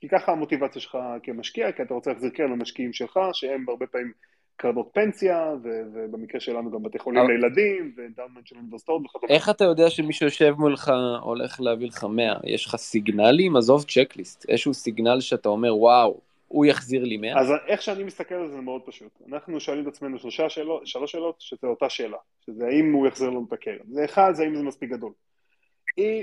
כי 0.00 0.08
ככה 0.08 0.32
המוטיבציה 0.32 0.82
שלך 0.82 0.98
כמשקיע, 1.22 1.72
כי 1.72 1.82
אתה 1.82 1.94
רוצה 1.94 2.10
להחזיר 2.10 2.30
קרן 2.30 2.52
למשקיעים 2.52 2.92
שלך, 2.92 3.20
שהם 3.32 3.64
הרבה 3.68 3.86
פעמים 3.86 4.12
קרנות 4.56 4.90
פנסיה, 4.94 5.54
ובמקרה 5.62 6.40
שלנו 6.40 6.70
גם 6.70 6.82
בתי 6.82 6.98
חולים 6.98 7.22
לילדים, 7.28 7.94
ודאונמנט 7.96 8.46
של 8.46 8.56
אוניברסיטאות 8.56 9.02
וכדומה. 9.06 9.34
איך 9.34 9.50
אתה 9.50 9.64
יודע 9.64 9.90
שמי 9.90 10.12
שיושב 10.12 10.54
מולך 10.58 10.92
הולך 11.22 11.60
להביא 11.60 11.86
לך 11.86 12.04
100? 12.04 12.34
יש 12.44 12.66
לך 12.66 12.76
סיגנלים? 12.76 13.56
עזוב 13.56 13.84
צ'קליסט, 13.84 14.48
איזשהו 14.48 14.74
סיגנל 14.74 15.20
שאתה 15.20 15.48
אומר, 15.48 15.76
וואו, 15.76 16.20
הוא 16.48 16.66
יחזיר 16.66 17.04
לי 17.04 17.16
100? 17.16 17.40
אז 17.40 17.52
איך 17.66 17.82
שאני 17.82 18.04
מסתכל 18.04 18.34
על 18.34 18.50
זה 18.50 18.60
מאוד 18.60 18.82
פשוט. 18.86 19.22
אנחנו 19.28 19.60
שואלים 19.60 19.82
את 19.82 19.88
עצמנו 19.88 20.18
שלושה 20.18 20.48
שאלות, 20.48 20.86
שלוש 20.86 21.12
שאלות, 21.12 21.40
שזה 21.40 21.66
אותה 21.66 21.90
שאלה, 21.90 22.18
שזה 22.46 22.66
האם 22.66 22.92
הוא 22.92 23.06
יחזיר 23.06 23.30
לנו 23.30 23.44
את 23.48 23.52
הקרן. 23.52 23.86
זה 23.88 24.04
אחד, 24.04 24.32
זה 24.34 24.42
האם 24.42 24.56
זה 24.56 24.62
מספיק 24.62 24.90
גדול. 24.90 25.12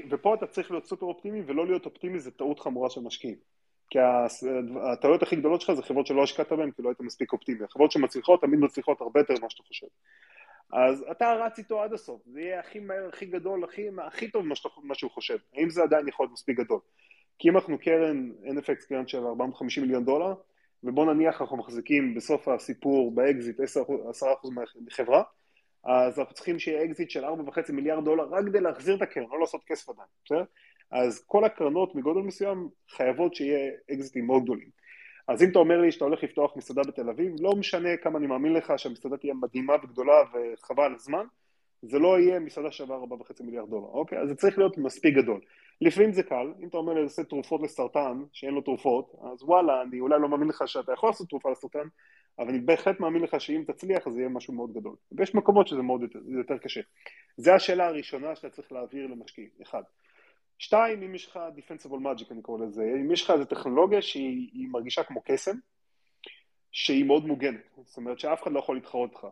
ופה 0.09 0.33
אתה 0.33 0.47
צריך 0.47 0.71
להיות 0.71 0.85
סופר 0.85 1.05
אופטימי, 1.05 1.41
ולא 1.45 1.67
להיות 1.67 1.85
אופטימי 1.85 2.19
זה 2.19 2.31
טעות 2.31 2.59
חמורה 2.59 2.89
של 2.89 3.01
משקיעים. 3.01 3.35
כי 3.89 3.99
הטעויות 4.93 5.23
הכי 5.23 5.35
גדולות 5.35 5.61
שלך 5.61 5.73
זה 5.73 5.83
חברות 5.83 6.07
שלא 6.07 6.23
השקעת 6.23 6.51
בהן 6.51 6.71
כי 6.71 6.81
לא 6.81 6.89
היית 6.89 7.01
מספיק 7.01 7.33
אופטימי. 7.33 7.63
החברות 7.63 7.91
שמצליחות 7.91 8.41
תמיד 8.41 8.59
מצליחות 8.59 9.01
הרבה 9.01 9.19
יותר 9.19 9.33
ממה 9.39 9.49
שאתה 9.49 9.63
חושב. 9.63 9.87
אז 10.71 11.05
אתה 11.11 11.33
רץ 11.33 11.57
איתו 11.57 11.81
עד 11.81 11.93
הסוף, 11.93 12.21
זה 12.25 12.41
יהיה 12.41 12.59
הכי 12.59 12.79
מהר, 12.79 13.07
הכי 13.07 13.25
גדול, 13.25 13.63
הכי, 13.63 13.87
הכי 14.07 14.31
טוב 14.31 14.45
שאתה, 14.55 14.69
מה 14.83 14.95
שהוא 14.95 15.11
חושב. 15.11 15.37
האם 15.53 15.69
זה 15.69 15.83
עדיין 15.83 16.07
יכול 16.07 16.23
להיות 16.23 16.33
מספיק 16.33 16.57
גדול? 16.57 16.79
כי 17.39 17.49
אם 17.49 17.55
אנחנו 17.55 17.77
קרן, 17.77 18.31
NFX 18.43 18.87
קרן 18.89 19.07
של 19.07 19.25
450 19.25 19.83
מיליון 19.83 20.05
דולר, 20.05 20.33
ובוא 20.83 21.13
נניח 21.13 21.41
אנחנו 21.41 21.57
מחזיקים 21.57 22.15
בסוף 22.15 22.47
הסיפור 22.47 23.11
באקזיט 23.11 23.59
10%, 23.59 23.63
10 24.09 24.27
מחברה, 24.85 25.23
אז 25.83 26.19
אנחנו 26.19 26.33
צריכים 26.35 26.59
שיהיה 26.59 26.83
אקזיט 26.83 27.09
של 27.09 27.25
4.5 27.25 27.71
מיליארד 27.71 28.05
דולר 28.05 28.23
רק 28.23 28.45
כדי 28.45 28.59
להחזיר 28.61 28.95
את 28.95 29.01
הקרן, 29.01 29.25
לא 29.31 29.39
לעשות 29.39 29.63
כסף 29.63 29.89
עדיין, 29.89 30.07
בסדר? 30.25 30.43
אז 30.91 31.23
כל 31.27 31.45
הקרנות 31.45 31.95
מגודל 31.95 32.19
מסוים 32.19 32.69
חייבות 32.89 33.35
שיהיה 33.35 33.71
אקזיטים 33.93 34.27
מאוד 34.27 34.43
גדולים. 34.43 34.69
אז 35.27 35.43
אם 35.43 35.49
אתה 35.49 35.59
אומר 35.59 35.81
לי 35.81 35.91
שאתה 35.91 36.05
הולך 36.05 36.23
לפתוח 36.23 36.57
מסעדה 36.57 36.81
בתל 36.87 37.09
אביב, 37.09 37.35
לא 37.39 37.55
משנה 37.55 37.97
כמה 37.97 38.19
אני 38.19 38.27
מאמין 38.27 38.53
לך 38.53 38.73
שהמסעדה 38.77 39.17
תהיה 39.17 39.33
מדהימה 39.33 39.73
וגדולה 39.83 40.13
וחבל 40.33 40.83
על 40.83 40.95
הזמן, 40.95 41.25
זה 41.81 41.99
לא 41.99 42.19
יהיה 42.19 42.39
מסעדה 42.39 42.71
שווה 42.71 42.97
4.5 42.97 43.43
מיליארד 43.43 43.69
דולר, 43.69 43.87
אוקיי? 43.87 44.17
אז 44.19 44.29
זה 44.29 44.35
צריך 44.35 44.57
להיות 44.57 44.77
מספיק 44.77 45.15
גדול. 45.15 45.39
לפעמים 45.83 46.11
זה 46.11 46.23
קל, 46.23 46.53
אם 46.59 46.67
אתה 46.67 46.77
אומר 46.77 46.93
לי 46.93 47.01
לעשות 47.01 47.29
תרופות 47.29 47.61
לסרטן, 47.61 48.23
שאין 48.31 48.53
לו 48.53 48.61
תרופות, 48.61 49.15
אז 49.33 49.43
וואלה, 49.43 49.81
אני 49.81 49.99
אולי 49.99 50.21
לא 50.21 50.29
מאמין 50.29 50.47
לך 50.47 50.63
שאתה 50.65 50.93
יכול 50.93 51.09
לעשות 51.09 51.29
תרופה 51.29 51.51
לסרטן, 51.51 51.87
אבל 52.39 52.49
אני 52.49 52.59
בהחלט 52.59 52.99
מאמין 52.99 53.23
לך 53.23 53.41
שאם 53.41 53.63
תצליח 53.67 54.09
זה 54.09 54.19
יהיה 54.19 54.29
משהו 54.29 54.53
מאוד 54.53 54.73
גדול. 54.73 54.95
ויש 55.11 55.35
מקומות 55.35 55.67
שזה 55.67 55.81
מאוד 55.81 56.01
יותר, 56.01 56.19
יותר 56.27 56.57
קשה. 56.57 56.81
זו 57.37 57.51
השאלה 57.51 57.87
הראשונה 57.87 58.35
שאתה 58.35 58.49
צריך 58.49 58.71
להעביר 58.71 59.07
למשקיעים, 59.07 59.49
אחד. 59.61 59.81
שתיים, 60.57 61.03
אם 61.03 61.15
יש 61.15 61.27
לך 61.27 61.39
Defensible 61.57 61.89
Magic 62.03 62.31
אני 62.31 62.41
קורא 62.41 62.65
לזה, 62.65 62.83
אם 62.83 63.11
יש 63.11 63.23
לך 63.23 63.31
איזו 63.31 63.45
טכנולוגיה 63.45 64.01
שהיא 64.01 64.67
מרגישה 64.71 65.03
כמו 65.03 65.21
קסם, 65.25 65.55
שהיא 66.71 67.05
מאוד 67.05 67.25
מוגנת, 67.25 67.77
זאת 67.83 67.97
אומרת 67.97 68.19
שאף 68.19 68.43
אחד 68.43 68.51
לא 68.51 68.59
יכול 68.59 68.75
להתחרות 68.75 69.13
לך. 69.13 69.27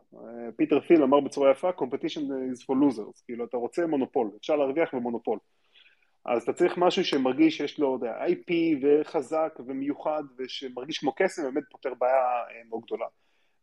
פיטר 0.56 0.80
ת'יל 0.80 1.04
אמר 1.04 1.20
בצורה 1.20 1.52
יפה, 1.52 1.70
competition 1.70 2.22
is 2.22 2.64
for 2.66 2.76
losers, 2.76 3.24
כאילו 3.26 3.46
אתה 3.46 3.58
רוצה 3.58 3.88
מונופול, 3.88 4.32
אפשר 4.40 4.56
להרוויח 4.56 4.96
במונופול. 4.96 5.40
אז 6.26 6.44
אתה 6.44 6.54
צריך 6.54 6.78
משהו 6.78 7.06
שמרגיש 7.06 7.58
שיש 7.58 7.80
לו 7.80 7.94
יודע, 7.94 8.26
IP 8.26 8.52
וחזק 8.82 9.60
ומיוחד 9.68 10.24
ושמרגיש 10.38 10.98
כמו 10.98 11.14
קסם, 11.16 11.44
באמת 11.44 11.64
פותר 11.72 11.94
בעיה 11.94 12.14
אה, 12.16 12.62
מאוד 12.70 12.82
גדולה. 12.82 13.06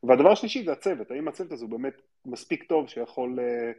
והדבר 0.02 0.32
השלישי 0.32 0.64
זה 0.64 0.72
הצוות, 0.72 1.10
האם 1.10 1.28
הצוות 1.28 1.52
הזה 1.52 1.64
הוא 1.64 1.70
באמת 1.70 2.02
מספיק 2.26 2.62
טוב 2.62 2.88
שיכול 2.88 3.38
uh, 3.38 3.76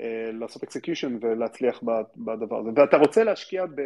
uh, 0.00 0.02
לעשות 0.32 0.62
execution 0.62 1.18
ולהצליח 1.20 1.82
בדבר 2.16 2.58
הזה. 2.58 2.70
ואתה 2.76 2.96
רוצה 2.96 3.24
להשקיע 3.24 3.66
ב... 3.66 3.80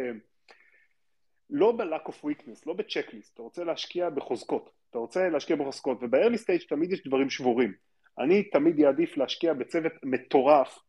לא 1.49 1.71
ב-lack 1.71 2.09
of 2.09 2.25
weakness, 2.25 2.63
לא 2.65 2.73
ב-checklist, 2.73 3.33
אתה 3.33 3.41
רוצה 3.41 3.63
להשקיע 3.63 4.09
בחוזקות, 4.09 4.69
אתה 4.89 4.97
רוצה 4.97 5.29
להשקיע 5.29 5.55
בחוזקות, 5.55 5.97
וב-early 6.01 6.37
stage 6.37 6.67
תמיד 6.69 6.91
יש 6.91 7.07
דברים 7.07 7.29
שבורים. 7.29 7.73
אני 8.19 8.43
תמיד 8.43 8.79
אעדיף 8.85 9.17
להשקיע 9.17 9.53
בצוות 9.53 9.93
מטורף 10.03 10.79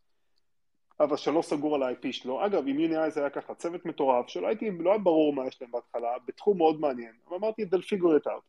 אבל 1.01 1.17
שלא 1.17 1.43
סגור 1.43 1.75
על 1.75 1.83
ה-IP 1.83 2.13
שלו. 2.13 2.47
אגב, 2.47 2.63
עם 2.67 2.81
יוני 2.81 2.97
אייז 2.97 3.19
היה 3.19 3.31
ככה, 3.31 3.55
צוות 3.55 3.87
מטורף, 3.87 4.29
שלא 4.29 4.47
הייתי, 4.47 4.71
לא 4.71 4.91
היה 4.91 4.99
ברור 4.99 5.33
מה 5.33 5.47
יש 5.47 5.63
להם 5.63 5.71
בהתחלה, 5.71 6.09
בתחום 6.27 6.59
מאוד 6.59 6.81
מעניין, 6.81 7.13
אבל 7.29 7.37
אמרתי, 7.37 7.63
they'll 7.63 7.95
figure 7.95 8.25
it 8.25 8.27
out. 8.27 8.43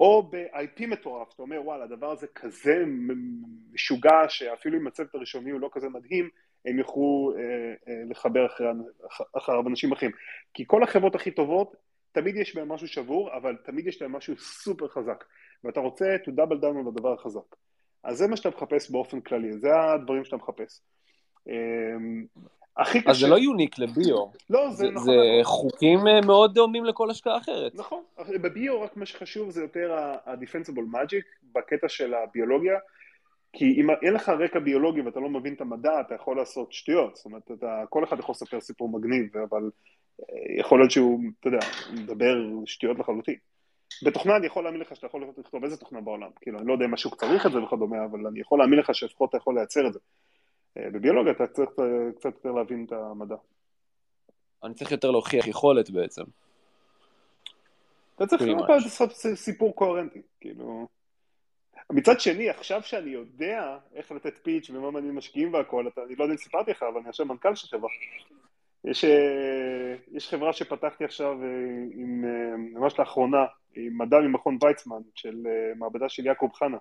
או 0.00 0.22
ב-IP 0.22 0.86
מטורף, 0.86 1.32
אתה 1.34 1.42
אומר, 1.42 1.60
וואלה, 1.64 1.84
הדבר 1.84 2.10
הזה 2.10 2.26
כזה 2.26 2.84
משוגע, 3.72 4.28
שאפילו 4.28 4.78
אם 4.78 4.86
הצוות 4.86 5.14
הראשוני 5.14 5.50
הוא 5.50 5.60
לא 5.60 5.68
כזה 5.72 5.88
מדהים, 5.88 6.28
הם 6.64 6.78
יוכלו 6.78 7.32
אה, 7.36 7.42
אה, 7.88 8.02
לחבר 8.10 8.46
אחרי, 8.46 8.66
אחריו 9.36 9.68
אנשים 9.68 9.92
אחרים. 9.92 10.10
כי 10.54 10.64
כל 10.66 10.82
החברות 10.82 11.14
הכי 11.14 11.30
טובות, 11.30 11.76
תמיד 12.12 12.36
יש 12.36 12.56
בהם 12.56 12.72
משהו 12.72 12.88
שבור, 12.88 13.36
אבל 13.36 13.56
תמיד 13.64 13.86
יש 13.86 14.02
להם 14.02 14.12
משהו 14.12 14.36
סופר 14.38 14.88
חזק. 14.88 15.24
ואתה 15.64 15.80
רוצה 15.80 16.16
to 16.24 16.30
double 16.30 16.62
down 16.62 16.78
על 16.80 16.88
הדבר 16.88 17.12
החזק. 17.12 17.56
אז 18.04 18.18
זה 18.18 18.28
מה 18.28 18.36
שאתה 18.36 18.48
מחפש 18.48 18.90
באופן 18.90 19.20
כללי, 19.20 19.52
זה 19.52 19.68
הדברים 19.94 20.24
שאתה 20.24 20.36
מחפש. 20.36 20.80
אמ, 21.46 22.24
הכי 22.76 23.00
קשה... 23.00 23.10
אז 23.10 23.18
זה 23.18 23.28
לא 23.28 23.38
יוניק 23.38 23.78
לביו. 23.78 24.26
לא, 24.50 24.70
זה, 24.70 24.76
זה 24.76 24.90
נכון. 24.90 25.04
זה 25.04 25.12
נכון. 25.40 25.42
חוקים 25.44 26.06
אה, 26.06 26.20
מאוד 26.20 26.54
דומים 26.54 26.84
לכל 26.84 27.10
השקעה 27.10 27.36
אחרת. 27.36 27.74
נכון. 27.74 28.02
בביו 28.42 28.80
רק 28.80 28.96
מה 28.96 29.06
שחשוב 29.06 29.50
זה 29.50 29.62
יותר 29.62 29.92
ה-defensible 29.92 30.94
magic 30.94 31.24
בקטע 31.52 31.88
של 31.88 32.14
הביולוגיה, 32.14 32.78
כי 33.52 33.64
אם 33.80 33.90
אין 33.90 34.14
לך 34.14 34.28
רקע 34.28 34.58
ביולוגי 34.58 35.00
ואתה 35.00 35.20
לא 35.20 35.30
מבין 35.30 35.54
את 35.54 35.60
המדע, 35.60 36.00
אתה 36.00 36.14
יכול 36.14 36.36
לעשות 36.36 36.72
שטויות. 36.72 37.16
זאת 37.16 37.24
אומרת, 37.24 37.50
אתה, 37.50 37.84
כל 37.88 38.04
אחד 38.04 38.18
יכול 38.18 38.32
לספר 38.32 38.60
סיפור 38.60 38.88
מגניב, 38.88 39.36
אבל 39.36 39.70
אה, 40.20 40.60
יכול 40.60 40.78
להיות 40.78 40.90
שהוא, 40.90 41.20
אתה 41.40 41.48
יודע, 41.48 41.58
מדבר 41.92 42.34
שטויות 42.66 42.98
לחלוטין. 42.98 43.36
בתוכנה 44.02 44.36
אני 44.36 44.46
יכול 44.46 44.64
להאמין 44.64 44.80
לך 44.80 44.96
שאתה 44.96 45.06
יכול 45.06 45.24
לכתוב 45.38 45.64
איזה 45.64 45.76
תוכנה 45.76 46.00
בעולם, 46.00 46.28
כאילו 46.40 46.58
אני 46.58 46.66
לא 46.66 46.72
יודע 46.72 46.84
אם 46.84 46.94
השוק 46.94 47.14
צריך 47.14 47.46
את 47.46 47.52
זה 47.52 47.62
וכדומה, 47.62 48.04
אבל 48.04 48.26
אני 48.26 48.40
יכול 48.40 48.58
להאמין 48.58 48.78
לך 48.78 48.94
שלפחות 48.94 49.30
אתה 49.30 49.36
יכול 49.36 49.54
לייצר 49.54 49.86
את 49.86 49.92
זה. 49.92 49.98
אה, 50.78 50.90
בביולוגיה 50.90 51.32
אתה 51.32 51.46
צריך 51.46 51.70
קצת 52.16 52.24
יותר 52.24 52.52
להבין 52.52 52.84
את 52.84 52.92
המדע. 52.92 53.36
אני 54.64 54.74
צריך 54.74 54.92
יותר 54.92 55.10
להוכיח 55.10 55.46
יכולת 55.46 55.90
בעצם. 55.90 56.22
אתה 58.16 58.26
צריך 58.26 58.42
לעשות 58.68 59.12
סיפור 59.34 59.74
קוהרנטי, 59.74 60.22
כאילו... 60.40 60.88
מצד 61.92 62.20
שני, 62.20 62.50
עכשיו 62.50 62.82
שאני 62.82 63.10
יודע 63.10 63.78
איך 63.94 64.12
לתת 64.12 64.38
פיץ' 64.38 64.70
ומה 64.70 64.90
מעניין 64.90 65.14
משקיעים 65.14 65.54
והכל, 65.54 65.86
אני 66.06 66.16
לא 66.16 66.24
יודע 66.24 66.32
אם 66.32 66.38
סיפרתי 66.38 66.70
לך, 66.70 66.82
אבל 66.82 67.00
אני 67.00 67.08
עכשיו 67.08 67.26
מנכ"ל 67.26 67.54
של 67.54 67.68
חברה. 67.68 67.90
יש, 68.84 69.04
אה, 69.04 69.94
יש 70.12 70.28
חברה 70.28 70.52
שפתחתי 70.52 71.04
עכשיו 71.04 71.42
אה, 71.42 71.48
עם, 71.94 72.24
ממש 72.74 72.98
לאחרונה, 72.98 73.44
עם 73.74 73.98
מדע 73.98 74.20
ממכון 74.20 74.58
ויצמן, 74.62 75.00
של 75.14 75.46
מעבדה 75.76 76.08
של 76.08 76.26
יעקב 76.26 76.48
חנה. 76.54 76.78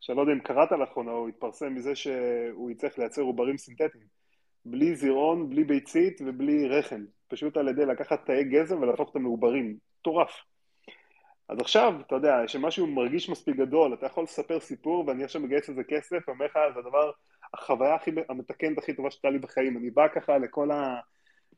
שאני 0.00 0.16
לא 0.16 0.22
יודע 0.22 0.32
אם 0.32 0.40
קראת 0.40 0.72
לאחרונה, 0.72 1.10
הוא 1.10 1.28
התפרסם 1.28 1.74
מזה 1.74 1.96
שהוא 1.96 2.70
יצטרך 2.70 2.98
לייצר 2.98 3.22
עוברים 3.22 3.58
סינתטיים. 3.58 4.04
בלי 4.64 4.96
זירעון, 4.96 5.50
בלי 5.50 5.64
ביצית 5.64 6.20
ובלי 6.26 6.68
רחם. 6.68 7.04
פשוט 7.28 7.56
על 7.56 7.68
ידי 7.68 7.86
לקחת 7.86 8.26
תאי 8.26 8.44
גזם 8.44 8.82
ולהפוך 8.82 9.08
אותם 9.08 9.22
לעוברים. 9.22 9.76
מטורף. 10.00 10.30
אז 11.48 11.60
עכשיו, 11.60 11.94
אתה 12.06 12.14
יודע, 12.14 12.48
שמשהו 12.48 12.86
מרגיש 12.86 13.28
מספיק 13.28 13.56
גדול, 13.56 13.94
אתה 13.94 14.06
יכול 14.06 14.24
לספר 14.24 14.60
סיפור 14.60 15.04
ואני 15.06 15.24
עכשיו 15.24 15.40
מגייס 15.40 15.68
לזה 15.68 15.84
כסף, 15.84 16.28
ואומר 16.28 16.46
לך, 16.46 16.58
זה 16.74 16.80
הדבר, 16.80 17.10
החוויה 17.54 17.94
הכי, 17.94 18.10
המתקנת 18.28 18.78
הכי 18.78 18.94
טובה 18.94 19.10
שהייתה 19.10 19.30
לי 19.30 19.38
בחיים. 19.38 19.76
אני 19.76 19.90
בא 19.90 20.08
ככה 20.08 20.38
לכל 20.38 20.70
ה, 20.70 21.00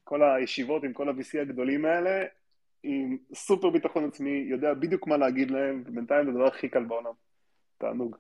כל 0.05 0.23
הישיבות 0.23 0.85
עם 0.85 0.93
כל 0.93 1.09
ה-VC 1.09 1.41
הגדולים 1.41 1.85
האלה, 1.85 2.25
עם 2.83 3.17
סופר 3.35 3.71
ביטחון 3.71 4.05
עצמי, 4.05 4.45
יודע 4.49 4.75
בדיוק 4.75 5.07
מה 5.07 5.17
להגיד 5.17 5.51
להם, 5.51 5.83
ובינתיים 5.87 6.25
זה 6.25 6.31
הדבר 6.31 6.47
הכי 6.47 6.69
קל 6.69 6.85
בעולם. 6.85 7.13
תענוג. 7.79 8.17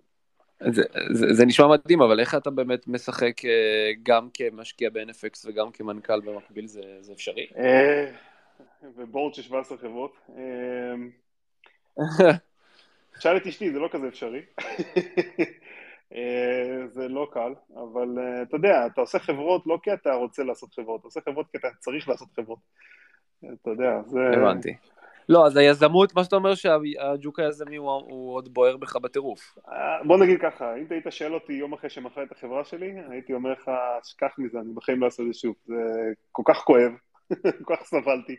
זה, 0.68 0.82
זה, 1.12 1.34
זה 1.34 1.46
נשמע 1.46 1.66
מדהים, 1.66 2.02
אבל 2.02 2.20
איך 2.20 2.34
אתה 2.34 2.50
באמת 2.50 2.88
משחק 2.88 3.44
אה, 3.44 3.92
גם 4.02 4.28
כמשקיע 4.34 4.90
ב-NFX 4.90 5.44
וגם 5.44 5.70
כמנכ"ל 5.70 6.20
במקביל, 6.20 6.66
זה, 6.66 6.82
זה 7.00 7.12
אפשרי? 7.12 7.46
אה, 7.56 8.12
ובורד 8.96 9.34
של 9.34 9.42
17 9.42 9.78
חברות. 9.78 10.12
אה, 10.38 10.94
שאל 13.20 13.36
את 13.36 13.46
אשתי, 13.46 13.72
זה 13.72 13.78
לא 13.78 13.88
כזה 13.92 14.08
אפשרי. 14.08 14.40
זה 16.94 17.08
לא 17.08 17.28
קל, 17.32 17.54
אבל 17.74 18.18
אתה 18.42 18.56
יודע, 18.56 18.86
אתה 18.86 19.00
עושה 19.00 19.18
חברות 19.18 19.62
לא 19.66 19.78
כי 19.82 19.92
אתה 19.92 20.14
רוצה 20.14 20.42
לעשות 20.42 20.74
חברות, 20.74 21.00
אתה 21.00 21.06
עושה 21.06 21.20
חברות 21.20 21.46
כי 21.52 21.58
אתה 21.58 21.68
צריך 21.78 22.08
לעשות 22.08 22.28
חברות. 22.36 22.58
אתה 23.38 23.70
יודע, 23.70 24.02
זה... 24.06 24.20
הבנתי. 24.36 24.74
לא, 25.30 25.46
אז 25.46 25.56
היזמות, 25.56 26.14
מה 26.14 26.24
שאתה 26.24 26.36
אומר 26.36 26.54
שהג'וק 26.54 27.40
היזמי 27.40 27.76
הוא, 27.76 27.90
הוא 27.90 28.34
עוד 28.34 28.54
בוער 28.54 28.76
בך 28.76 28.96
בטירוף. 28.96 29.58
אה, 29.68 30.04
בוא 30.04 30.18
נגיד 30.18 30.40
ככה, 30.42 30.76
אם 30.76 30.86
היית 30.90 31.04
שואל 31.10 31.34
אותי 31.34 31.52
יום 31.52 31.72
אחרי 31.72 31.90
שמכר 31.90 32.22
את 32.22 32.32
החברה 32.32 32.64
שלי, 32.64 32.94
הייתי 33.10 33.32
אומר 33.32 33.52
לך, 33.52 33.70
שכח 34.04 34.34
מזה, 34.38 34.58
אני 34.58 34.72
בחיים 34.74 35.00
לא 35.00 35.06
אעשה 35.06 35.22
את 35.22 35.28
זה 35.28 35.34
שוב. 35.34 35.54
זה 35.64 35.76
כל 36.32 36.42
כך 36.46 36.56
כואב, 36.56 36.92
כל 37.64 37.76
כך 37.76 37.82
סבלתי. 37.82 38.36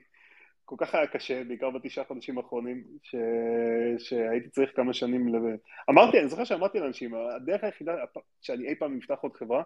כל 0.65 0.75
כך 0.79 0.95
היה 0.95 1.07
קשה, 1.07 1.43
בעיקר 1.43 1.69
בתשעה 1.69 2.05
חודשים 2.05 2.37
האחרונים, 2.37 2.83
ש... 3.03 3.15
שהייתי 3.97 4.49
צריך 4.49 4.71
כמה 4.75 4.93
שנים 4.93 5.35
ל... 5.35 5.37
אמרתי, 5.89 6.19
אני 6.19 6.29
זוכר 6.29 6.43
שאמרתי 6.43 6.79
לאנשים, 6.79 7.11
הדרך 7.35 7.63
היחידה 7.63 7.93
שאני 8.41 8.67
אי 8.67 8.75
פעם 8.75 8.97
אפתח 8.97 9.17
עוד 9.21 9.35
חברה, 9.35 9.63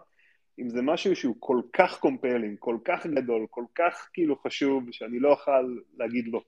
אם 0.58 0.68
זה 0.68 0.82
משהו 0.82 1.16
שהוא 1.16 1.36
כל 1.38 1.60
כך 1.72 1.98
compelling, 1.98 2.56
כל 2.58 2.76
כך 2.84 3.06
גדול, 3.06 3.46
כל 3.50 3.64
כך 3.74 4.08
כאילו 4.12 4.36
חשוב, 4.36 4.84
שאני 4.90 5.18
לא 5.18 5.30
אוכל 5.30 5.76
להגיד 5.98 6.28
לא. 6.32 6.40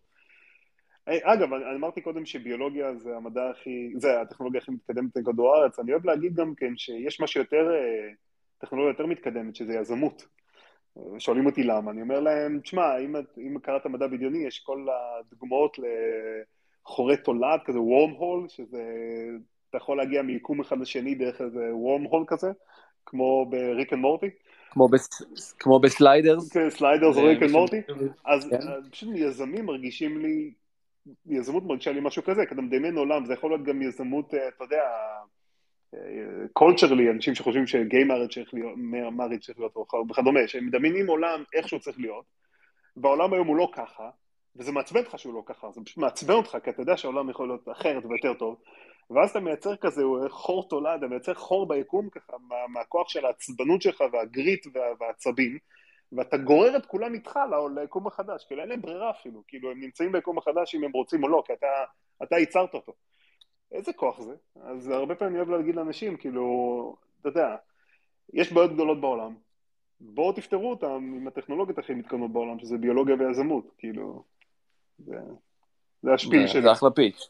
אגב, 1.23 1.53
אני 1.53 1.77
אמרתי 1.77 2.01
קודם 2.01 2.27
שביולוגיה 2.27 2.95
זה 2.95 3.17
המדע 3.17 3.51
הכי, 3.51 3.93
זה 3.97 4.21
הטכנולוגיה 4.21 4.61
הכי 4.61 4.71
מתקדמת 4.71 5.17
בכדור 5.17 5.55
הארץ, 5.55 5.79
אני 5.79 5.93
אוהב 5.93 6.07
להגיד 6.07 6.35
גם 6.35 6.55
כן 6.55 6.77
שיש 6.77 7.21
משהו 7.21 7.41
יותר, 7.41 7.71
אה, 7.71 8.11
טכנולוגיה 8.59 8.91
יותר 8.91 9.07
מתקדמת, 9.07 9.57
שזה 9.57 9.75
יזמות. 9.75 10.27
שואלים 11.19 11.47
אותי 11.47 11.63
למה, 11.63 11.91
אני 11.91 12.03
אומר 12.03 12.21
להם, 12.21 12.61
תשמע, 12.61 12.99
אם, 12.99 13.17
אם 13.39 13.59
קראת 13.63 13.87
מדע 13.87 14.07
בדיוני, 14.07 14.47
יש 14.47 14.59
כל 14.59 14.87
הדוגמאות 14.91 15.77
לחורי 15.79 17.17
תולעת, 17.17 17.61
כזה 17.65 17.81
wormhole, 17.81 18.49
שזה, 18.49 18.83
אתה 19.71 19.77
יכול 19.77 19.97
להגיע 19.97 20.23
מיקום 20.23 20.61
אחד 20.61 20.81
לשני 20.81 21.15
דרך 21.15 21.41
איזה 21.41 21.75
wormhole 21.75 22.25
כזה, 22.27 22.51
כמו 23.07 23.47
בריק 23.51 23.93
אנד 23.93 24.01
מורטי. 24.01 24.31
כמו, 24.71 24.89
בס... 24.89 25.09
כמו 25.59 25.81
בסליידרס. 25.81 26.53
כן, 26.53 26.71
סליידרס 26.71 27.17
ריק 27.17 27.43
אנד 27.43 27.51
מורטי. 27.51 27.81
אז 28.25 28.49
כן. 28.51 28.91
פשוט 28.91 29.09
יזמים 29.15 29.67
מרגישים 29.67 30.19
לי, 30.19 30.53
יזמות 31.27 31.65
מרגישה 31.65 31.93
לי 31.93 32.01
משהו 32.01 32.23
כזה, 32.23 32.47
כי 32.47 32.55
אתה 32.55 32.63
מדמיין 32.63 32.97
עולם, 32.97 33.27
זה 33.27 33.33
יכול 33.33 33.51
להיות 33.51 33.65
גם 33.65 33.83
יזמות, 33.83 34.35
אה, 34.35 34.49
אתה 34.49 34.65
יודע, 34.65 34.83
קולצ'רלי, 36.53 37.11
אנשים 37.11 37.35
שחושבים 37.35 37.67
שגיי 37.67 38.05
מארד 38.05 38.31
צריך 38.31 38.55
להיות, 38.55 38.75
מארד 38.77 39.41
צריך 39.41 39.59
להיות 39.59 39.77
וכדומה, 40.11 40.41
שהם 40.47 40.67
מדמיינים 40.67 41.07
עולם 41.07 41.45
איך 41.55 41.69
שהוא 41.69 41.81
צריך 41.81 41.99
להיות, 41.99 42.25
והעולם 42.97 43.33
היום 43.33 43.47
הוא 43.47 43.57
לא 43.57 43.71
ככה, 43.73 44.11
וזה 44.57 44.73
מעצבן 44.73 45.01
אותך 45.01 45.19
שהוא 45.19 45.35
לא 45.35 45.43
ככה, 45.47 45.71
זה 45.73 45.81
פשוט 45.85 45.99
מעצבן 45.99 46.35
אותך, 46.35 46.57
כי 46.65 46.71
אתה 46.71 46.83
יודע 46.83 46.97
שהעולם 46.97 47.31
יכול 47.31 47.49
להיות 47.49 47.69
אחרת 47.69 48.05
ויותר 48.05 48.35
טוב, 48.35 48.57
ואז 49.11 49.31
אתה 49.31 49.41
מייצר 49.41 49.77
כזה 49.77 50.03
חור 50.29 50.69
תולד, 50.69 50.99
אתה 50.99 51.07
מייצר 51.07 51.35
חור 51.35 51.69
ביקום 51.69 52.09
ככה, 52.11 52.33
מה, 52.49 52.57
מהכוח 52.69 53.09
של 53.09 53.27
העצבנות 53.27 53.83
שלך 53.83 54.05
והגריט 54.13 54.67
וה, 54.75 54.83
והעצבים, 55.01 55.59
ואתה 56.13 56.37
גורר 56.37 56.77
את 56.77 56.87
כולם 56.87 57.15
איתך 57.15 57.39
ליקום 57.75 58.07
החדש, 58.07 58.45
כאילו 58.45 58.61
אין 58.61 58.69
להם 58.69 58.83
ברירה 58.83 59.11
אפילו, 59.11 59.43
כאילו 59.49 59.71
הם 59.71 59.81
נמצאים 59.81 60.13
ביקום 60.13 60.39
החדש 60.39 60.75
אם 60.75 60.85
הם 60.85 60.93
רוצים 60.93 61.25
או 61.25 61.29
לא, 61.29 61.43
כי 61.47 61.53
אתה, 61.53 61.67
אתה 62.23 62.39
ייצרת 62.39 62.75
אותו. 62.75 62.93
איזה 63.73 63.93
כוח 63.93 64.21
זה? 64.21 64.35
אז 64.63 64.89
הרבה 64.89 65.15
פעמים 65.15 65.35
אני 65.35 65.43
אוהב 65.43 65.51
להגיד 65.51 65.77
לאנשים, 65.77 66.17
כאילו, 66.17 66.97
אתה 67.21 67.29
יודע, 67.29 67.57
יש 68.33 68.53
בעיות 68.53 68.73
גדולות 68.73 69.01
בעולם, 69.01 69.35
בואו 70.01 70.33
תפתרו 70.33 70.71
אותם 70.71 71.13
עם 71.17 71.27
הטכנולוגיות 71.27 71.79
הכי 71.79 71.95
מתקדמות 71.95 72.33
בעולם, 72.33 72.59
שזה 72.59 72.79
ביולוגיה 72.79 73.17
ויזמות, 73.19 73.65
כאילו, 73.79 74.23
זה, 74.99 75.17
זה 76.03 76.15
השפיל 76.15 76.47
שלי. 76.47 76.63
זה 76.63 76.73
אחלה 76.73 76.91
פיץ'. 76.91 77.29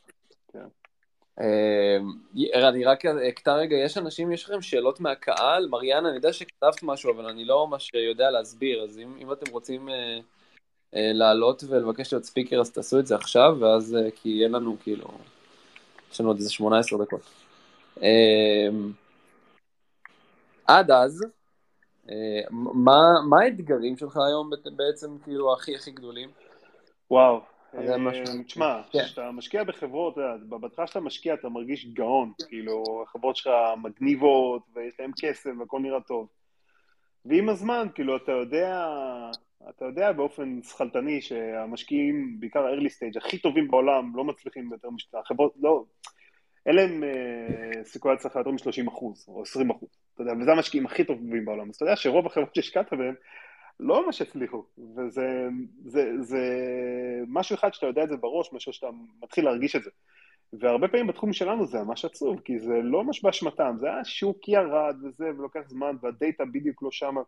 אה, 1.41 2.68
אני 2.68 2.84
רק 2.84 3.07
אקטע 3.07 3.55
רגע, 3.55 3.76
יש 3.76 3.99
אנשים, 3.99 4.32
יש 4.32 4.45
לכם 4.45 4.62
שאלות 4.62 5.01
מהקהל? 5.01 5.68
מריאנה, 5.68 6.09
אני 6.09 6.16
יודע 6.16 6.32
שכתבת 6.32 6.82
משהו, 6.82 7.12
אבל 7.12 7.26
אני 7.26 7.45
לא 7.45 7.66
ממש 7.66 7.91
יודע 7.95 8.30
להסביר, 8.30 8.82
אז 8.82 8.99
אם, 8.99 9.16
אם 9.20 9.32
אתם 9.32 9.51
רוצים 9.51 9.89
אה, 9.89 10.18
אה, 10.95 11.12
לעלות 11.12 11.64
ולבקש 11.68 12.12
להיות 12.12 12.24
ספיקר, 12.24 12.61
אז 12.61 12.70
תעשו 12.70 12.99
את 12.99 13.07
זה 13.07 13.14
עכשיו, 13.14 13.57
ואז, 13.61 13.97
אה, 13.97 14.11
כי 14.11 14.45
אין 14.45 14.53
לנו 14.53 14.76
כאילו... 14.82 15.07
יש 16.12 16.20
לנו 16.20 16.30
עוד 16.30 16.36
איזה 16.36 16.51
18 16.51 17.05
דקות. 17.05 17.20
אמ, 18.03 18.93
עד 20.66 20.91
אז, 20.91 21.24
אה, 22.11 22.41
מה, 22.51 23.03
מה 23.28 23.41
האתגרים 23.43 23.97
שלך 23.97 24.16
היום 24.16 24.51
בעצם, 24.76 25.16
כאילו, 25.24 25.53
הכי 25.53 25.74
הכי 25.74 25.91
גדולים? 25.91 26.30
וואו, 27.11 27.41
אה, 27.75 28.43
תשמע, 28.47 28.81
כן. 28.93 28.99
כשאתה 29.05 29.31
משקיע 29.31 29.64
בחברות, 29.64 30.19
בהתחלה 30.49 30.87
שאתה 30.87 31.01
משקיע 31.01 31.35
אתה 31.35 31.49
מרגיש 31.49 31.87
גאון, 31.87 32.33
כאילו, 32.49 33.05
החברות 33.07 33.37
שלך 33.37 33.53
מגניבות, 33.83 34.62
ויש 34.75 34.95
להם 35.01 35.11
כסף 35.21 35.51
והכל 35.59 35.81
נראה 35.81 36.01
טוב. 36.01 36.29
ועם 37.25 37.49
הזמן, 37.49 37.87
כאילו, 37.95 38.16
אתה 38.16 38.33
יודע, 38.33 38.87
אתה 39.71 39.85
יודע 39.85 40.12
באופן 40.12 40.61
שכלתני 40.62 41.21
שהמשקיעים, 41.21 42.37
בעיקר 42.41 42.66
ה-early 42.66 42.89
stage, 42.89 43.19
הכי 43.19 43.39
טובים 43.39 43.69
בעולם, 43.69 44.12
לא 44.16 44.25
מצליחים 44.25 44.73
יותר 44.73 44.91
משתה. 44.91 45.19
החברות, 45.19 45.55
לא, 45.61 45.85
אין 46.66 46.77
להם 46.77 47.05
אה, 47.05 47.85
סיכוי 47.85 48.12
הצלחה 48.12 48.41
יותר 48.41 48.51
מ-30 48.51 48.89
אחוז, 48.89 49.25
או 49.29 49.43
20 49.43 49.71
אחוז, 49.71 49.89
אתה 50.14 50.23
יודע, 50.23 50.33
וזה 50.41 50.53
המשקיעים 50.53 50.87
הכי 50.87 51.05
טובים 51.05 51.45
בעולם. 51.45 51.69
אז 51.71 51.75
אתה 51.75 51.85
יודע 51.85 51.97
שרוב 51.97 52.27
החברות 52.27 52.55
שהשקעת 52.55 52.93
בהן 52.93 53.14
לא 53.81 54.07
ממש 54.07 54.22
הצליחו, 54.22 54.64
וזה 54.97 55.49
זה, 55.85 56.12
זה 56.20 56.43
משהו 57.29 57.55
אחד 57.55 57.74
שאתה 57.74 57.87
יודע 57.87 58.03
את 58.03 58.09
זה 58.09 58.16
בראש, 58.16 58.53
משהו 58.53 58.72
שאתה 58.72 58.87
מתחיל 59.22 59.45
להרגיש 59.45 59.76
את 59.76 59.83
זה. 59.83 59.91
והרבה 60.53 60.89
פעמים 60.89 61.07
בתחום 61.07 61.33
שלנו 61.33 61.66
זה 61.66 61.79
ממש 61.79 62.05
עצוב, 62.05 62.41
כי 62.41 62.59
זה 62.59 62.81
לא 62.83 63.05
ממש 63.05 63.22
באשמתם, 63.22 63.74
זה 63.79 63.87
היה 63.87 64.05
שוק 64.05 64.49
ירד 64.49 64.97
וזה, 65.03 65.31
ולוקח 65.39 65.61
זמן, 65.66 65.97
והדאטה 66.03 66.45
בדיוק 66.45 66.83
לא 66.83 66.91
שמה. 66.91 67.20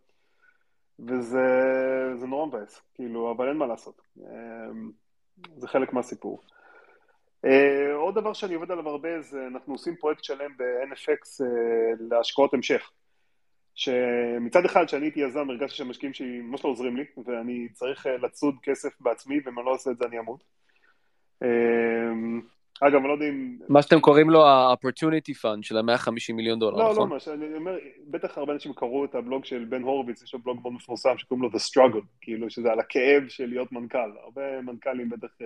וזה 1.08 2.26
נורא 2.26 2.46
מבאס, 2.46 2.82
כאילו, 2.94 3.30
אבל 3.30 3.48
אין 3.48 3.56
מה 3.56 3.66
לעשות. 3.66 4.02
אמ, 4.18 4.90
זה 5.56 5.68
חלק 5.68 5.92
מהסיפור. 5.92 6.40
Uh, 7.46 7.94
עוד 7.94 8.14
דבר 8.14 8.32
שאני 8.32 8.54
עובד 8.54 8.70
עליו 8.70 8.88
הרבה 8.88 9.20
זה 9.20 9.46
אנחנו 9.46 9.74
עושים 9.74 9.96
פרויקט 9.96 10.24
שלם 10.24 10.56
ב-NFX 10.56 11.44
אה, 11.44 12.06
להשקעות 12.10 12.54
המשך. 12.54 12.90
שמצד 13.80 14.64
אחד 14.64 14.84
כשאני 14.86 15.06
הייתי 15.06 15.20
יזם 15.20 15.50
הרגשתי 15.50 15.76
שהמשקיעים 15.76 16.12
שלי 16.12 16.40
ממש 16.40 16.64
לא 16.64 16.70
עוזרים 16.70 16.96
לי 16.96 17.04
ואני 17.24 17.68
צריך 17.72 18.06
uh, 18.06 18.08
לצוד 18.08 18.54
כסף 18.62 19.00
בעצמי 19.00 19.40
ואם 19.44 19.58
אני 19.58 19.66
לא 19.66 19.70
עושה 19.70 19.90
את 19.90 19.98
זה 19.98 20.04
אני 20.04 20.18
אמות. 20.18 20.44
Uh, 21.44 21.46
אגב, 22.80 22.94
אני 22.94 23.08
לא 23.08 23.12
יודע 23.12 23.28
אם... 23.28 23.58
מה 23.68 23.82
שאתם 23.82 24.00
קוראים 24.00 24.30
לו 24.30 24.46
ה-opportunity 24.46 25.32
fund 25.42 25.62
של 25.62 25.76
ה-150 25.76 26.32
מיליון 26.34 26.58
דולר, 26.58 26.76
לא, 26.76 26.92
נכון? 26.92 27.10
לא, 27.10 27.16
לא, 27.26 27.32
אני 27.34 27.56
אומר, 27.56 27.76
בטח 28.06 28.38
הרבה 28.38 28.52
אנשים 28.52 28.72
קראו 28.72 29.04
את 29.04 29.14
הבלוג 29.14 29.44
של 29.44 29.64
בן 29.64 29.82
הורוביץ, 29.82 30.22
יש 30.22 30.34
לו 30.34 30.40
בלוג 30.40 30.60
מאוד 30.62 30.72
מפורסם 30.72 31.18
שקוראים 31.18 31.42
לו 31.42 31.48
The 31.48 31.60
Struggle, 31.60 32.04
כאילו 32.20 32.50
שזה 32.50 32.72
על 32.72 32.80
הכאב 32.80 33.28
של 33.28 33.46
להיות 33.46 33.72
מנכ"ל. 33.72 34.12
הרבה 34.24 34.60
מנכ"לים 34.60 35.08
בטח 35.08 35.28
uh, 35.40 35.44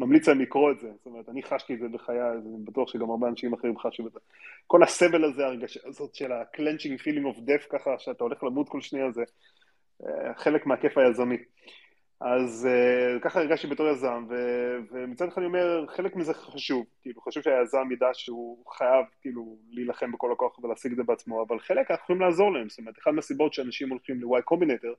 ממליץ 0.00 0.28
להם 0.28 0.40
לקרוא 0.40 0.72
את 0.72 0.80
זה, 0.80 0.90
זאת 0.96 1.06
אומרת, 1.06 1.28
אני 1.28 1.42
חשתי 1.42 1.74
את 1.74 1.78
זה 1.78 1.88
בחיי, 1.88 2.20
אני 2.20 2.64
בטוח 2.64 2.88
שגם 2.88 3.10
הרבה 3.10 3.28
אנשים 3.28 3.52
אחרים 3.52 3.78
חשו 3.78 4.06
את 4.06 4.12
זה. 4.12 4.18
כל 4.66 4.82
הסבל 4.82 5.24
הזה, 5.24 5.46
הרגשה 5.46 5.80
הזאת 5.84 6.14
של 6.14 6.32
ה-clenching 6.32 7.00
feeling 7.02 7.34
of 7.34 7.38
death 7.38 7.68
ככה, 7.70 7.98
שאתה 7.98 8.24
הולך 8.24 8.44
למות 8.44 8.68
כל 8.68 8.80
שנייה, 8.80 9.10
זה 9.10 9.22
uh, 10.02 10.06
חלק 10.36 10.66
מהכיף 10.66 10.98
היזמי. 10.98 11.36
אז 12.20 12.68
uh, 12.68 13.20
ככה 13.20 13.40
הרגשתי 13.40 13.66
בתור 13.66 13.88
יזם, 13.88 14.26
ו- 14.28 14.78
ומצד 14.90 15.28
אחד 15.28 15.38
אני 15.38 15.46
אומר, 15.46 15.86
חלק 15.88 16.16
מזה 16.16 16.34
חשוב, 16.34 16.86
כאילו 17.02 17.20
חשוב 17.20 17.42
שהיזם 17.42 17.92
ידע 17.92 18.08
שהוא 18.12 18.64
חייב 18.72 19.04
כאילו 19.20 19.56
להילחם 19.70 20.12
בכל 20.12 20.32
הכוח 20.32 20.58
ולהשיג 20.58 20.90
את 20.90 20.96
זה 20.96 21.02
בעצמו, 21.02 21.42
אבל 21.42 21.58
חלק 21.58 21.90
אנחנו 21.90 22.02
יכולים 22.02 22.22
לעזור 22.22 22.52
להם, 22.52 22.68
זאת 22.68 22.78
אומרת, 22.78 22.98
אחת 22.98 23.12
מהסיבות 23.12 23.54
שאנשים 23.54 23.90
הולכים 23.90 24.20
ל-Y 24.20 24.42
קומבינטר, 24.42 24.92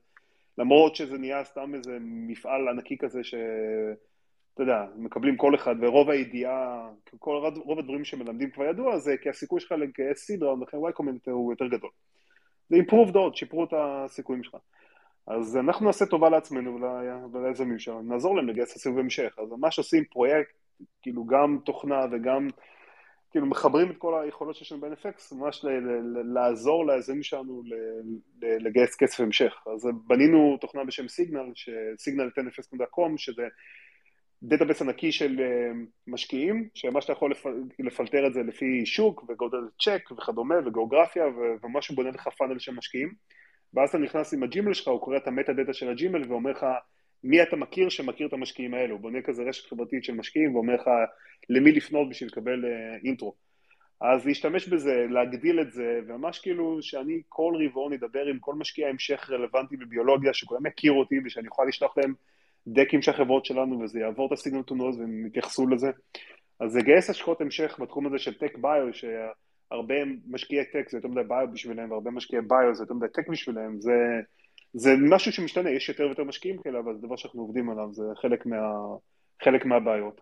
למרות 0.58 0.96
שזה 0.96 1.18
נהיה 1.18 1.44
סתם 1.44 1.74
איזה 1.74 1.98
מפעל 2.00 2.68
ענקי 2.68 2.98
כזה 2.98 3.24
ש... 3.24 3.34
אתה 4.54 4.62
יודע, 4.62 4.84
מקבלים 4.96 5.36
כל 5.36 5.54
אחד, 5.54 5.74
ורוב 5.80 6.10
הידיעה, 6.10 6.90
כל, 7.18 7.50
רוב 7.56 7.78
הדברים 7.78 8.04
שמלמדים 8.04 8.50
כבר 8.50 8.64
ידוע, 8.64 8.98
זה 8.98 9.16
כי 9.22 9.28
הסיכוי 9.28 9.60
שלך 9.60 9.72
לגייס 9.72 10.18
סידרה, 10.18 10.54
ולכן 10.54 10.76
Y 10.76 10.92
קומבינטר 10.92 11.30
הוא 11.30 11.52
יותר 11.52 11.66
גדול. 11.66 11.90
זה 12.68 12.76
improved 12.76 13.14
עוד, 13.14 13.36
שיפרו 13.36 13.64
את 13.64 13.72
הסיכויים 13.76 14.42
שלך. 14.42 14.56
אז 15.26 15.56
אנחנו 15.56 15.86
נעשה 15.86 16.06
טובה 16.06 16.30
לעצמנו 16.30 16.78
וליזמים 17.32 17.78
שלנו, 17.78 18.02
נעזור 18.02 18.36
להם 18.36 18.48
לגייס 18.48 18.76
לסיבוב 18.76 18.98
המשך. 18.98 19.38
אז 19.38 19.50
ממש 19.50 19.78
עושים 19.78 20.04
פרויקט, 20.04 20.52
כאילו 21.02 21.24
גם 21.26 21.58
תוכנה 21.64 22.06
וגם, 22.12 22.48
כאילו 23.30 23.46
מחברים 23.46 23.90
את 23.90 23.96
כל 23.96 24.22
היכולות 24.22 24.56
שיש 24.56 24.72
לנו 24.72 24.80
ב-NFX, 24.80 25.34
ממש 25.34 25.64
לעזור 26.34 26.86
ליזמים 26.86 27.22
שלנו 27.22 27.62
לגייס 28.42 28.96
כסף 28.96 29.20
המשך. 29.20 29.64
אז 29.74 29.88
בנינו 30.06 30.56
תוכנה 30.60 30.84
בשם 30.84 31.08
סיגנל, 31.08 31.52
סיגנל, 31.98 32.28
signal.nfx.com, 32.28 33.16
שזה 33.16 33.48
database 34.42 34.82
ענקי 34.82 35.12
של 35.12 35.40
אה, 35.40 35.72
משקיעים, 36.06 36.68
שמה 36.74 37.00
שאתה 37.00 37.12
יכול 37.12 37.32
לפלטר 37.78 38.26
את 38.26 38.34
זה 38.34 38.42
לפי 38.42 38.86
שוק 38.86 39.24
וגודל 39.28 39.68
צ'ק 39.82 40.12
וכדומה 40.12 40.54
וגיאוגרפיה 40.66 41.24
וממש 41.62 41.90
בונה 41.90 42.10
לך 42.10 42.28
פאנל 42.38 42.58
של 42.58 42.72
משקיעים. 42.72 43.14
ואז 43.74 43.88
אתה 43.88 43.98
נכנס 43.98 44.34
עם 44.34 44.42
הג'ימל 44.42 44.74
שלך, 44.74 44.88
הוא 44.88 45.00
קורא 45.00 45.16
את 45.16 45.28
ה 45.28 45.52
metadata 45.52 45.72
של 45.72 45.88
הג'ימל 45.88 46.22
ואומר 46.28 46.50
לך 46.50 46.66
מי 47.24 47.42
אתה 47.42 47.56
מכיר 47.56 47.88
שמכיר 47.88 48.26
את 48.26 48.32
המשקיעים 48.32 48.74
האלו, 48.74 48.94
הוא 48.94 49.00
בונה 49.00 49.22
כזה 49.22 49.42
רשת 49.42 49.66
חברתית 49.66 50.04
של 50.04 50.14
משקיעים 50.14 50.54
ואומר 50.54 50.74
לך 50.74 50.90
למי 51.48 51.72
לפנות 51.72 52.08
בשביל 52.10 52.28
לקבל 52.28 52.64
intro. 53.04 53.34
אז 54.00 54.26
להשתמש 54.26 54.68
בזה, 54.68 55.06
להגדיל 55.10 55.60
את 55.60 55.72
זה, 55.72 56.00
וממש 56.06 56.38
כאילו 56.38 56.82
שאני 56.82 57.22
כל 57.28 57.54
רבעון 57.66 57.92
אדבר 57.92 58.26
עם 58.26 58.38
כל 58.38 58.54
משקיע 58.54 58.88
המשך 58.88 59.30
רלוונטי 59.30 59.76
בביולוגיה, 59.76 60.34
שכולם 60.34 60.66
יכיר 60.66 60.92
אותי 60.92 61.14
ושאני 61.24 61.48
אוכל 61.48 61.64
לשלוח 61.68 61.98
להם 61.98 62.14
deck 62.66 62.90
ים 62.90 63.02
של 63.02 63.10
החברות 63.10 63.44
שלנו 63.44 63.80
וזה 63.80 64.00
יעבור 64.00 64.26
את 64.26 64.32
ה 64.32 64.36
signal 64.36 64.62
to 64.62 64.74
noise 64.74 64.98
והם 64.98 65.26
יתייחסו 65.26 65.66
לזה. 65.66 65.90
אז 66.60 66.76
לגייס 66.76 67.10
השקעות 67.10 67.40
המשך 67.40 67.76
בתחום 67.80 68.06
הזה 68.06 68.18
של 68.18 68.38
tech 68.38 68.58
bio, 68.58 68.86
שהרבה 68.92 69.94
משקיעי 70.26 70.64
tech 70.72 70.90
זה 70.90 70.98
יותר 70.98 71.08
מדי 71.08 71.22
bio 71.28 71.46
בשבילם, 71.52 71.90
והרבה 71.90 72.10
משקיעי 72.10 72.42
bio 72.42 72.74
זה 72.74 72.82
יותר 72.82 72.94
מדי 72.94 73.06
tech 73.14 73.28
בשבילם, 73.28 73.80
זה, 73.80 73.92
זה 74.72 74.90
משהו 75.10 75.32
שמשתנה, 75.32 75.70
יש 75.70 75.88
יותר 75.88 76.06
ויותר 76.06 76.24
משקיעים 76.24 76.62
כאלה, 76.62 76.78
אבל 76.78 76.94
זה 76.94 77.06
דבר 77.06 77.16
שאנחנו 77.16 77.40
עובדים 77.40 77.70
עליו, 77.70 77.92
זה 77.92 78.04
חלק, 78.22 78.46
מה, 78.46 78.56
חלק 79.42 79.64
מהבעיות. 79.64 80.20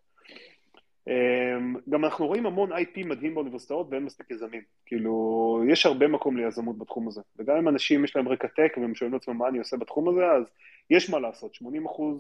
אמ, 1.09 1.75
גם 1.89 2.05
אנחנו 2.05 2.27
רואים 2.27 2.47
המון 2.47 2.73
IP 2.73 3.05
מדהים 3.07 3.35
באוניברסיטאות 3.35 3.87
ואין 3.91 4.05
מספיק 4.05 4.31
יזמים. 4.31 4.63
כאילו, 4.87 5.63
יש 5.69 5.87
הרבה 5.87 6.09
מקום 6.09 6.37
ליזמות 6.37 6.79
בתחום 6.79 7.09
הזה. 7.09 7.21
וגם 7.39 7.57
אם 7.57 7.69
אנשים 7.69 8.05
יש 8.05 8.17
להם 8.17 8.29
רקע 8.29 8.49
tech 8.49 8.73
והם 8.77 8.95
שואלים 8.95 9.15
לעצמם 9.15 9.37
מה 9.37 9.49
אני 9.49 9.59
עושה 9.59 9.77
בתחום 9.77 10.09
הזה, 10.09 10.27
אז 10.27 10.51
יש 10.91 11.11
מה 11.11 11.19
לעשות. 11.19 11.55
80% 11.55 11.59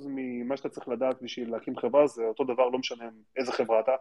ממה 0.06 0.56
שאתה 0.56 0.68
צריך 0.68 0.88
לדעת 0.88 1.22
בשביל 1.22 1.50
להקים 1.50 1.76
חברה 1.76 2.06
זה 2.06 2.24
אותו 2.24 2.44
דבר, 2.44 2.68
לא 2.68 2.78
משנה 2.78 3.04
איזה 3.36 3.52
חברה 3.52 3.80
אתה. 3.80 3.94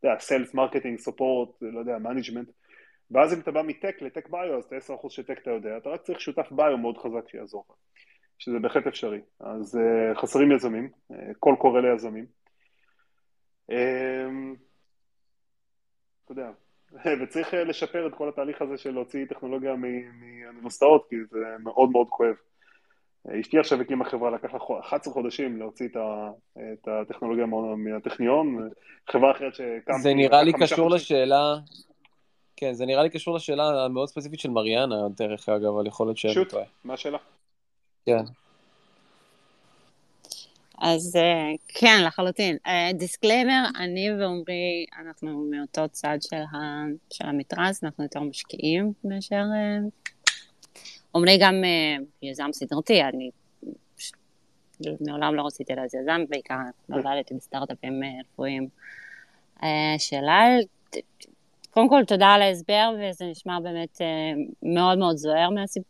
אתה 0.00 0.08
יודע, 0.08 0.20
sales, 0.20 0.54
marketing, 0.54 0.98
support, 0.98 1.48
לא 1.62 1.78
יודע, 1.78 1.98
management. 1.98 2.48
ואז 3.10 3.34
אם 3.34 3.40
אתה 3.40 3.50
בא 3.50 3.62
מ 3.62 3.70
tech 3.70 4.02
ל 4.02 4.07
tech 4.07 4.28
bio, 4.28 4.58
אז 4.58 4.64
את 4.64 4.72
ה-10% 4.72 5.10
של 5.10 5.22
tech 5.22 5.38
אתה 5.42 5.50
יודע, 5.50 5.76
אתה 5.76 5.90
רק 5.90 6.02
צריך 6.02 6.20
שותף 6.20 6.52
bio 6.52 6.78
מאוד 6.78 6.98
חזק 6.98 7.28
שיעזור 7.28 7.64
לך. 7.70 7.76
שזה 8.38 8.58
בהחלט 8.58 8.86
אפשרי. 8.86 9.20
אז 9.40 9.78
uh, 9.78 10.18
חסרים 10.20 10.52
יזמים, 10.52 10.88
uh, 11.12 11.14
קול 11.38 11.56
קורא 11.56 11.80
ליזמים. 11.80 12.26
אמ, 13.70 14.54
אתה 16.24 16.32
יודע, 16.32 16.50
וצריך 17.22 17.54
אה, 17.54 17.64
לשפר 17.64 18.06
את 18.06 18.14
כל 18.14 18.28
התהליך 18.28 18.62
הזה 18.62 18.78
של 18.78 18.90
להוציא 18.90 19.24
טכנולוגיה 19.28 19.74
מאוניברסיטאות, 19.76 21.06
כי 21.10 21.16
זה 21.30 21.38
מאוד 21.58 21.90
מאוד 21.90 22.06
כואב. 22.10 22.34
אה, 23.28 23.40
אשתי 23.40 23.58
עכשיו 23.58 23.80
הקימה 23.80 24.04
חברה, 24.04 24.30
לקח 24.30 24.52
לה 24.54 24.58
11 24.80 25.14
חודשים 25.14 25.58
להוציא 25.58 25.88
את 26.58 26.88
הטכנולוגיה 26.88 27.46
מהטכניון, 27.76 28.70
חברה 29.10 29.30
אחרת 29.30 29.54
שקם... 29.54 29.92
זה 30.02 30.14
נראה 30.14 30.42
לי 30.42 30.52
קשור 30.52 30.90
לשאלה, 30.90 31.54
כן, 32.56 32.72
זה 32.72 32.86
נראה 32.86 33.02
לי 33.02 33.10
קשור 33.10 33.34
לשאלה 33.34 33.84
המאוד 33.84 34.08
ספציפית 34.08 34.40
של 34.40 34.50
מריאנה, 34.50 34.96
דרך 35.16 35.48
אגב, 35.48 35.64
אבל 35.64 35.86
יכול 35.86 36.06
להיות 36.06 36.18
שאני 36.18 36.44
טועה. 36.48 36.64
מה 36.84 36.94
השאלה? 36.94 37.18
כן. 38.06 38.24
אז 40.78 41.16
אה, 41.16 41.52
כן, 41.68 42.02
לחלוטין. 42.06 42.56
disclaimer, 42.94 43.52
אה, 43.76 43.84
אני 43.84 44.12
ועומרי, 44.12 44.86
אנחנו 45.00 45.50
מאותו 45.50 45.88
צד 45.88 46.18
של, 46.20 46.36
ה, 46.36 46.56
של 47.10 47.26
המתרס, 47.26 47.84
אנחנו 47.84 48.04
יותר 48.04 48.20
משקיעים 48.20 48.92
מאשר... 49.04 49.42
אה, 49.54 49.78
עומרי 51.12 51.38
גם 51.40 51.54
יזם 52.22 52.48
סדרתי, 52.52 53.02
אני 53.02 53.30
מעולם 55.00 55.34
לא 55.34 55.46
רציתי 55.46 55.74
להיות 55.74 55.94
יזם, 55.94 56.24
בעיקר 56.28 56.54
נולדתי 56.88 57.34
בסטארט-אפים 57.34 58.00
רפואיים. 58.20 58.68
שאלה, 59.98 60.44
קודם 61.70 61.88
כל 61.88 62.04
תודה 62.06 62.26
על 62.26 62.42
ההסבר, 62.42 62.94
וזה 62.94 63.24
נשמע 63.24 63.60
באמת 63.60 63.98
מאוד 64.62 64.98
מאוד 64.98 65.16
זוהר 65.16 65.48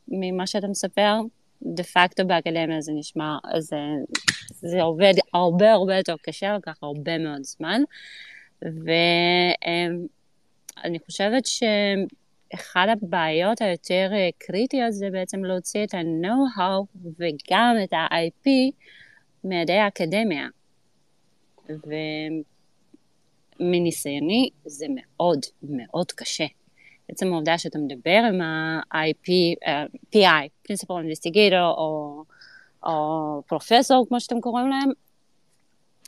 ממה 0.08 0.46
שאתה 0.46 0.66
מספר. 0.66 1.20
דה 1.62 1.82
פקטו 1.82 2.26
באקדמיה 2.26 2.80
זה 2.80 2.92
נשמע, 2.92 3.36
זה, 3.58 3.76
זה 4.52 4.82
עובד 4.82 5.14
הרבה 5.34 5.72
הרבה 5.72 5.96
יותר 5.96 6.16
קשה, 6.22 6.56
לקח 6.56 6.78
הרבה 6.82 7.18
מאוד 7.18 7.42
זמן, 7.42 7.82
ואני 8.62 10.08
חושבת 11.06 11.42
שאחד 11.46 12.86
הבעיות 12.88 13.60
היותר 13.60 14.10
קריטיות 14.38 14.92
זה 14.92 15.10
בעצם 15.12 15.44
להוציא 15.44 15.84
את 15.84 15.94
ה-know-how 15.94 16.84
וגם 17.18 17.76
את 17.84 17.92
ה-IP 17.92 18.50
מידי 19.44 19.72
האקדמיה. 19.72 20.48
ומניסיוני 23.60 24.48
זה 24.64 24.86
מאוד 24.94 25.40
מאוד 25.62 26.12
קשה. 26.12 26.46
עצם 27.08 27.32
העובדה 27.32 27.58
שאתה 27.58 27.78
מדבר 27.78 28.20
עם 28.28 28.40
ה-IP, 28.40 29.28
uh, 29.28 29.66
אה, 29.66 29.84
PI, 30.14 30.48
Principal 30.68 30.86
Investigator, 30.88 31.62
או, 31.62 32.24
או 32.86 33.42
פרופסור, 33.46 34.06
כמו 34.08 34.20
שאתם 34.20 34.40
קוראים 34.40 34.68
להם, 34.68 34.90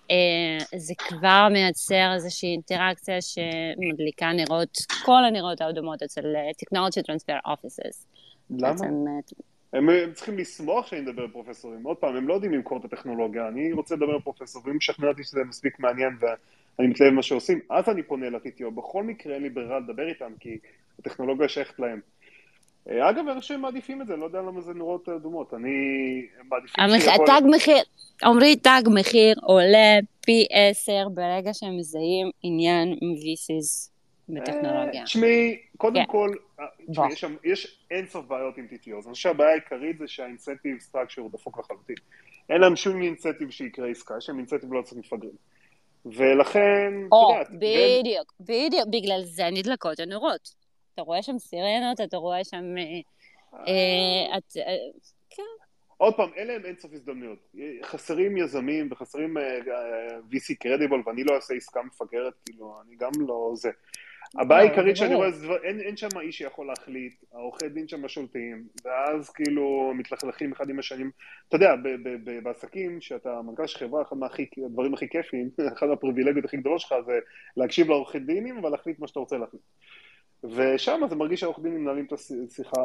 uh, 0.06 0.76
זה 0.76 0.94
כבר 0.98 1.48
מייצר 1.52 2.12
איזושהי 2.14 2.52
אינטראקציה 2.52 3.16
שמדליקה 3.20 4.32
נרות, 4.32 4.78
כל 5.04 5.24
הנרות 5.28 5.60
האדומות 5.60 6.02
אצל 6.02 6.36
אה, 6.36 6.50
Technology 6.50 7.02
Transfer 7.10 7.46
Offices. 7.46 8.04
למה? 8.50 8.70
בעצם, 8.70 9.04
הם, 9.72 9.88
הם 9.88 10.12
צריכים 10.12 10.38
לשמוח 10.38 10.86
שאני 10.86 11.00
מדבר 11.00 11.22
עם 11.22 11.30
פרופסורים. 11.30 11.84
עוד 11.84 11.96
פעם, 11.96 12.16
הם 12.16 12.28
לא 12.28 12.34
יודעים 12.34 12.52
למכור 12.52 12.78
את 12.78 12.84
הטכנולוגיה, 12.84 13.48
אני 13.48 13.72
רוצה 13.72 13.94
לדבר 13.94 14.14
עם 14.14 14.20
פרופסור, 14.20 14.62
ואם 14.64 14.76
משכנע 14.76 15.08
אותי 15.08 15.24
שזה 15.24 15.40
מספיק 15.44 15.78
מעניין 15.78 16.16
ואני 16.20 16.88
מתלהב 16.88 17.10
ממה 17.10 17.22
שעושים, 17.22 17.60
אז 17.70 17.88
אני 17.88 18.02
פונה 18.02 18.30
ל-TTO. 18.30 18.70
בכל 18.70 19.04
מקרה 19.04 19.34
אין 19.34 19.42
לי 19.42 19.50
ברירה 19.50 19.78
לדבר 19.78 20.08
איתם, 20.08 20.32
כי 20.40 20.58
הטכנולוגיה 20.98 21.48
שייכת 21.48 21.78
להם. 21.78 22.00
אה, 22.90 23.10
אגב, 23.10 23.28
אני 23.28 23.40
חושב 23.40 23.54
שהם 23.54 23.60
מעדיפים 23.60 24.02
את 24.02 24.06
זה, 24.06 24.16
לא 24.16 24.24
יודע 24.24 24.38
למה 24.38 24.60
זה 24.60 24.74
נורות 24.74 25.08
אדומות, 25.08 25.54
אני... 25.54 25.68
מעדיפים 26.48 27.00
שיכול... 27.00 27.26
תג 27.26 27.42
מחיר, 27.56 27.82
עמרי, 28.24 28.56
תג 28.56 28.82
מחיר 28.94 29.34
עולה 29.42 29.98
פי 30.20 30.46
עשר 30.50 31.08
ברגע 31.08 31.54
שהם 31.54 31.76
מזהים 31.76 32.30
עניין 32.42 32.88
מ-VCs 32.88 33.90
בטכנולוגיה. 34.28 35.00
אה, 35.00 35.04
תשמעי, 35.04 35.58
קודם 35.76 36.04
כן. 36.04 36.12
כל, 36.12 36.30
אה, 36.60 37.06
יש 37.44 37.78
אין 37.90 38.06
סוף 38.06 38.26
בעיות 38.26 38.58
עם 38.58 38.66
TTO, 38.70 38.92
אני 38.92 39.02
חושב 39.02 39.14
שהבעיה 39.14 39.50
העיקרית 39.50 39.98
זה 39.98 40.08
שהאינסנטיב 40.08 40.78
סטרקצ'ר 40.80 41.22
הוא 41.22 41.30
דפוק 41.32 41.58
לחלוטין. 41.58 41.96
אין 42.50 42.60
להם 42.60 42.76
שום 42.76 43.02
אינסנטיב 43.02 43.50
שיקרה 43.50 43.88
עסקה, 43.88 44.14
יש 44.18 44.28
להם 44.28 44.38
אינסנטיב 44.38 44.72
לא 44.72 44.82
צריך 44.82 44.98
מפגרים. 44.98 45.56
ולכן, 46.06 46.92
או, 47.12 47.34
בדיוק, 47.52 48.32
בדיוק, 48.40 48.88
בגלל 48.90 49.20
זה 49.24 49.44
נדלקות 49.52 50.00
הנורות. 50.00 50.65
אתה 50.96 51.02
רואה 51.02 51.22
שם 51.22 51.38
סירנות, 51.38 52.00
אתה 52.00 52.16
רואה 52.16 52.44
שם... 52.44 52.64
אה, 52.78 52.84
אה, 53.54 54.38
אה, 54.66 54.76
כן. 55.30 55.42
עוד 55.96 56.14
פעם, 56.14 56.30
אלה 56.36 56.52
הם 56.52 56.64
אינסוף 56.64 56.92
הזדמנויות. 56.92 57.38
חסרים 57.82 58.36
יזמים 58.36 58.88
וחסרים 58.90 59.36
VC 60.30 60.54
קרדיבול, 60.60 61.02
ואני 61.06 61.24
לא 61.24 61.34
אעשה 61.34 61.54
עסקה 61.54 61.82
מפגרת, 61.82 62.34
כאילו, 62.44 62.74
אני 62.86 62.96
גם 62.96 63.10
לא 63.28 63.52
זה. 63.54 63.70
הבעיה 64.34 64.62
לא, 64.62 64.68
העיקרית 64.68 64.96
שאני 64.96 65.14
רואה, 65.14 65.28
אין, 65.62 65.80
אין 65.80 65.96
שם 65.96 66.08
איש 66.20 66.38
שיכול 66.38 66.66
להחליט, 66.66 67.24
העורכי 67.32 67.68
דין 67.68 67.88
שם 67.88 68.08
שולטים, 68.08 68.66
ואז 68.84 69.30
כאילו 69.30 69.92
מתלכלכים 69.94 70.52
אחד 70.52 70.70
עם 70.70 70.78
השנים. 70.78 71.10
אתה 71.48 71.56
יודע, 71.56 71.76
ב- 71.76 72.08
ב- 72.08 72.30
ב- 72.30 72.42
בעסקים, 72.42 73.00
שאתה 73.00 73.42
מנכ"ל 73.42 73.66
של 73.66 73.78
חברה, 73.78 74.02
אחד 74.02 74.16
מהדברים 74.16 74.94
הכי 74.94 75.08
כיפים, 75.08 75.50
אחד 75.78 75.86
מהפריבילגיות 75.86 76.44
הכי 76.44 76.56
גדולות 76.56 76.80
שלך 76.80 76.94
זה 77.06 77.18
להקשיב 77.56 77.88
לעורכי 77.88 78.18
דינים 78.18 78.64
ולהחליט 78.64 78.98
מה 78.98 79.08
שאתה 79.08 79.20
רוצה 79.20 79.36
להחליט. 79.36 79.62
ושם 80.54 81.00
זה 81.08 81.16
מרגיש 81.16 81.40
שהעורך 81.40 81.58
דין 81.62 81.72
מנהלים 81.72 82.04
את 82.04 82.12
השיחה, 82.12 82.80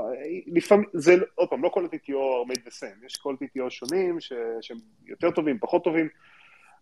לפעמים, 0.48 0.86
זה 0.94 1.16
עוד 1.36 1.50
פעם, 1.50 1.64
לא 1.64 1.70
כל 1.70 1.86
ה-TTO 1.86 2.10
are 2.10 2.52
made 2.52 2.68
the 2.68 2.80
same, 2.80 3.06
יש 3.06 3.16
כל 3.16 3.36
TTO 3.44 3.70
שונים 3.70 4.20
ש, 4.20 4.34
שהם 4.62 4.78
יותר 5.08 5.32
טובים, 5.32 5.58
פחות 5.60 5.84
טובים. 5.84 6.10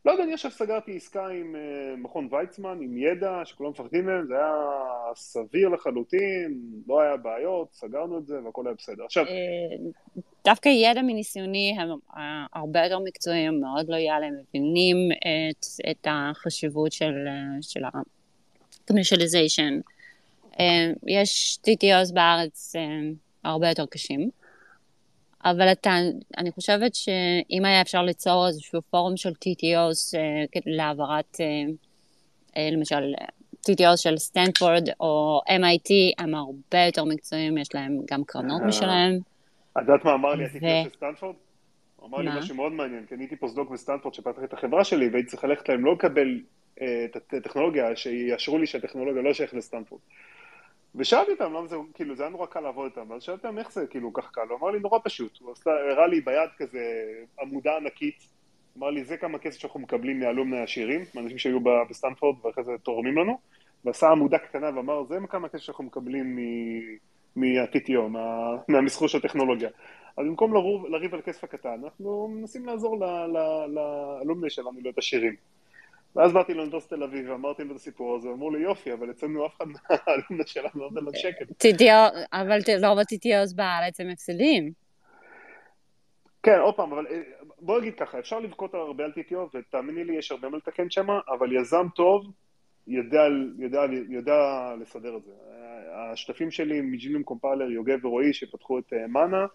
לא 0.05 0.11
יודע, 0.11 0.23
אני 0.23 0.33
עכשיו 0.33 0.51
סגרתי 0.51 0.95
עסקה 0.95 1.27
עם 1.27 1.55
uh, 1.55 1.99
מכון 1.99 2.27
ויצמן, 2.31 2.77
עם 2.81 2.97
ידע 2.97 3.41
שכולם 3.45 3.69
מפחדים 3.69 4.05
מהם, 4.05 4.25
זה 4.27 4.35
היה 4.35 4.53
סביר 5.15 5.69
לחלוטין, 5.69 6.59
לא 6.87 7.01
היה 7.01 7.17
בעיות, 7.17 7.73
סגרנו 7.73 8.17
את 8.17 8.27
זה 8.27 8.35
והכל 8.45 8.67
היה 8.67 8.75
בסדר. 8.77 9.05
עכשיו... 9.05 9.25
אה, 9.25 9.31
דווקא 10.45 10.69
ידע 10.69 11.01
מניסיוני 11.01 11.75
הם 11.79 11.89
אה, 12.17 12.45
הרבה 12.53 12.83
יותר 12.83 12.99
מקצועיים, 12.99 13.61
מאוד 13.61 13.89
לויאליים, 13.89 14.33
מבינים 14.33 14.97
את, 15.11 15.65
את 15.91 16.07
החשיבות 16.09 16.91
של, 16.91 17.13
של 17.61 17.83
ה-commercialization. 17.83 19.98
אה, 20.59 20.91
יש 21.07 21.59
TTOs 21.67 22.13
בארץ 22.13 22.75
אה, 22.75 22.81
הרבה 23.43 23.69
יותר 23.69 23.85
קשים, 23.85 24.29
אבל 25.45 25.71
אתה, 25.71 25.91
אני 26.37 26.51
חושבת 26.51 26.95
שאם 26.95 27.65
היה 27.65 27.81
אפשר 27.81 28.01
ליצור 28.01 28.47
איזשהו 28.47 28.81
פורום 28.81 29.17
של 29.17 29.29
TTOs 29.29 30.17
אה, 30.17 30.61
להעברת, 30.65 31.37
למשל, 32.71 33.13
TTOs 33.69 33.97
של 33.97 34.17
סטנפורד 34.17 34.89
או 34.99 35.41
MIT, 35.47 35.91
הם 36.17 36.35
הרבה 36.35 36.85
יותר 36.85 37.03
מקצועיים, 37.03 37.57
יש 37.57 37.75
להם 37.75 37.99
גם 38.11 38.23
קרנות 38.23 38.61
משלהם. 38.67 39.19
את 39.71 39.81
יודעת 39.81 40.05
מה 40.05 40.13
אמר 40.13 40.35
לי 40.35 40.43
ה-TTO 40.43 40.83
של 40.83 40.95
סטנפורד? 40.95 41.35
הוא 41.95 42.07
אמר 42.07 42.17
לי 42.17 42.39
משהו 42.39 42.55
מאוד 42.55 42.71
מעניין, 42.71 43.05
כי 43.05 43.15
אני 43.15 43.23
הייתי 43.23 43.35
פוסט-דוק 43.35 43.69
בסטנפורד 43.69 44.13
שפתחתי 44.13 44.45
את 44.45 44.53
החברה 44.53 44.83
שלי 44.83 45.09
והייתי 45.09 45.29
צריך 45.29 45.43
ללכת 45.43 45.69
להם 45.69 45.85
לא 45.85 45.93
לקבל 45.93 46.39
את 47.05 47.33
הטכנולוגיה, 47.33 47.95
שיאשרו 47.95 48.57
לי 48.57 48.67
שהטכנולוגיה 48.67 49.21
לא 49.21 49.33
שייכת 49.33 49.53
לסטנפורד. 49.53 50.01
ושאלתי 50.95 51.31
אותם 51.31 51.53
למה 51.53 51.67
זה, 51.67 51.75
כאילו, 51.93 52.15
זה 52.15 52.23
היה 52.23 52.29
נורא 52.29 52.45
קל 52.45 52.59
לעבוד 52.59 52.85
איתם, 52.85 53.11
ואז 53.11 53.23
שאלתי 53.23 53.47
אותם 53.47 53.57
איך 53.57 53.71
זה? 53.71 53.87
כאילו 53.87 54.13
כך 54.13 54.31
קל, 54.31 54.41
הוא 54.49 54.57
אמר 54.59 54.69
לי 54.69 54.79
נורא 54.79 54.99
פשוט, 55.03 55.37
הוא 55.41 55.51
עשה, 55.51 55.71
הראה 55.91 56.07
לי 56.07 56.21
ביד 56.21 56.49
כזה 56.57 56.79
עמודה 57.41 57.77
ענקית, 57.77 58.29
אמר 58.77 58.89
לי 58.89 59.03
זה 59.03 59.17
כמה 59.17 59.39
כסף 59.39 59.59
שאנחנו 59.59 59.79
מקבלים 59.79 60.19
מ 60.19 60.25
alumni 60.25 60.61
עשירים, 60.61 61.01
מאנשים 61.15 61.37
שהיו 61.37 61.59
בסטנפורד 61.89 62.45
ואחרי 62.45 62.63
זה 62.63 62.71
תורמים 62.83 63.17
לנו, 63.17 63.39
ועשה 63.85 64.07
עמודה 64.07 64.37
קטנה 64.37 64.69
ואמר, 64.75 65.03
זה 65.03 65.17
כמה 65.29 65.49
כסף 65.49 65.63
שאנחנו 65.63 65.83
מקבלים 65.83 66.39
מה-TTO, 67.35 68.01
מה, 68.09 68.55
מהמסחור 68.67 69.07
של 69.07 69.17
הטכנולוגיה. 69.17 69.69
אז 70.17 70.25
במקום 70.25 70.53
לריב, 70.89 71.13
על 71.13 71.19
הכסף 71.19 71.43
הקטן, 71.43 71.81
אנחנו 71.83 72.27
מנסים 72.27 72.65
לעזור 72.65 72.99
ל 73.67 73.79
alumni 73.79 74.49
שלנו 74.49 74.71
להיות 74.81 74.97
עשירים. 74.97 75.35
ואז 76.15 76.33
באתי 76.33 76.53
לאוניברסיטת 76.53 76.93
תל 76.93 77.03
אביב 77.03 77.29
ואמרתי 77.29 77.63
לו 77.63 77.71
את 77.71 77.75
הסיפור 77.75 78.15
הזה, 78.15 78.29
אמרו 78.29 78.51
לי 78.51 78.59
יופי, 78.59 78.93
אבל 78.93 79.11
אצלנו 79.11 79.45
אף 79.45 79.57
אחד 79.57 79.65
מה 79.67 79.87
alumni 79.87 80.47
שלנו 80.53 80.69
לא 80.75 80.89
נותן 80.89 81.01
לנו 81.01 81.11
שקל. 81.13 81.45
אבל 82.33 82.59
לא 82.81 82.95
ב-TTOs 82.95 83.55
בארץ 83.55 83.99
הם 83.99 84.09
הפסדים. 84.09 84.71
כן, 86.43 86.59
עוד 86.59 86.75
פעם, 86.75 86.91
אבל 86.91 87.07
אה, 87.07 87.21
בוא 87.59 87.79
נגיד 87.79 87.95
ככה, 87.95 88.19
אפשר 88.19 88.39
לבכות 88.39 88.73
הרבה 88.73 89.03
על 89.03 89.11
TTO, 89.11 89.57
ותאמיני 89.57 90.03
לי, 90.03 90.15
יש 90.15 90.31
הרבה 90.31 90.49
מה 90.49 90.57
לתקן 90.57 90.89
שם, 90.89 91.07
אבל 91.09 91.55
יזם 91.55 91.87
טוב 91.95 92.31
יודע, 92.87 93.23
יודע, 93.59 93.81
יודע 94.09 94.33
לסדר 94.81 95.17
את 95.17 95.23
זה. 95.23 95.31
השותפים 95.93 96.51
שלי 96.51 96.81
מג'יניום 96.81 97.23
קומפיילר, 97.23 97.71
יוגב 97.71 98.05
ורועי, 98.05 98.33
שפתחו 98.33 98.79
את 98.79 98.93
מאנה, 99.09 99.45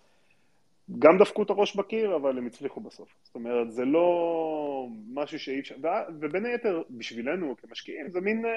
גם 0.99 1.18
דפקו 1.18 1.43
את 1.43 1.51
הראש 1.51 1.76
בקיר, 1.76 2.16
אבל 2.16 2.39
הם 2.39 2.47
הצליחו 2.47 2.80
בסוף. 2.80 3.09
זאת 3.22 3.35
אומרת, 3.35 3.72
זה 3.72 3.85
לא 3.85 4.89
משהו 5.12 5.39
שאי 5.39 5.61
אפשר... 5.61 5.74
ובין 6.20 6.47
היתר, 6.47 6.82
בשבילנו 6.91 7.57
כמשקיעים, 7.57 8.11
זה 8.11 8.20
מין, 8.20 8.47
אה, 8.47 8.51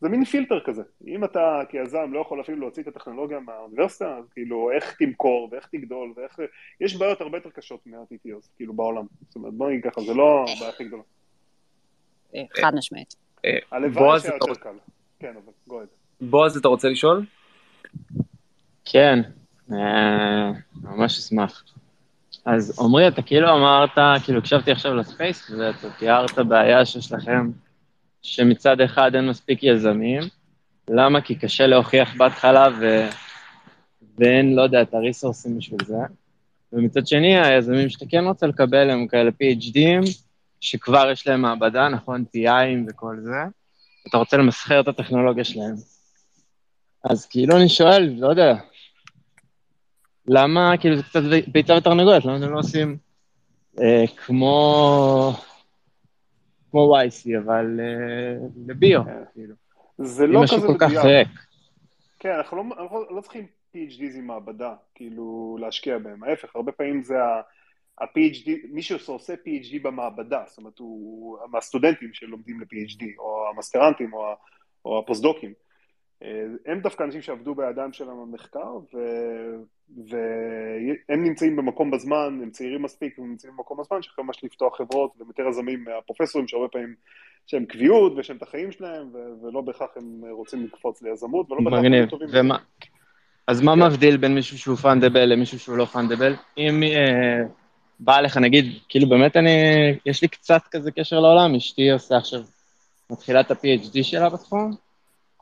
זה 0.00 0.08
מין 0.08 0.24
פילטר 0.24 0.60
כזה. 0.64 0.82
אם 1.06 1.24
אתה 1.24 1.60
כיזם 1.68 2.12
לא 2.12 2.20
יכול 2.20 2.40
אפילו 2.40 2.60
להוציא 2.60 2.82
את 2.82 2.88
הטכנולוגיה 2.88 3.40
מהאוניברסיטה, 3.40 4.16
אז 4.16 4.28
כאילו, 4.28 4.70
איך 4.70 4.96
תמכור 4.98 5.48
ואיך 5.52 5.66
תגדול 5.66 6.12
ואיך... 6.16 6.40
יש 6.80 6.96
בעיות 6.96 7.20
הרבה 7.20 7.38
יותר 7.38 7.50
קשות 7.50 7.86
מה-TTOs, 7.86 8.48
כאילו, 8.56 8.72
בעולם. 8.72 9.06
זאת 9.26 9.36
אומרת, 9.36 9.52
בוא 9.52 9.70
נגיד 9.70 9.84
ככה, 9.84 10.00
זה 10.00 10.14
לא 10.14 10.44
הבעיה 10.56 10.68
הכי 10.68 10.84
גדולה. 10.84 11.02
חד 12.60 12.74
משמעית. 12.74 13.16
הלוואי 13.70 14.20
שהיה 14.20 14.34
יותר 14.34 14.54
קל. 14.54 14.76
כן, 15.18 15.34
אבל 15.44 15.52
גואד. 15.66 15.86
בועז, 16.20 16.56
אתה 16.56 16.68
רוצה 16.68 16.88
לשאול? 16.88 17.24
כן, 18.84 19.18
אה, 19.18 19.30
ממש 19.68 21.18
אשמח. 21.18 21.64
אז 22.44 22.80
עמרי, 22.80 23.08
אתה 23.08 23.22
כאילו 23.22 23.48
אמרת, 23.56 24.22
כאילו 24.24 24.38
הקשבתי 24.38 24.72
עכשיו 24.72 24.94
לספייס, 24.94 25.50
ואתה 25.50 25.90
תיארת 25.90 26.38
בעיה 26.38 26.84
שיש 26.84 27.12
לכם, 27.12 27.50
שמצד 28.22 28.80
אחד 28.80 29.14
אין 29.14 29.28
מספיק 29.28 29.62
יזמים, 29.62 30.22
למה? 30.90 31.20
כי 31.20 31.34
קשה 31.34 31.66
להוכיח 31.66 32.14
בהתחלה 32.16 32.68
ו... 32.80 33.08
ואין, 34.18 34.54
לא 34.54 34.62
יודע, 34.62 34.82
את 34.82 34.94
הריסורסים 34.94 35.58
בשביל 35.58 35.80
זה. 35.86 35.96
ומצד 36.72 37.06
שני, 37.06 37.38
היזמים 37.40 37.88
שאתה 37.88 38.04
כן 38.08 38.24
רוצה 38.24 38.46
לקבל 38.46 38.90
הם 38.90 39.06
כאלה 39.06 39.30
PhDים, 39.30 40.10
שכבר 40.60 41.10
יש 41.12 41.26
להם 41.26 41.42
מעבדה, 41.42 41.88
נכון? 41.88 42.24
PIים 42.36 42.90
וכל 42.90 43.16
זה, 43.20 43.36
אתה 44.08 44.16
רוצה 44.16 44.36
למסחר 44.36 44.80
את 44.80 44.88
הטכנולוגיה 44.88 45.44
שלהם. 45.44 45.74
אז 47.04 47.26
כאילו 47.26 47.56
אני 47.56 47.68
שואל, 47.68 48.14
לא 48.18 48.28
יודע, 48.28 48.54
למה, 50.28 50.72
כאילו 50.80 50.96
זה 50.96 51.02
קצת 51.02 51.20
ביצה 51.52 51.74
ותרנגולת, 51.74 52.24
למה 52.24 52.36
אתם 52.36 52.52
לא 52.52 52.58
עושים 52.58 52.96
אה, 53.80 54.04
כמו, 54.26 55.32
כמו 56.70 56.96
YC, 56.96 57.38
אבל 57.44 57.80
אה, 57.80 58.46
לביו, 58.66 59.04
כן. 59.04 59.22
כאילו. 59.34 59.54
זה 59.98 60.26
לא 60.26 60.42
כזה 60.42 60.56
משהו 60.56 60.68
כל 60.68 60.78
כך 60.78 60.90
מדויק. 60.90 61.04
ריק. 61.04 61.28
כן, 62.18 62.32
אנחנו 62.32 62.56
לא, 62.56 62.62
אנחנו 62.82 63.04
לא 63.10 63.20
צריכים 63.20 63.46
PhDs 63.74 64.18
עם 64.18 64.26
מעבדה, 64.26 64.74
כאילו, 64.94 65.56
להשקיע 65.60 65.98
בהם. 65.98 66.24
ההפך, 66.24 66.56
הרבה 66.56 66.72
פעמים 66.72 67.02
זה 67.02 67.22
ה... 67.22 67.40
ה-PhD, 68.00 68.50
מישהו 68.72 68.98
שעושה 68.98 69.34
PhD 69.34 69.82
במעבדה, 69.82 70.42
זאת 70.46 70.58
אומרת, 70.58 70.78
הוא 70.78 71.38
מהסטודנטים 71.50 72.10
שלומדים 72.12 72.60
ל-PhD, 72.60 73.04
או 73.18 73.48
המסטרנטים, 73.54 74.12
או, 74.12 74.34
או 74.84 74.98
הפוסט-דוקים. 74.98 75.52
אה, 76.22 76.44
הם 76.66 76.80
דווקא 76.80 77.02
אנשים 77.02 77.22
שעבדו 77.22 77.54
בידיים 77.54 77.92
שלהם 77.92 78.16
במחקר, 78.22 78.76
ו- 78.94 79.56
והם 80.08 81.24
נמצאים 81.24 81.56
במקום 81.56 81.90
בזמן, 81.90 82.38
הם 82.42 82.50
צעירים 82.50 82.82
מספיק, 82.82 83.18
הם 83.18 83.30
נמצאים 83.30 83.52
במקום 83.56 83.78
בזמן, 83.80 84.02
שיכולים 84.02 84.26
ממש 84.26 84.44
לפתוח 84.44 84.76
חברות, 84.76 85.10
והם 85.18 85.28
יותר 85.28 85.42
יזמים 85.48 85.84
מהפרופסורים, 85.84 86.48
שהרבה 86.48 86.68
פעמים 86.68 86.94
יש 87.46 87.54
להם 87.54 87.64
קביעות, 87.64 88.12
ויש 88.16 88.30
להם 88.30 88.36
את 88.36 88.42
החיים 88.42 88.72
שלהם, 88.72 89.10
ו- 89.12 89.46
ולא 89.46 89.60
בהכרח 89.60 89.90
הם 89.96 90.22
רוצים 90.30 90.64
לקפוץ 90.64 91.02
ליזמות, 91.02 91.50
ולא 91.50 91.60
בהכרח 91.64 91.84
הם. 91.84 92.06
טובים. 92.06 92.28
ומה, 92.32 92.58
אז 93.46 93.60
מה 93.60 93.74
כן. 93.74 93.82
מבדיל 93.82 94.16
בין 94.16 94.34
מישהו 94.34 94.58
שהוא 94.58 94.76
פאנדבל 94.76 95.24
למישהו 95.24 95.58
שהוא 95.58 95.76
לא 95.76 95.84
פאנדבל? 95.84 96.34
אם 96.58 96.82
אה, 96.82 97.42
בא 98.00 98.20
לך, 98.20 98.36
נגיד, 98.36 98.64
כאילו 98.88 99.08
באמת 99.08 99.36
אני, 99.36 99.50
יש 100.06 100.22
לי 100.22 100.28
קצת 100.28 100.62
כזה 100.70 100.90
קשר 100.90 101.20
לעולם, 101.20 101.54
אשתי 101.54 101.90
עושה 101.90 102.16
עכשיו, 102.16 102.40
מתחילה 103.10 103.40
את 103.40 103.50
ה-PhD 103.50 104.02
שלה 104.02 104.28
בתחום, 104.28 104.85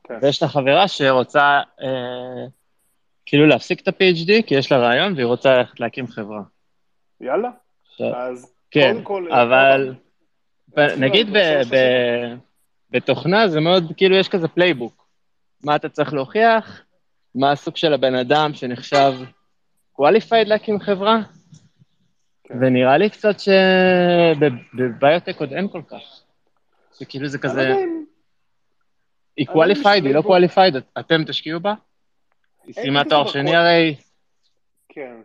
כן. 0.04 0.18
ויש 0.22 0.42
לה 0.42 0.48
חברה 0.48 0.88
שרוצה 0.88 1.60
אה, 1.82 2.46
כאילו 3.26 3.46
להפסיק 3.46 3.80
את 3.80 3.88
ה-PhD, 3.88 4.42
כי 4.46 4.54
יש 4.54 4.72
לה 4.72 4.78
רעיון 4.78 5.14
והיא 5.14 5.26
רוצה 5.26 5.56
ללכת 5.56 5.80
להקים 5.80 6.06
חברה. 6.06 6.40
יאללה, 7.20 7.48
עכשיו, 7.90 8.16
אז 8.16 8.54
כן, 8.70 8.92
קודם 9.02 9.04
כל... 9.04 9.32
אבל 9.32 9.94
ב- 10.68 10.74
צריכים 10.74 11.04
נגיד 11.04 11.30
ב- 11.32 11.62
ב- 11.74 12.34
בתוכנה 12.90 13.48
זה 13.48 13.60
מאוד, 13.60 13.92
כאילו 13.96 14.16
יש 14.16 14.28
כזה 14.28 14.48
playbook. 14.48 15.04
מה 15.64 15.76
אתה 15.76 15.88
צריך 15.88 16.12
להוכיח, 16.14 16.82
מה 17.34 17.52
הסוג 17.52 17.76
של 17.76 17.94
הבן 17.94 18.14
אדם 18.14 18.54
שנחשב 18.54 19.12
qualified 20.00 20.44
להקים 20.46 20.80
חברה, 20.80 21.18
כן. 22.44 22.54
ונראה 22.60 22.98
לי 22.98 23.10
קצת 23.10 23.34
שבביוטק 23.40 25.40
עוד 25.40 25.52
אין 25.52 25.68
כל 25.68 25.82
כך. 25.88 26.20
שכאילו 26.98 27.28
זה 27.28 27.38
אני 27.38 27.44
לא 27.46 27.50
כזה, 27.50 27.62
יודע 27.62 27.74
אם- 27.84 27.93
היא 29.36 29.46
qualified, 29.48 30.04
היא 30.04 30.14
לא 30.14 30.20
qualified, 30.20 30.78
אתם 31.00 31.24
תשקיעו 31.26 31.60
בה? 31.60 31.74
היא 32.64 32.74
סיימה 32.74 33.04
תואר 33.04 33.26
שני 33.26 33.56
הרי, 33.56 33.96
כן. 34.88 35.16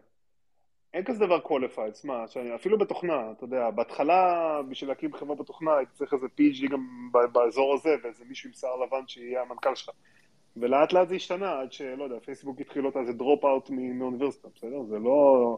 אין 0.94 1.04
כזה 1.04 1.26
דבר 1.26 1.40
qualified, 1.40 1.96
שמע, 2.02 2.28
שאני- 2.28 2.56
אפילו 2.56 2.78
בתוכנה, 2.78 3.32
אתה 3.32 3.44
יודע, 3.44 3.70
בהתחלה 3.70 4.36
בשביל 4.70 4.90
להקים 4.90 5.14
חברה 5.14 5.36
בתוכנה 5.36 5.78
הייתי 5.78 5.92
צריך 5.94 6.14
איזה 6.14 6.26
PhD 6.26 6.70
גם 6.72 7.10
באזור 7.32 7.74
הזה, 7.74 7.90
ואיזה 8.04 8.24
מישהו 8.30 8.48
עם 8.48 8.54
שיער 8.54 8.76
לבן 8.76 9.08
שיהיה 9.08 9.42
המנכ"ל 9.42 9.76
שלך. 9.76 9.90
ולאט 10.58 10.94
לאט 10.94 11.08
זה 11.08 11.16
השתנה, 11.16 11.60
עד 11.60 11.72
שלא 11.72 12.04
יודע, 12.04 12.16
פייסבוק 12.26 12.62
התחיל 12.62 12.86
אותה 12.86 13.00
איזה 13.00 13.14
דרופ 13.14 13.46
אאוט 13.46 13.70
מאוניברסיטה, 13.70 14.48
בסדר? 14.56 14.84
זה 14.90 15.00
לא... 15.00 15.58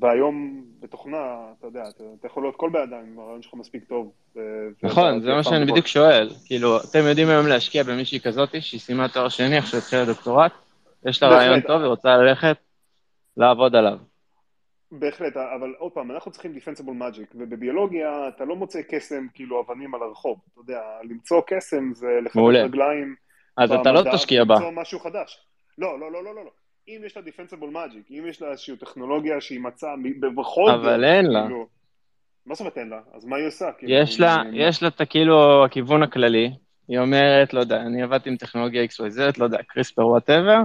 והיום 0.00 0.64
בתוכנה, 0.80 1.36
אתה 1.58 1.66
יודע, 1.66 1.82
אתה, 1.82 2.04
אתה 2.18 2.26
יכול 2.26 2.42
להיות 2.42 2.56
כל 2.56 2.70
בן 2.70 2.80
אדם 2.80 3.00
אם 3.12 3.18
הרעיון 3.18 3.42
שלך 3.42 3.54
מספיק 3.54 3.84
טוב. 3.84 4.12
נכון, 4.82 5.20
זה 5.20 5.34
מה 5.34 5.42
שאני. 5.42 5.64
בדיוק 5.64 5.86
שואל. 5.86 6.30
כאילו, 6.44 6.76
אתם 6.90 6.98
יודעים 7.08 7.28
היום 7.28 7.46
להשקיע 7.46 7.82
במישהי 7.82 8.20
כזאתי, 8.20 8.60
שהיא 8.60 8.80
סיימה 8.80 9.08
תואר 9.08 9.28
שני, 9.28 9.58
עכשיו 9.58 9.80
התחילה 9.80 10.04
דוקטורט, 10.04 10.52
יש 11.06 11.22
לה. 11.22 11.28
רעיון 11.28 11.60
טוב, 11.60 11.80
היא 11.80 11.88
רוצה 11.88 12.16
ללכת 12.16 12.56
לעבוד 13.36 13.76
עליו. 13.76 13.98
בהחלט, 14.92 15.36
אבל 15.36 15.74
עוד 15.78 15.92
פעם, 15.92 16.10
אנחנו 16.10 16.30
צריכים 16.30 16.52
defensible 16.52 16.94
magic, 16.94 17.28
ובביולוגיה 17.34 18.28
אתה 18.28 18.44
לא 18.44 18.56
מוצא 18.56 18.80
קסם, 18.88 19.26
כאילו 19.34 19.60
אבנים 19.60 19.94
על 19.94 20.02
הרחוב, 20.02 20.38
אתה 20.52 20.60
יודע, 20.60 20.80
למצוא 21.02 21.40
קסם 21.46 21.94
זה 21.94 22.18
מעולה. 22.34 22.64
רגליים 22.64 23.14
אז 23.56 23.72
אתה 23.72 23.92
לא 23.92 24.02
תשקיע 24.12 24.44
בה. 24.44 24.54
ולמצוא 24.54 24.82
משהו 24.82 24.98
חדש. 25.00 25.46
לא, 25.78 26.00
לא, 26.00 26.12
לא, 26.12 26.24
לא, 26.24 26.34
לא, 26.34 26.44
לא. 26.44 26.50
אם 26.88 27.00
יש 27.06 27.16
לה 27.16 27.22
defensible 27.22 27.70
magic, 27.70 28.10
אם 28.10 28.24
יש 28.28 28.42
לה 28.42 28.50
איזושהי 28.50 28.76
טכנולוגיה 28.76 29.40
שהיא 29.40 29.60
מצאה 29.60 29.94
בכל 30.36 30.70
אבל 30.70 31.04
אין 31.04 31.26
לה. 31.26 31.42
כאילו, 31.42 31.66
מה 32.46 32.54
זאת 32.54 32.60
אומרת 32.60 32.78
אין 32.78 32.88
לה? 32.88 33.00
אז 33.12 33.24
מה 33.24 33.36
היא 33.36 33.46
עושה? 33.46 33.72
כאילו, 33.78 33.92
יש 33.92 34.20
לה, 34.20 34.42
יש 34.52 34.82
לה 34.82 34.88
את 34.88 35.00
הכאילו 35.00 35.64
הכיוון 35.64 36.02
הכללי, 36.02 36.50
היא 36.88 36.98
אומרת, 36.98 37.54
לא 37.54 37.60
יודע, 37.60 37.80
אני 37.80 38.02
עבדתי 38.02 38.30
עם 38.30 38.36
טכנולוגיה 38.36 38.84
XYZ, 38.84 39.20
לא 39.38 39.44
יודע, 39.44 39.58
קריספר 39.62 40.06
whatever, 40.06 40.58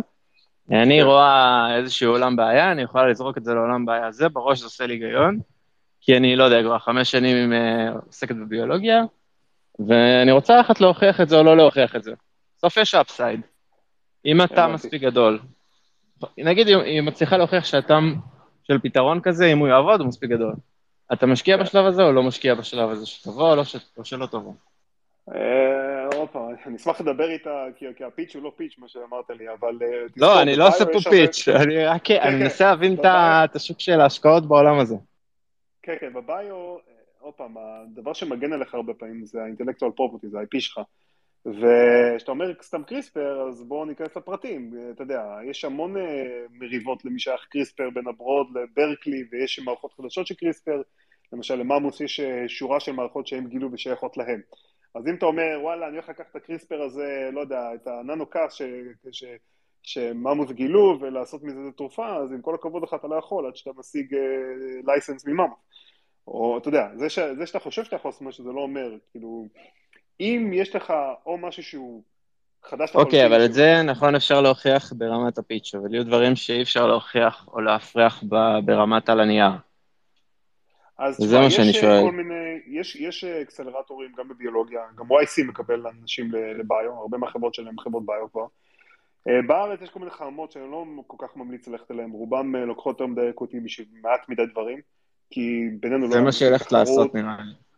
אני 0.71 0.99
כן. 0.99 1.05
רואה 1.05 1.75
איזשהו 1.77 2.11
עולם 2.11 2.35
בעיה, 2.35 2.71
אני 2.71 2.81
יכולה 2.81 3.07
לזרוק 3.07 3.37
את 3.37 3.43
זה 3.43 3.53
לעולם 3.53 3.85
בעיה 3.85 4.07
הזה, 4.07 4.29
בראש 4.29 4.59
זה 4.59 4.65
עושה 4.65 4.87
לי 4.87 4.93
היגיון, 4.93 5.39
כי 6.01 6.17
אני, 6.17 6.35
לא 6.35 6.43
יודע, 6.43 6.63
כבר 6.63 6.79
חמש 6.79 7.11
שנים 7.11 7.53
אה, 7.53 7.91
עוסקת 8.05 8.35
בביולוגיה, 8.35 9.01
ואני 9.87 10.31
רוצה 10.31 10.57
ללכת 10.57 10.81
להוכיח 10.81 11.21
את 11.21 11.29
זה 11.29 11.37
או 11.37 11.43
לא 11.43 11.57
להוכיח 11.57 11.95
את 11.95 12.03
זה. 12.03 12.11
בסוף 12.57 12.77
יש 12.77 12.95
upside. 12.95 13.41
אם 14.25 14.41
אתה. 14.41 14.67
מספיק 14.67 15.01
גדול, 15.01 15.39
נגיד 16.37 16.67
היא- 16.67 17.01
מצליחה 17.01 17.37
להוכיח 17.37 17.65
שהטעם 17.65 18.15
של 18.63 18.79
פתרון 18.79 19.21
כזה, 19.21 19.45
אם 19.45 19.57
הוא 19.57 19.67
יעבוד, 19.67 19.99
הוא 19.99 20.07
מספיק 20.07 20.29
גדול. 20.29 20.53
אתה 21.13 21.25
משקיע 21.25 21.57
כן. 21.57 21.63
בשלב 21.63 21.85
הזה 21.85 22.03
או 22.03 22.11
לא 22.11 22.23
משקיע 22.23 22.55
בשלב 22.55 22.89
הזה, 22.89 23.05
שתבוא 23.05 23.51
או, 23.51 23.55
לא. 23.55 23.63
או 23.97 24.05
שלא 24.05 24.25
תבוא? 24.25 24.53
אה, 25.35 26.05
עוד 26.15 26.29
פעם, 26.29 26.41
אני 26.65 26.75
אשמח 26.75 27.01
לדבר 27.01 27.29
איתה, 27.29 27.65
כי 27.95 28.03
הפיץ' 28.03 28.35
הוא 28.35 28.43
לא 28.43 28.51
פיץ', 28.55 28.75
מה 28.77 28.87
שאמרת 28.87 29.29
לי, 29.29 29.45
אבל... 29.59 29.77
אה, 29.81 30.05
לא, 30.17 30.41
אני 30.41 30.55
לא 30.55 30.67
עושה 30.67 30.85
פה 30.85 30.99
פיץ', 31.09 31.47
אני 31.47 31.85
רק 31.85 32.11
אני 32.11 32.19
כן. 32.19 32.39
מנסה 32.39 32.65
להבין 32.65 32.97
את 33.03 33.55
השוק 33.55 33.79
של 33.79 34.01
ההשקעות 34.01 34.45
בעולם 34.45 34.79
הזה. 34.79 34.95
כן, 35.83 35.95
כן, 35.99 36.13
בביו, 36.13 36.75
אה, 36.77 36.93
עוד 37.19 37.33
פעם, 37.33 37.55
הדבר 37.57 38.13
שמגן 38.13 38.53
עליך 38.53 38.73
הרבה 38.73 38.93
פעמים 38.93 39.25
זה 39.25 39.39
זה 40.23 40.39
ה-IP 40.39 40.59
שלך. 40.59 40.79
וכשאתה 41.45 42.31
אומר 42.31 42.53
סתם 42.61 42.83
קריספר, 42.83 43.47
אז 43.49 43.63
בואו 43.63 43.85
ניכנס 43.85 44.17
לפרטים. 44.17 44.73
אתה 44.91 45.03
יודע, 45.03 45.23
יש 45.45 45.65
המון 45.65 45.97
אה, 45.97 46.45
מריבות 46.51 47.05
למי 47.05 47.19
שייך 47.19 47.47
קריספר 47.49 47.89
בין 47.89 48.07
הברוד 48.07 48.47
לברקלי, 48.57 49.23
ויש 49.31 49.59
מערכות 49.59 49.93
חדשות 49.93 50.27
של 50.27 50.35
קריספר. 50.35 50.81
למשל, 51.33 51.55
למאמוס 51.55 52.01
יש 52.01 52.19
אה, 52.19 52.43
שורה 52.47 52.79
של 52.79 52.91
מערכות 52.91 53.27
שהם 53.27 53.47
גילו 53.47 53.69
ושייכות 53.71 54.17
להם. 54.17 54.41
אז 54.95 55.07
אם 55.07 55.15
אתה 55.15 55.25
אומר, 55.25 55.57
וואלה, 55.61 55.87
אני 55.87 55.95
הולך 55.95 56.09
לקחת 56.09 56.31
את 56.31 56.35
הקריספר 56.35 56.81
הזה, 56.81 57.29
לא 57.33 57.41
יודע, 57.41 57.73
את 57.75 57.87
הננו 57.87 58.25
קאס 58.25 58.61
שממוס 59.83 60.51
גילו 60.51 60.97
ולעשות 61.01 61.43
מזה 61.43 61.59
תרופה, 61.77 62.15
אז 62.15 62.31
עם 62.31 62.41
כל 62.41 62.55
הכבוד 62.55 62.83
לך 62.83 62.93
אתה 62.93 63.07
לא 63.07 63.15
יכול 63.15 63.47
עד 63.47 63.55
שאתה 63.55 63.71
משיג 63.77 64.15
לייסנס 64.87 65.25
uh, 65.25 65.29
מממוס. 65.29 65.59
או 66.27 66.57
אתה 66.57 66.69
יודע, 66.69 66.87
זה, 66.95 67.09
ש, 67.09 67.19
זה 67.19 67.45
שאתה 67.45 67.59
חושב 67.59 67.83
שאתה 67.83 67.95
יכול 67.95 68.09
לעשות 68.09 68.21
משהו 68.21 68.43
זה 68.43 68.51
לא 68.51 68.61
אומר, 68.61 68.97
כאילו, 69.11 69.47
אם 70.19 70.51
יש 70.53 70.75
לך 70.75 70.93
או 71.25 71.37
משהו 71.37 71.63
שהוא 71.63 72.03
חדש 72.63 72.95
אוקיי, 72.95 73.25
אבל 73.25 73.45
את 73.45 73.53
זה 73.53 73.81
נכון 73.83 74.15
אפשר 74.15 74.41
להוכיח 74.41 74.93
ברמת 74.93 75.37
הפיץ', 75.37 75.75
אבל 75.75 75.93
יהיו 75.93 76.05
דברים 76.05 76.35
שאי 76.35 76.61
אפשר 76.61 76.87
להוכיח 76.87 77.47
או 77.47 77.61
להפריח 77.61 78.23
ברמת 78.65 79.09
על 79.09 79.19
הנייר. 79.19 79.51
אז 80.97 81.17
זה 81.17 81.25
תשמע, 81.27 81.41
מה 81.41 81.49
שאני 81.49 81.73
שואל. 81.73 82.11
מיני, 82.11 82.59
יש, 82.67 82.95
יש 82.95 83.23
אקסלרטורים 83.23 84.11
גם 84.17 84.27
בביולוגיה, 84.27 84.81
גם 84.95 85.05
YC 85.05 85.43
מקבל 85.47 85.87
אנשים 85.87 86.31
לביו, 86.31 86.93
הרבה 87.01 87.17
מהחברות 87.17 87.53
שלהם 87.53 87.79
חברות 87.79 88.05
ביו 88.05 88.31
כבר. 88.31 88.45
אה, 89.27 89.41
בארץ 89.47 89.81
יש 89.81 89.89
כל 89.89 89.99
מיני 89.99 90.11
חרמות 90.11 90.51
שאני 90.51 90.71
לא 90.71 90.85
כל 91.07 91.27
כך 91.27 91.37
ממליץ 91.37 91.67
ללכת 91.67 91.91
אליהן, 91.91 92.11
רובם 92.11 92.55
אה, 92.55 92.65
לוקחות 92.65 92.99
יותר 92.99 93.11
מדי 93.11 93.29
אקוטי 93.29 93.59
בשביל 93.59 93.87
מעט 94.01 94.29
מדי 94.29 94.45
דברים, 94.45 94.79
כי 95.29 95.69
בינינו 95.79 96.07
לא... 96.07 96.11
זה 96.11 96.21
מה 96.21 96.31
שהולכת 96.31 96.71
לעשות 96.71 97.15
נראה 97.15 97.37
לי. 97.41 97.68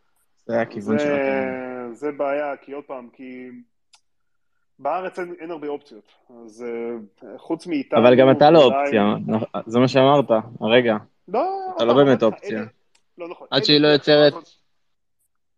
זה 0.46 0.62
הכיוון 0.62 1.00
שלכם. 1.00 1.90
זה 1.92 2.12
בעיה, 2.12 2.58
כי 2.58 2.72
עוד 2.72 2.84
פעם, 2.84 3.10
כי 3.14 3.50
בארץ 4.80 5.20
אין, 5.20 5.36
אין 5.40 5.52
הרבה 5.52 5.68
אופציות, 5.68 6.14
אז 6.44 6.66
uh, 6.66 7.26
חוץ 7.38 7.68
מאיתנו... 7.68 8.00
אבל 8.00 8.16
גם 8.16 8.32
אתה 8.32 8.52
לא 8.52 8.64
אופציה, 8.64 9.04
זה 9.66 9.80
מה 9.80 9.88
שאמרת, 9.88 10.26
הרגע. 10.60 10.96
לא, 11.28 11.72
אתה 11.76 11.86
לא, 11.86 11.96
לא 11.96 12.04
באמת 12.04 12.24
אופציה. 12.24 12.64
לא 13.18 13.30
נכון. 13.30 13.48
עד 13.52 13.64
שהיא 13.64 13.82
לא 13.82 13.88
יוצרת... 13.88 14.34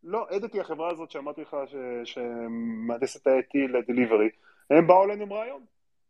לא, 0.03 0.27
היא 0.53 0.61
החברה 0.61 0.91
הזאת 0.91 1.11
שאמרתי 1.11 1.41
לך 1.41 1.57
שמהנדסת 2.03 3.27
ה-IT 3.27 3.71
ל 3.71 3.77
delivery, 3.77 4.29
הם 4.69 4.87
באו 4.87 5.03
אלינו 5.03 5.23
עם 5.23 5.33
רעיון. 5.33 5.61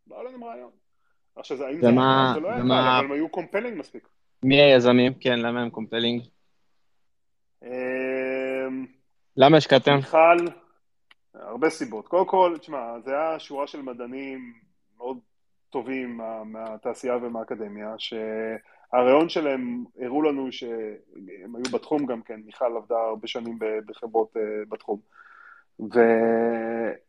באו 0.07 0.21
אלינו 0.21 0.36
עם 0.36 0.43
רעיון. 0.43 0.71
עכשיו, 1.36 1.63
האם 1.63 1.82
זה, 1.82 1.88
זה 2.34 2.39
לא 2.39 2.49
היה 2.49 2.61
קל, 2.61 2.71
אבל 2.71 3.05
הם 3.05 3.11
היו 3.11 3.30
compelling 3.30 3.80
מספיק. 3.80 4.07
מי 4.43 4.61
היזמים? 4.61 5.13
כן, 5.19 5.39
למה 5.39 5.61
הם 5.61 5.69
compelling? 5.70 6.24
אמ, 8.68 8.86
למה 9.38 9.57
השקעתם? 9.57 9.95
מיכל, 9.95 10.38
הרבה 11.34 11.70
סיבות. 11.70 12.07
קודם 12.07 12.26
כל, 12.26 12.55
תשמע, 12.59 12.99
זה 13.05 13.11
היה 13.11 13.39
שורה 13.39 13.68
של 13.68 13.82
מדענים 13.82 14.53
מאוד 14.97 15.18
טובים 15.70 16.18
מה, 16.18 16.43
מהתעשייה 16.43 17.18
ומהאקדמיה, 17.18 17.95
שהרעיון 17.97 19.30
שלהם 19.30 19.84
הראו 19.99 20.22
לנו 20.22 20.51
שהם 20.51 21.55
היו 21.55 21.64
בתחום 21.74 22.05
גם 22.05 22.22
כן, 22.22 22.39
מיכל 22.45 22.78
עבדה 22.78 22.95
הרבה 22.95 23.28
שנים 23.28 23.59
בחברות 23.86 24.38
אה, 24.38 24.41
בתחום. 24.70 24.99
והם 25.80 26.99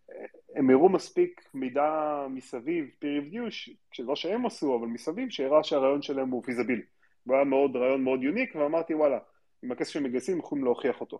הראו 0.70 0.88
מספיק 0.88 1.48
מידע 1.54 1.90
מסביב, 2.30 2.84
peer 3.00 3.32
review, 3.32 3.50
שלא 3.92 4.16
שהם 4.16 4.46
עשו, 4.46 4.76
אבל 4.76 4.86
מסביב, 4.86 5.30
שהראה 5.30 5.64
שהרעיון 5.64 6.02
שלהם 6.02 6.30
הוא 6.30 6.44
פיזבילי. 6.44 6.82
הוא 7.24 7.34
היה 7.34 7.44
מאוד, 7.44 7.76
רעיון 7.76 8.04
מאוד 8.04 8.22
יוניק, 8.22 8.54
ואמרתי 8.54 8.94
וואלה, 8.94 9.18
עם 9.62 9.72
הכסף 9.72 9.92
שהם 9.92 10.02
מגייסים 10.02 10.38
יכולים 10.38 10.64
להוכיח 10.64 11.00
אותו. 11.00 11.18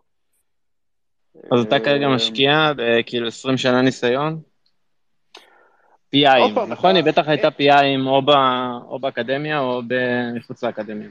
אז 1.53 1.61
אתה 1.61 1.81
כרגע 1.81 2.07
אה, 2.07 2.15
משקיע 2.15 2.73
בכאילו 2.77 3.27
20 3.27 3.57
שנה 3.57 3.83
ניסיון? 3.83 4.41
PI, 6.17 6.61
נכון? 6.69 6.97
היא 6.97 7.05
בטח 7.05 7.29
הייתה 7.29 7.49
PI 7.49 7.85
או 8.87 8.99
באקדמיה 8.99 9.61
או 9.61 9.83
מחוץ 10.37 10.65
לאקדמיה. 10.65 11.09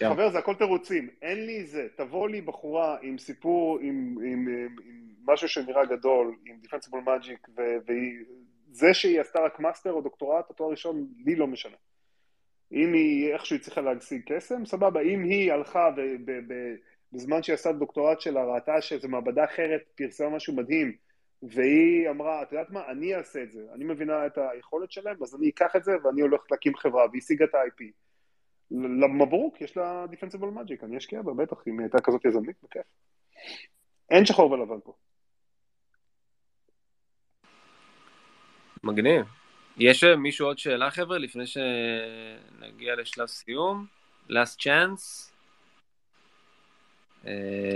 חבר, 0.00 0.30
זה 0.30 0.38
הכל 0.38 0.54
תירוצים, 0.54 1.08
אין 1.22 1.46
לי 1.46 1.64
זה, 1.64 1.86
תבוא 1.96 2.28
לי 2.28 2.40
בחורה 2.40 2.96
עם 3.02 3.18
סיפור, 3.18 3.78
עם, 3.78 3.86
עם, 3.86 4.24
עם, 4.24 4.48
עם 4.84 5.02
משהו 5.26 5.48
שנראה 5.48 5.84
גדול, 5.84 6.36
עם 6.46 6.56
defensible 6.62 7.00
magic, 7.00 7.48
וזה 7.56 8.94
שהיא 8.94 9.20
עשתה 9.20 9.40
רק 9.40 9.60
מאסטר 9.60 9.92
או 9.92 10.00
דוקטורט 10.00 10.44
או 10.48 10.54
תואר 10.54 10.70
ראשון, 10.70 11.06
לי 11.24 11.36
לא 11.36 11.46
משנה. 11.46 11.76
אם 12.72 12.92
היא 12.92 13.32
איכשהו 13.32 13.56
הצליחה 13.56 13.80
להשיג 13.80 14.22
קסם, 14.26 14.66
סבבה, 14.66 15.00
אם 15.00 15.22
היא 15.22 15.52
הלכה 15.52 15.90
בזמן 17.12 17.42
שהיא 17.42 17.54
עשתה 17.54 17.72
דוקטורט 17.72 18.20
שלה, 18.20 18.44
ראתה 18.44 18.80
שזו 18.80 19.08
מעבדה 19.08 19.44
אחרת, 19.44 19.82
פרסמה 19.94 20.28
משהו 20.28 20.56
מדהים, 20.56 20.96
והיא 21.42 22.10
אמרה, 22.10 22.42
את 22.42 22.52
יודעת 22.52 22.70
מה, 22.70 22.90
אני 22.90 23.14
אעשה 23.14 23.42
את 23.42 23.52
זה, 23.52 23.60
אני 23.74 23.84
מבינה 23.84 24.26
את 24.26 24.38
היכולת 24.38 24.92
שלהם, 24.92 25.16
אז 25.22 25.34
אני 25.34 25.48
אקח 25.48 25.76
את 25.76 25.84
זה 25.84 25.92
ואני 26.04 26.20
הולך 26.20 26.40
להקים 26.50 26.76
חברה, 26.76 27.06
והשיגה 27.12 27.44
את 27.44 27.54
ה-IP. 27.54 27.84
מברוק, 28.70 29.60
יש 29.60 29.76
לה 29.76 30.06
דיפנסיבל 30.10 30.48
מג'יק, 30.48 30.84
אני 30.84 30.98
אשקיע 30.98 31.22
בה, 31.22 31.32
בטח, 31.34 31.56
אם 31.66 31.78
היא 31.78 31.84
הייתה 31.84 31.98
כזאת 32.00 32.24
יזמית, 32.24 32.56
בכיף. 32.62 32.82
אין 34.10 34.26
שחור 34.26 34.50
ולבן 34.50 34.80
פה. 34.84 34.94
מגניב. 38.84 39.26
יש 39.76 40.04
מישהו 40.04 40.46
עוד 40.46 40.58
שאלה 40.58 40.90
חבר'ה 40.90 41.18
לפני 41.18 41.44
שנגיע 41.46 42.96
לשלב 42.96 43.26
סיום? 43.26 43.86
last 44.28 44.60
chance? 44.60 45.31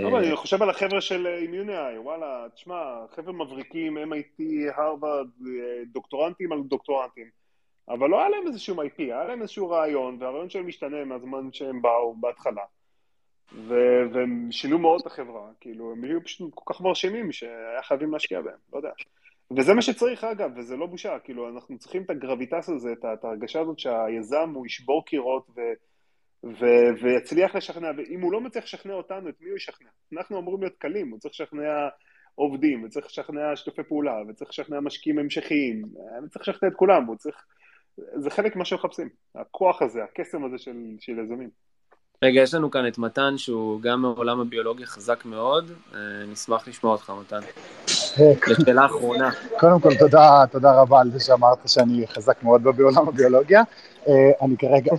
טוב, 0.01 0.15
אני 0.15 0.35
חושב 0.35 0.63
על 0.63 0.69
החבר'ה 0.69 1.01
של 1.01 1.27
אימיוני, 1.27 1.97
וואלה, 1.97 2.45
תשמע, 2.55 3.05
חבר'ה 3.15 3.33
מבריקים, 3.33 3.97
MIT, 3.97 4.43
הרווארד, 4.75 5.27
דוקטורנטים 5.91 6.51
על 6.51 6.63
דוקטורנטים, 6.63 7.29
אבל 7.89 8.09
לא 8.09 8.19
היה 8.19 8.29
להם 8.29 8.47
איזשהו 8.47 8.81
IP, 8.81 8.97
היה 8.97 9.23
להם 9.23 9.41
איזשהו 9.41 9.69
רעיון, 9.69 10.17
והרעיון 10.19 10.49
שלהם 10.49 10.67
משתנה 10.67 11.05
מהזמן 11.05 11.51
שהם 11.51 11.81
באו 11.81 12.15
בהתחלה. 12.15 12.63
ו- 13.53 14.03
והם 14.13 14.47
שינו 14.51 14.79
מאוד 14.79 15.01
את 15.01 15.07
החברה, 15.07 15.49
כאילו, 15.59 15.91
הם 15.91 16.03
היו 16.03 16.23
פשוט 16.23 16.51
כל 16.55 16.73
כך 16.73 16.81
מרשימים 16.81 17.31
שהיה 17.31 17.81
חייבים 17.81 18.13
להשקיע 18.13 18.41
בהם, 18.41 18.57
לא 18.73 18.77
יודע. 18.77 18.91
וזה 19.57 19.73
מה 19.73 19.81
שצריך 19.81 20.23
אגב, 20.23 20.51
וזה 20.55 20.77
לא 20.77 20.85
בושה, 20.85 21.19
כאילו, 21.19 21.49
אנחנו 21.49 21.77
צריכים 21.77 22.01
את 22.03 22.09
הגרביטס 22.09 22.69
הזה, 22.69 22.93
את 23.13 23.25
ההרגשה 23.25 23.61
הזאת 23.61 23.79
שהיזם 23.79 24.51
הוא 24.53 24.65
ישבור 24.65 25.05
קירות 25.05 25.47
ו- 25.55 25.61
ו- 26.59 27.03
ויצליח 27.03 27.55
לשכנע, 27.55 27.87
ואם 27.97 28.21
הוא 28.21 28.31
לא 28.31 28.41
מצליח 28.41 28.63
לשכנע 28.63 28.93
אותנו, 28.93 29.29
את 29.29 29.35
מי 29.41 29.49
הוא 29.49 29.57
ישכנע? 29.57 29.89
אנחנו 30.13 30.39
אמורים 30.39 30.61
להיות 30.61 30.75
קלים, 30.77 31.09
הוא 31.09 31.19
צריך 31.19 31.33
לשכנע 31.33 31.87
עובדים, 32.35 32.83
וצריך 32.83 33.05
לשכנע 33.05 33.55
שיתופי 33.55 33.83
פעולה, 33.83 34.13
וצריך 34.29 34.49
לשכנע 34.49 34.79
משקיעים 34.79 35.19
המשכיים, 35.19 35.83
וצריך 36.25 36.47
לשכנע 36.47 36.69
את 36.69 36.75
כולם, 36.75 37.05
הוא 37.05 37.15
צריך... 37.15 37.35
זה 38.15 38.29
חלק 38.29 38.55
ממה 38.55 38.65
שמחפשים, 38.65 39.09
הכוח 39.35 39.81
הזה, 39.81 40.03
הקסם 40.03 40.45
הזה 40.45 40.57
של, 40.57 40.75
של 40.99 41.19
יזמים. 41.19 41.49
רגע, 42.23 42.41
יש 42.41 42.53
לנו 42.53 42.71
כאן 42.71 42.87
את 42.87 42.97
מתן, 42.97 43.37
שהוא 43.37 43.81
גם 43.81 44.01
מעולם 44.01 44.39
הביולוגיה 44.39 44.85
חזק 44.85 45.25
מאוד. 45.25 45.71
אה, 45.93 45.99
נשמח 46.31 46.67
לשמוע 46.67 46.91
אותך, 46.91 47.13
מתן. 47.21 47.39
לשאלה 48.47 48.85
אחרונה. 48.85 49.29
קודם 49.59 49.79
כל, 49.79 49.95
תודה, 49.95 50.43
תודה 50.51 50.71
רבה 50.71 50.99
על 51.01 51.11
זה 51.11 51.19
שאמרת 51.19 51.57
שאני 51.65 52.07
חזק 52.07 52.43
מאוד 52.43 52.63
בעולם 52.63 53.07
הביולוגיה. 53.07 53.63
אה, 54.07 54.13
אני 54.41 54.57
כרגע, 54.57 54.91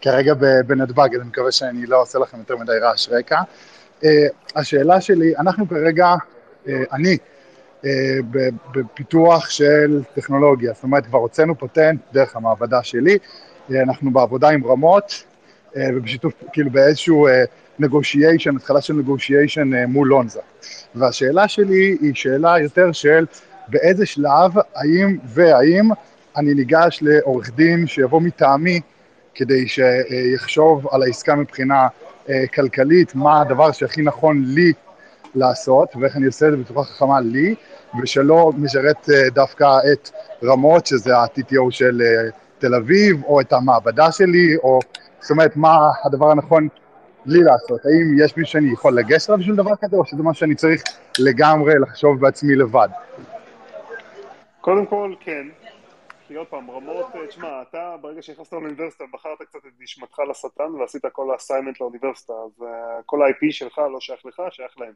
כרגע 0.00 0.34
בנתב"ג, 0.66 1.14
אני 1.14 1.24
מקווה 1.24 1.52
שאני 1.52 1.86
לא 1.86 2.02
עושה 2.02 2.18
לכם 2.18 2.38
יותר 2.38 2.56
מדי 2.56 2.78
רעש 2.82 3.08
רקע. 3.08 3.40
אה, 4.04 4.26
השאלה 4.56 5.00
שלי, 5.00 5.36
אנחנו 5.36 5.68
כרגע, 5.68 6.14
אני, 6.92 7.18
בפיתוח 8.74 9.50
של 9.50 10.02
טכנולוגיה, 10.14 10.72
זאת 10.74 10.82
אומרת, 10.82 11.06
כבר 11.06 11.18
הוצאנו 11.18 11.58
פטנט 11.58 12.00
דרך 12.12 12.36
המעבדה 12.36 12.82
שלי, 12.82 13.18
אנחנו 13.70 14.10
בעבודה 14.12 14.48
עם 14.48 14.66
רמות, 14.66 15.12
אה, 15.12 15.31
ובשיתוף, 15.76 16.32
כאילו 16.52 16.70
באיזשהו 16.70 17.28
נגושיישן, 17.78 18.50
אה, 18.50 18.56
התחלה 18.56 18.80
של 18.80 18.94
נגושיישן 18.94 19.74
אה, 19.74 19.86
מול 19.86 20.08
לונזה. 20.08 20.40
והשאלה 20.94 21.48
שלי 21.48 21.96
היא 22.00 22.14
שאלה 22.14 22.58
יותר 22.58 22.92
של 22.92 23.26
באיזה 23.68 24.06
שלב, 24.06 24.52
האם 24.74 25.18
והאם 25.24 25.88
אני 26.36 26.54
ניגש 26.54 26.98
לעורך 27.02 27.50
דין 27.54 27.86
שיבוא 27.86 28.20
מטעמי 28.20 28.80
כדי 29.34 29.68
שיחשוב 29.68 30.86
על 30.90 31.02
העסקה 31.02 31.34
מבחינה 31.34 31.88
כלכלית, 32.54 33.14
מה 33.14 33.40
הדבר 33.40 33.72
שהכי 33.72 34.02
נכון 34.02 34.44
לי 34.46 34.72
לעשות 35.34 35.88
ואיך 36.00 36.16
אני 36.16 36.26
עושה 36.26 36.46
את 36.46 36.50
זה 36.50 36.56
בצורה 36.56 36.84
חכמה 36.84 37.20
לי, 37.20 37.54
ושלא 38.02 38.52
משרת 38.56 39.08
דווקא 39.34 39.78
את 39.92 40.10
רמות, 40.44 40.86
שזה 40.86 41.16
ה-TTO 41.16 41.70
של 41.70 42.02
תל 42.58 42.74
אביב, 42.74 43.24
או 43.24 43.40
את 43.40 43.52
המעבדה 43.52 44.12
שלי, 44.12 44.56
או 44.56 44.80
זאת 45.22 45.30
אומרת, 45.30 45.56
מה 45.56 45.78
הדבר 46.04 46.30
הנכון 46.30 46.68
לי 47.26 47.42
לעשות? 47.42 47.80
האם 47.84 48.24
יש 48.24 48.36
מישהו 48.36 48.52
שאני 48.52 48.72
יכול 48.72 48.98
לגשת 48.98 49.28
עליו 49.28 49.40
בשביל 49.40 49.56
דבר 49.56 49.76
כזה, 49.80 49.96
או 49.96 50.04
שזה 50.04 50.22
מה 50.22 50.34
שאני 50.34 50.54
צריך 50.54 50.82
לגמרי 51.18 51.74
לחשוב 51.78 52.20
בעצמי 52.20 52.54
לבד? 52.54 52.88
קודם 54.60 54.86
כל, 54.86 55.14
כן. 55.20 55.46
כי 56.28 56.34
עוד 56.34 56.46
פעם, 56.46 56.70
רמות, 56.70 57.06
תשמע, 57.28 57.62
אתה 57.62 57.96
ברגע 58.00 58.22
שנכנסת 58.22 58.52
לאוניברסיטה 58.52 59.04
בחרת 59.12 59.42
קצת 59.42 59.58
את 59.58 59.72
נשמתך 59.80 60.18
לשטן 60.30 60.74
ועשית 60.80 61.02
כל 61.12 61.30
האסיימנט 61.30 61.80
לאוניברסיטה, 61.80 62.32
אז 62.32 62.64
כל 63.06 63.22
ה-IP 63.22 63.46
שלך 63.50 63.78
לא 63.78 64.00
שייך 64.00 64.26
לך, 64.26 64.42
שייך 64.50 64.72
להם. 64.78 64.92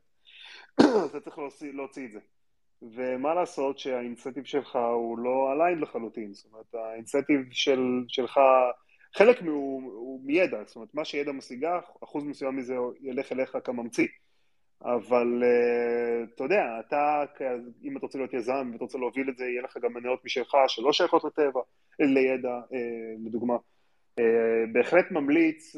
אתה 1.10 1.20
צריך 1.20 1.38
להוציא, 1.38 1.72
להוציא 1.72 2.06
את 2.06 2.12
זה. 2.12 2.18
ומה 2.82 3.34
לעשות 3.34 3.78
שהאינסטיב 3.78 4.44
שלך 4.44 4.76
הוא 4.76 5.18
לא 5.18 5.52
עליין 5.52 5.80
לחלוטין, 5.80 6.34
זאת 6.34 6.46
אומרת, 6.52 6.74
האינסטיב 6.74 7.40
של, 7.50 8.04
שלך 8.08 8.40
חלק 9.14 9.42
הוא, 9.42 9.82
הוא 9.82 10.20
מידע, 10.24 10.62
זאת 10.66 10.76
אומרת, 10.76 10.94
מה 10.94 11.04
שידע 11.04 11.32
משיגה, 11.32 11.80
אחוז 12.04 12.24
מסוים 12.24 12.56
מזה 12.56 12.74
ילך 13.00 13.32
אליך 13.32 13.58
כממציא. 13.64 14.06
אבל 14.82 15.42
אה, 15.44 16.24
אתה 16.34 16.44
יודע, 16.44 16.64
אתה, 16.86 17.24
אם 17.84 17.96
אתה 17.96 18.06
רוצה 18.06 18.18
להיות 18.18 18.34
יזם, 18.34 18.66
אם 18.70 18.76
אתה 18.76 18.84
רוצה 18.84 18.98
להוביל 18.98 19.30
את 19.30 19.36
זה, 19.36 19.44
יהיה 19.44 19.62
לך 19.62 19.76
גם 19.82 19.92
מניות 19.92 20.24
משלך 20.24 20.56
שלא 20.68 20.92
שייכות 20.92 21.24
לטבע, 21.24 21.60
לידע, 22.00 22.60
לדוגמה. 23.24 23.56
בהחלט 24.72 25.10
ממליץ, 25.10 25.76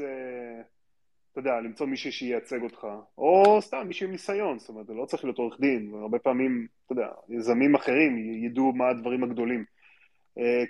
אתה 1.39 1.49
יודע, 1.49 1.61
למצוא 1.61 1.87
מישהו 1.87 2.13
שייצג 2.13 2.63
אותך, 2.63 2.87
או 3.19 3.59
סתם 3.61 3.85
מישהו 3.89 4.07
עם 4.07 4.13
ניסיון, 4.13 4.59
זאת 4.59 4.69
אומרת, 4.69 4.87
לא 4.89 5.05
צריך 5.05 5.25
להיות 5.25 5.39
עורך 5.39 5.61
דין, 5.61 5.95
הרבה 5.95 6.19
פעמים, 6.19 6.67
אתה 6.85 6.93
יודע, 6.93 7.09
יזמים 7.29 7.75
אחרים 7.75 8.19
ידעו 8.45 8.73
מה 8.73 8.89
הדברים 8.89 9.25
הגדולים. 9.25 9.65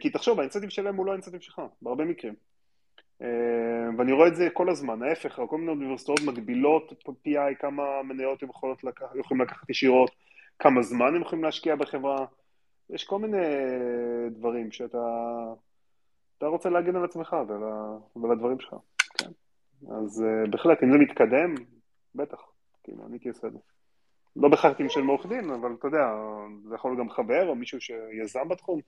כי 0.01 0.11
תחשוב, 0.11 0.39
האינסנטיב 0.39 0.69
שלהם 0.69 0.97
הוא 0.97 1.07
לא 1.07 1.11
האינסנטיב 1.11 1.41
שלך, 1.41 1.63
בהרבה 1.83 2.05
מקרים. 2.05 2.35
אה, 3.23 3.29
ואני 3.99 4.13
רואה 4.13 4.29
את 4.29 4.37
זה 4.37 4.49
כל 4.53 4.71
הזמן, 4.71 5.03
ההפך, 5.03 5.41
כל 5.49 5.59
מיני 5.59 5.71
אוניברסיטאות 5.71 6.21
מגבילות 6.27 6.93
PI, 7.09 7.55
כמה 7.59 8.03
מניות 8.03 8.43
הם 8.43 8.49
לקחת, 8.85 9.17
יכולים 9.17 9.43
לקחת 9.43 9.71
ישירות, 9.71 10.11
כמה 10.59 10.83
זמן 10.83 11.15
הם 11.15 11.23
יכולים 11.23 11.45
להשקיע 11.45 11.77
בחברה, 11.77 12.27
יש 12.91 13.05
כל 13.05 13.19
מיני 13.19 13.47
דברים 14.31 14.73
שאתה 14.73 14.99
אתה 16.39 16.47
רוצה 16.47 16.71
להגן 16.71 16.97
על 16.97 17.05
עצמך 17.05 17.37
ועל, 17.49 17.63
ועל 18.17 18.33
הדברים 18.33 18.61
שלך, 18.61 18.75
כן. 19.19 19.31
אז 19.91 20.25
uh, 20.25 20.51
בהחלט, 20.51 20.83
אם 20.83 20.93
זה 20.93 20.99
מתקדם, 20.99 21.55
בטח, 22.15 22.39
כאילו, 22.85 23.07
אני 23.07 23.15
הייתי 23.15 23.29
עושה. 23.29 23.49
לא 24.37 24.49
בהכרח 24.49 24.81
עם 24.81 24.89
של 24.89 25.01
מעורך 25.01 25.27
דין, 25.27 25.51
אבל 25.51 25.75
אתה 25.79 25.87
יודע, 25.87 26.07
זה 26.69 26.75
יכול 26.75 26.91
להיות 26.91 27.01
גם 27.01 27.11
חבר 27.11 27.49
או 27.49 27.55
מישהו 27.55 27.81
שיזם 27.81 28.49
בתחום. 28.49 28.81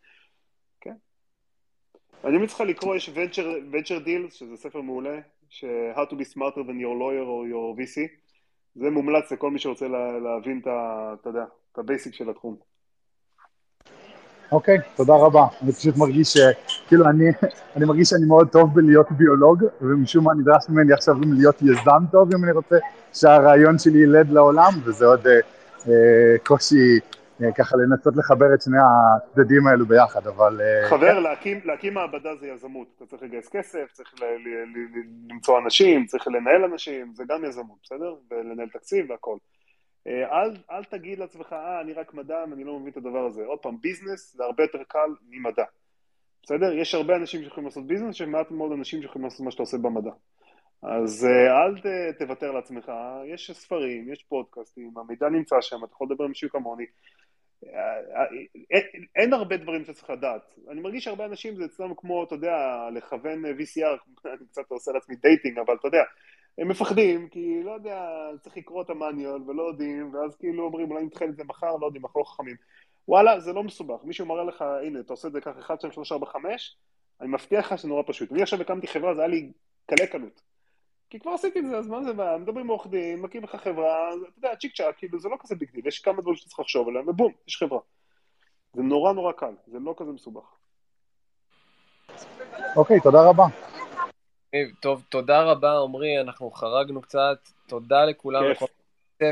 אני 2.24 2.36
ממליץ 2.36 2.54
לך 2.54 2.60
לקרוא, 2.60 2.96
יש 2.96 3.08
venture, 3.08 3.74
venture 3.74 4.06
deals, 4.06 4.30
שזה 4.34 4.56
ספר 4.56 4.80
מעולה, 4.80 5.18
ש- 5.48 5.64
How 5.94 6.12
to 6.12 6.14
be 6.14 6.34
smarter 6.34 6.62
than 6.68 6.78
your 6.80 6.96
lawyer 7.02 7.24
or 7.24 7.52
your 7.52 7.78
VC, 7.80 8.00
זה 8.74 8.90
מומלץ 8.90 9.32
לכל 9.32 9.50
מי 9.50 9.58
שרוצה 9.58 9.88
לה, 9.88 10.18
להבין 10.18 10.58
את 10.62 10.66
ה... 10.66 11.14
אתה 11.20 11.28
יודע, 11.28 11.44
את 11.72 11.78
ה 11.78 11.84
basic 11.84 12.14
של 12.14 12.30
התחום. 12.30 12.56
אוקיי, 14.52 14.78
okay, 14.78 14.96
תודה 14.96 15.12
רבה. 15.14 15.46
אני 15.62 15.72
פשוט 15.72 15.96
מרגיש 15.96 16.28
ש... 16.32 16.38
כאילו, 16.88 17.04
אני, 17.08 17.24
אני 17.76 17.84
מרגיש 17.84 18.08
שאני 18.08 18.26
מאוד 18.26 18.48
טוב 18.48 18.74
בלהיות 18.74 19.06
ביולוג, 19.10 19.64
ומשום 19.80 20.24
מה 20.24 20.34
נדרש 20.34 20.68
ממני 20.68 20.92
עכשיו 20.92 21.14
גם 21.20 21.32
להיות 21.32 21.62
יזם 21.62 22.02
טוב, 22.12 22.34
אם 22.34 22.44
אני 22.44 22.52
רוצה 22.52 22.76
שהרעיון 23.12 23.78
שלי 23.78 23.98
ילד 23.98 24.30
לעולם, 24.30 24.72
וזה 24.84 25.06
עוד 25.06 25.26
אה, 25.26 25.32
אה, 25.88 26.38
קושי 26.46 27.00
ככה 27.54 27.76
לנסות 27.76 28.16
לחבר 28.16 28.54
את 28.54 28.62
שני 28.62 28.76
הצדדים 28.78 29.66
האלו 29.66 29.86
ביחד, 29.86 30.26
אבל... 30.26 30.60
אה, 30.60 30.88
חבר, 30.88 31.18
להקים, 31.18 31.60
להקים 31.64 31.94
מעבדה 31.94 32.36
זה 32.36 32.48
יזמות, 32.48 32.88
אתה 32.96 33.06
צריך 33.06 33.22
לגייס 33.22 33.48
כסף, 33.48 33.92
צריך 33.92 34.14
ל, 34.20 34.24
ל, 34.24 34.48
ל, 34.48 35.02
למצוא 35.30 35.58
אנשים, 35.58 36.06
צריך 36.06 36.28
לנהל 36.28 36.64
אנשים, 36.64 37.12
זה 37.14 37.24
גם 37.28 37.44
יזמות, 37.44 37.78
בסדר? 37.82 38.14
ולנהל 38.30 38.68
תקציב 38.68 39.10
והכל. 39.10 39.36
אה, 40.06 40.42
אל, 40.42 40.56
אל 40.70 40.84
תגיד 40.84 41.18
לעצמך, 41.18 41.52
אה, 41.52 41.80
אני 41.80 41.92
רק 41.92 42.14
מדען, 42.14 42.52
אני 42.52 42.64
לא 42.64 42.78
מבין 42.78 42.92
את 42.92 42.96
הדבר 42.96 43.26
הזה. 43.26 43.44
עוד 43.44 43.58
פעם, 43.58 43.76
ביזנס 43.80 44.36
זה 44.36 44.44
הרבה 44.44 44.62
יותר 44.62 44.82
קל 44.88 45.10
ממדע, 45.28 45.64
בסדר? 46.42 46.72
יש 46.72 46.94
הרבה 46.94 47.16
אנשים 47.16 47.42
שיכולים 47.42 47.64
לעשות 47.66 47.86
ביזנס, 47.86 48.14
יש 48.14 48.22
מעט 48.22 48.50
מאוד 48.50 48.72
אנשים 48.72 49.02
שיכולים 49.02 49.24
לעשות 49.24 49.40
מה 49.40 49.50
שאתה 49.50 49.62
עושה 49.62 49.78
במדע. 49.78 50.10
אז 50.82 51.26
אל 51.26 51.78
ת, 51.80 52.18
תוותר 52.18 52.52
לעצמך, 52.52 52.92
יש 53.26 53.50
ספרים, 53.50 54.12
יש 54.12 54.22
פודקאסטים, 54.22 54.92
המידע 54.96 55.28
נמצא 55.28 55.56
שם, 55.60 55.84
אתה 55.84 55.92
יכול 55.92 56.06
לדבר 56.10 56.24
עם 56.24 56.30
מישהו 56.30 56.50
כמוני. 56.50 56.86
אין, 58.70 59.04
אין 59.16 59.32
הרבה 59.32 59.56
דברים 59.56 59.84
שצריך 59.84 60.10
לדעת. 60.10 60.54
אני 60.70 60.80
מרגיש 60.80 61.04
שהרבה 61.04 61.24
אנשים 61.24 61.56
זה 61.56 61.64
אצלם 61.64 61.94
כמו, 61.96 62.24
אתה 62.24 62.34
יודע, 62.34 62.88
לכוון 62.92 63.44
VCR, 63.44 64.24
אני 64.24 64.46
קצת 64.50 64.62
עושה 64.68 64.92
לעצמי 64.92 65.16
dating, 65.16 65.58
אבל 65.58 65.74
אתה 65.74 65.88
יודע, 65.88 66.02
הם 66.58 66.68
מפחדים, 66.68 67.28
כי 67.28 67.62
לא 67.62 67.70
יודע, 67.70 68.10
צריך 68.40 68.56
לקרוא 68.56 68.82
את 68.82 68.90
ה 68.90 68.98
manual 68.98 69.42
ולא 69.46 69.62
יודעים, 69.62 70.14
ואז 70.14 70.36
כאילו 70.36 70.64
אומרים, 70.64 70.90
אולי 70.90 71.04
נתחיל 71.04 71.28
את 71.28 71.36
זה 71.36 71.44
מחר, 71.44 71.76
לא 71.76 71.86
יודעים, 71.86 72.04
אנחנו 72.04 72.20
לא 72.20 72.24
חכמים. 72.24 72.56
וואלה, 73.08 73.40
זה 73.40 73.52
לא 73.52 73.62
מסובך. 73.62 74.04
מישהו 74.04 74.26
מראה 74.26 74.44
לך, 74.44 74.62
הנה, 74.62 75.00
אתה 75.00 75.12
עושה 75.12 75.28
את 75.28 75.32
זה 75.32 75.40
ככה 75.40 75.60
1, 75.60 75.80
2, 75.80 75.92
3, 75.92 76.12
4, 76.12 76.26
5, 76.26 76.76
אני 77.20 77.28
מבטיח 77.28 77.72
לך 77.72 77.78
שזה 77.78 77.88
נורא 77.88 78.02
פשוט. 78.06 78.32
אני 78.32 78.42
עכשיו 78.42 78.60
הקמתי 78.60 78.86
חברה, 78.86 79.14
זה 79.14 79.20
היה 79.20 79.28
לי 79.28 79.52
קלי 79.86 80.06
קלות. 80.06 80.49
כי 81.10 81.20
כבר 81.20 81.30
עשיתי 81.30 81.58
את 81.58 81.64
זה, 81.64 81.78
אז 81.78 81.88
מה 81.88 82.02
זה 82.02 82.12
בעיה? 82.12 82.38
מדברים 82.38 82.64
עם 82.64 82.70
עורך 82.70 82.86
דין, 82.86 83.20
מקים 83.20 83.44
לך 83.44 83.56
חברה, 83.56 84.10
אתה 84.28 84.38
יודע, 84.38 84.56
צ'יק 84.56 84.76
צ'אק, 84.76 84.96
כאילו 84.98 85.20
זה 85.20 85.28
לא 85.28 85.36
כזה 85.40 85.54
big 85.54 85.70
deal, 85.70 85.86
יש 85.86 85.98
כמה 85.98 86.20
דברים 86.20 86.36
שאתה 86.36 86.48
צריך 86.48 86.60
לחשוב 86.60 86.88
עליהם, 86.88 87.08
ובום, 87.08 87.32
יש 87.48 87.56
חברה. 87.56 87.78
זה 88.72 88.82
נורא 88.82 89.12
נורא 89.12 89.32
קל, 89.32 89.54
זה 89.66 89.78
לא 89.78 89.94
כזה 89.96 90.12
מסובך. 90.12 90.44
אוקיי, 92.76 93.00
תודה 93.00 93.18
רבה. 93.28 93.44
טוב, 94.80 95.02
תודה 95.08 95.42
רבה, 95.42 95.78
עמרי, 95.78 96.20
אנחנו 96.20 96.50
חרגנו 96.50 97.02
קצת, 97.02 97.38
תודה 97.66 98.04
לכולם, 98.04 98.44
לכל 98.44 98.66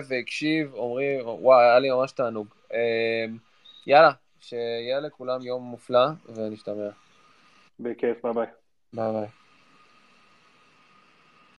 והקשיב, 0.09 0.74
עמרי, 0.74 1.22
וואי, 1.22 1.64
היה 1.64 1.79
לי 1.79 1.91
ממש 1.91 2.12
תענוג. 2.12 2.47
אמ, 2.72 3.39
יאללה, 3.87 4.11
שיהיה 4.41 5.01
לכולם 5.01 5.43
יום 5.43 5.62
מופלא, 5.62 6.07
ונשתמע. 6.35 6.89
בכיף, 7.81 8.22
ביי 8.22 8.33
ביי. 8.35 8.47
ביי 8.93 9.12
ביי. 9.12 9.47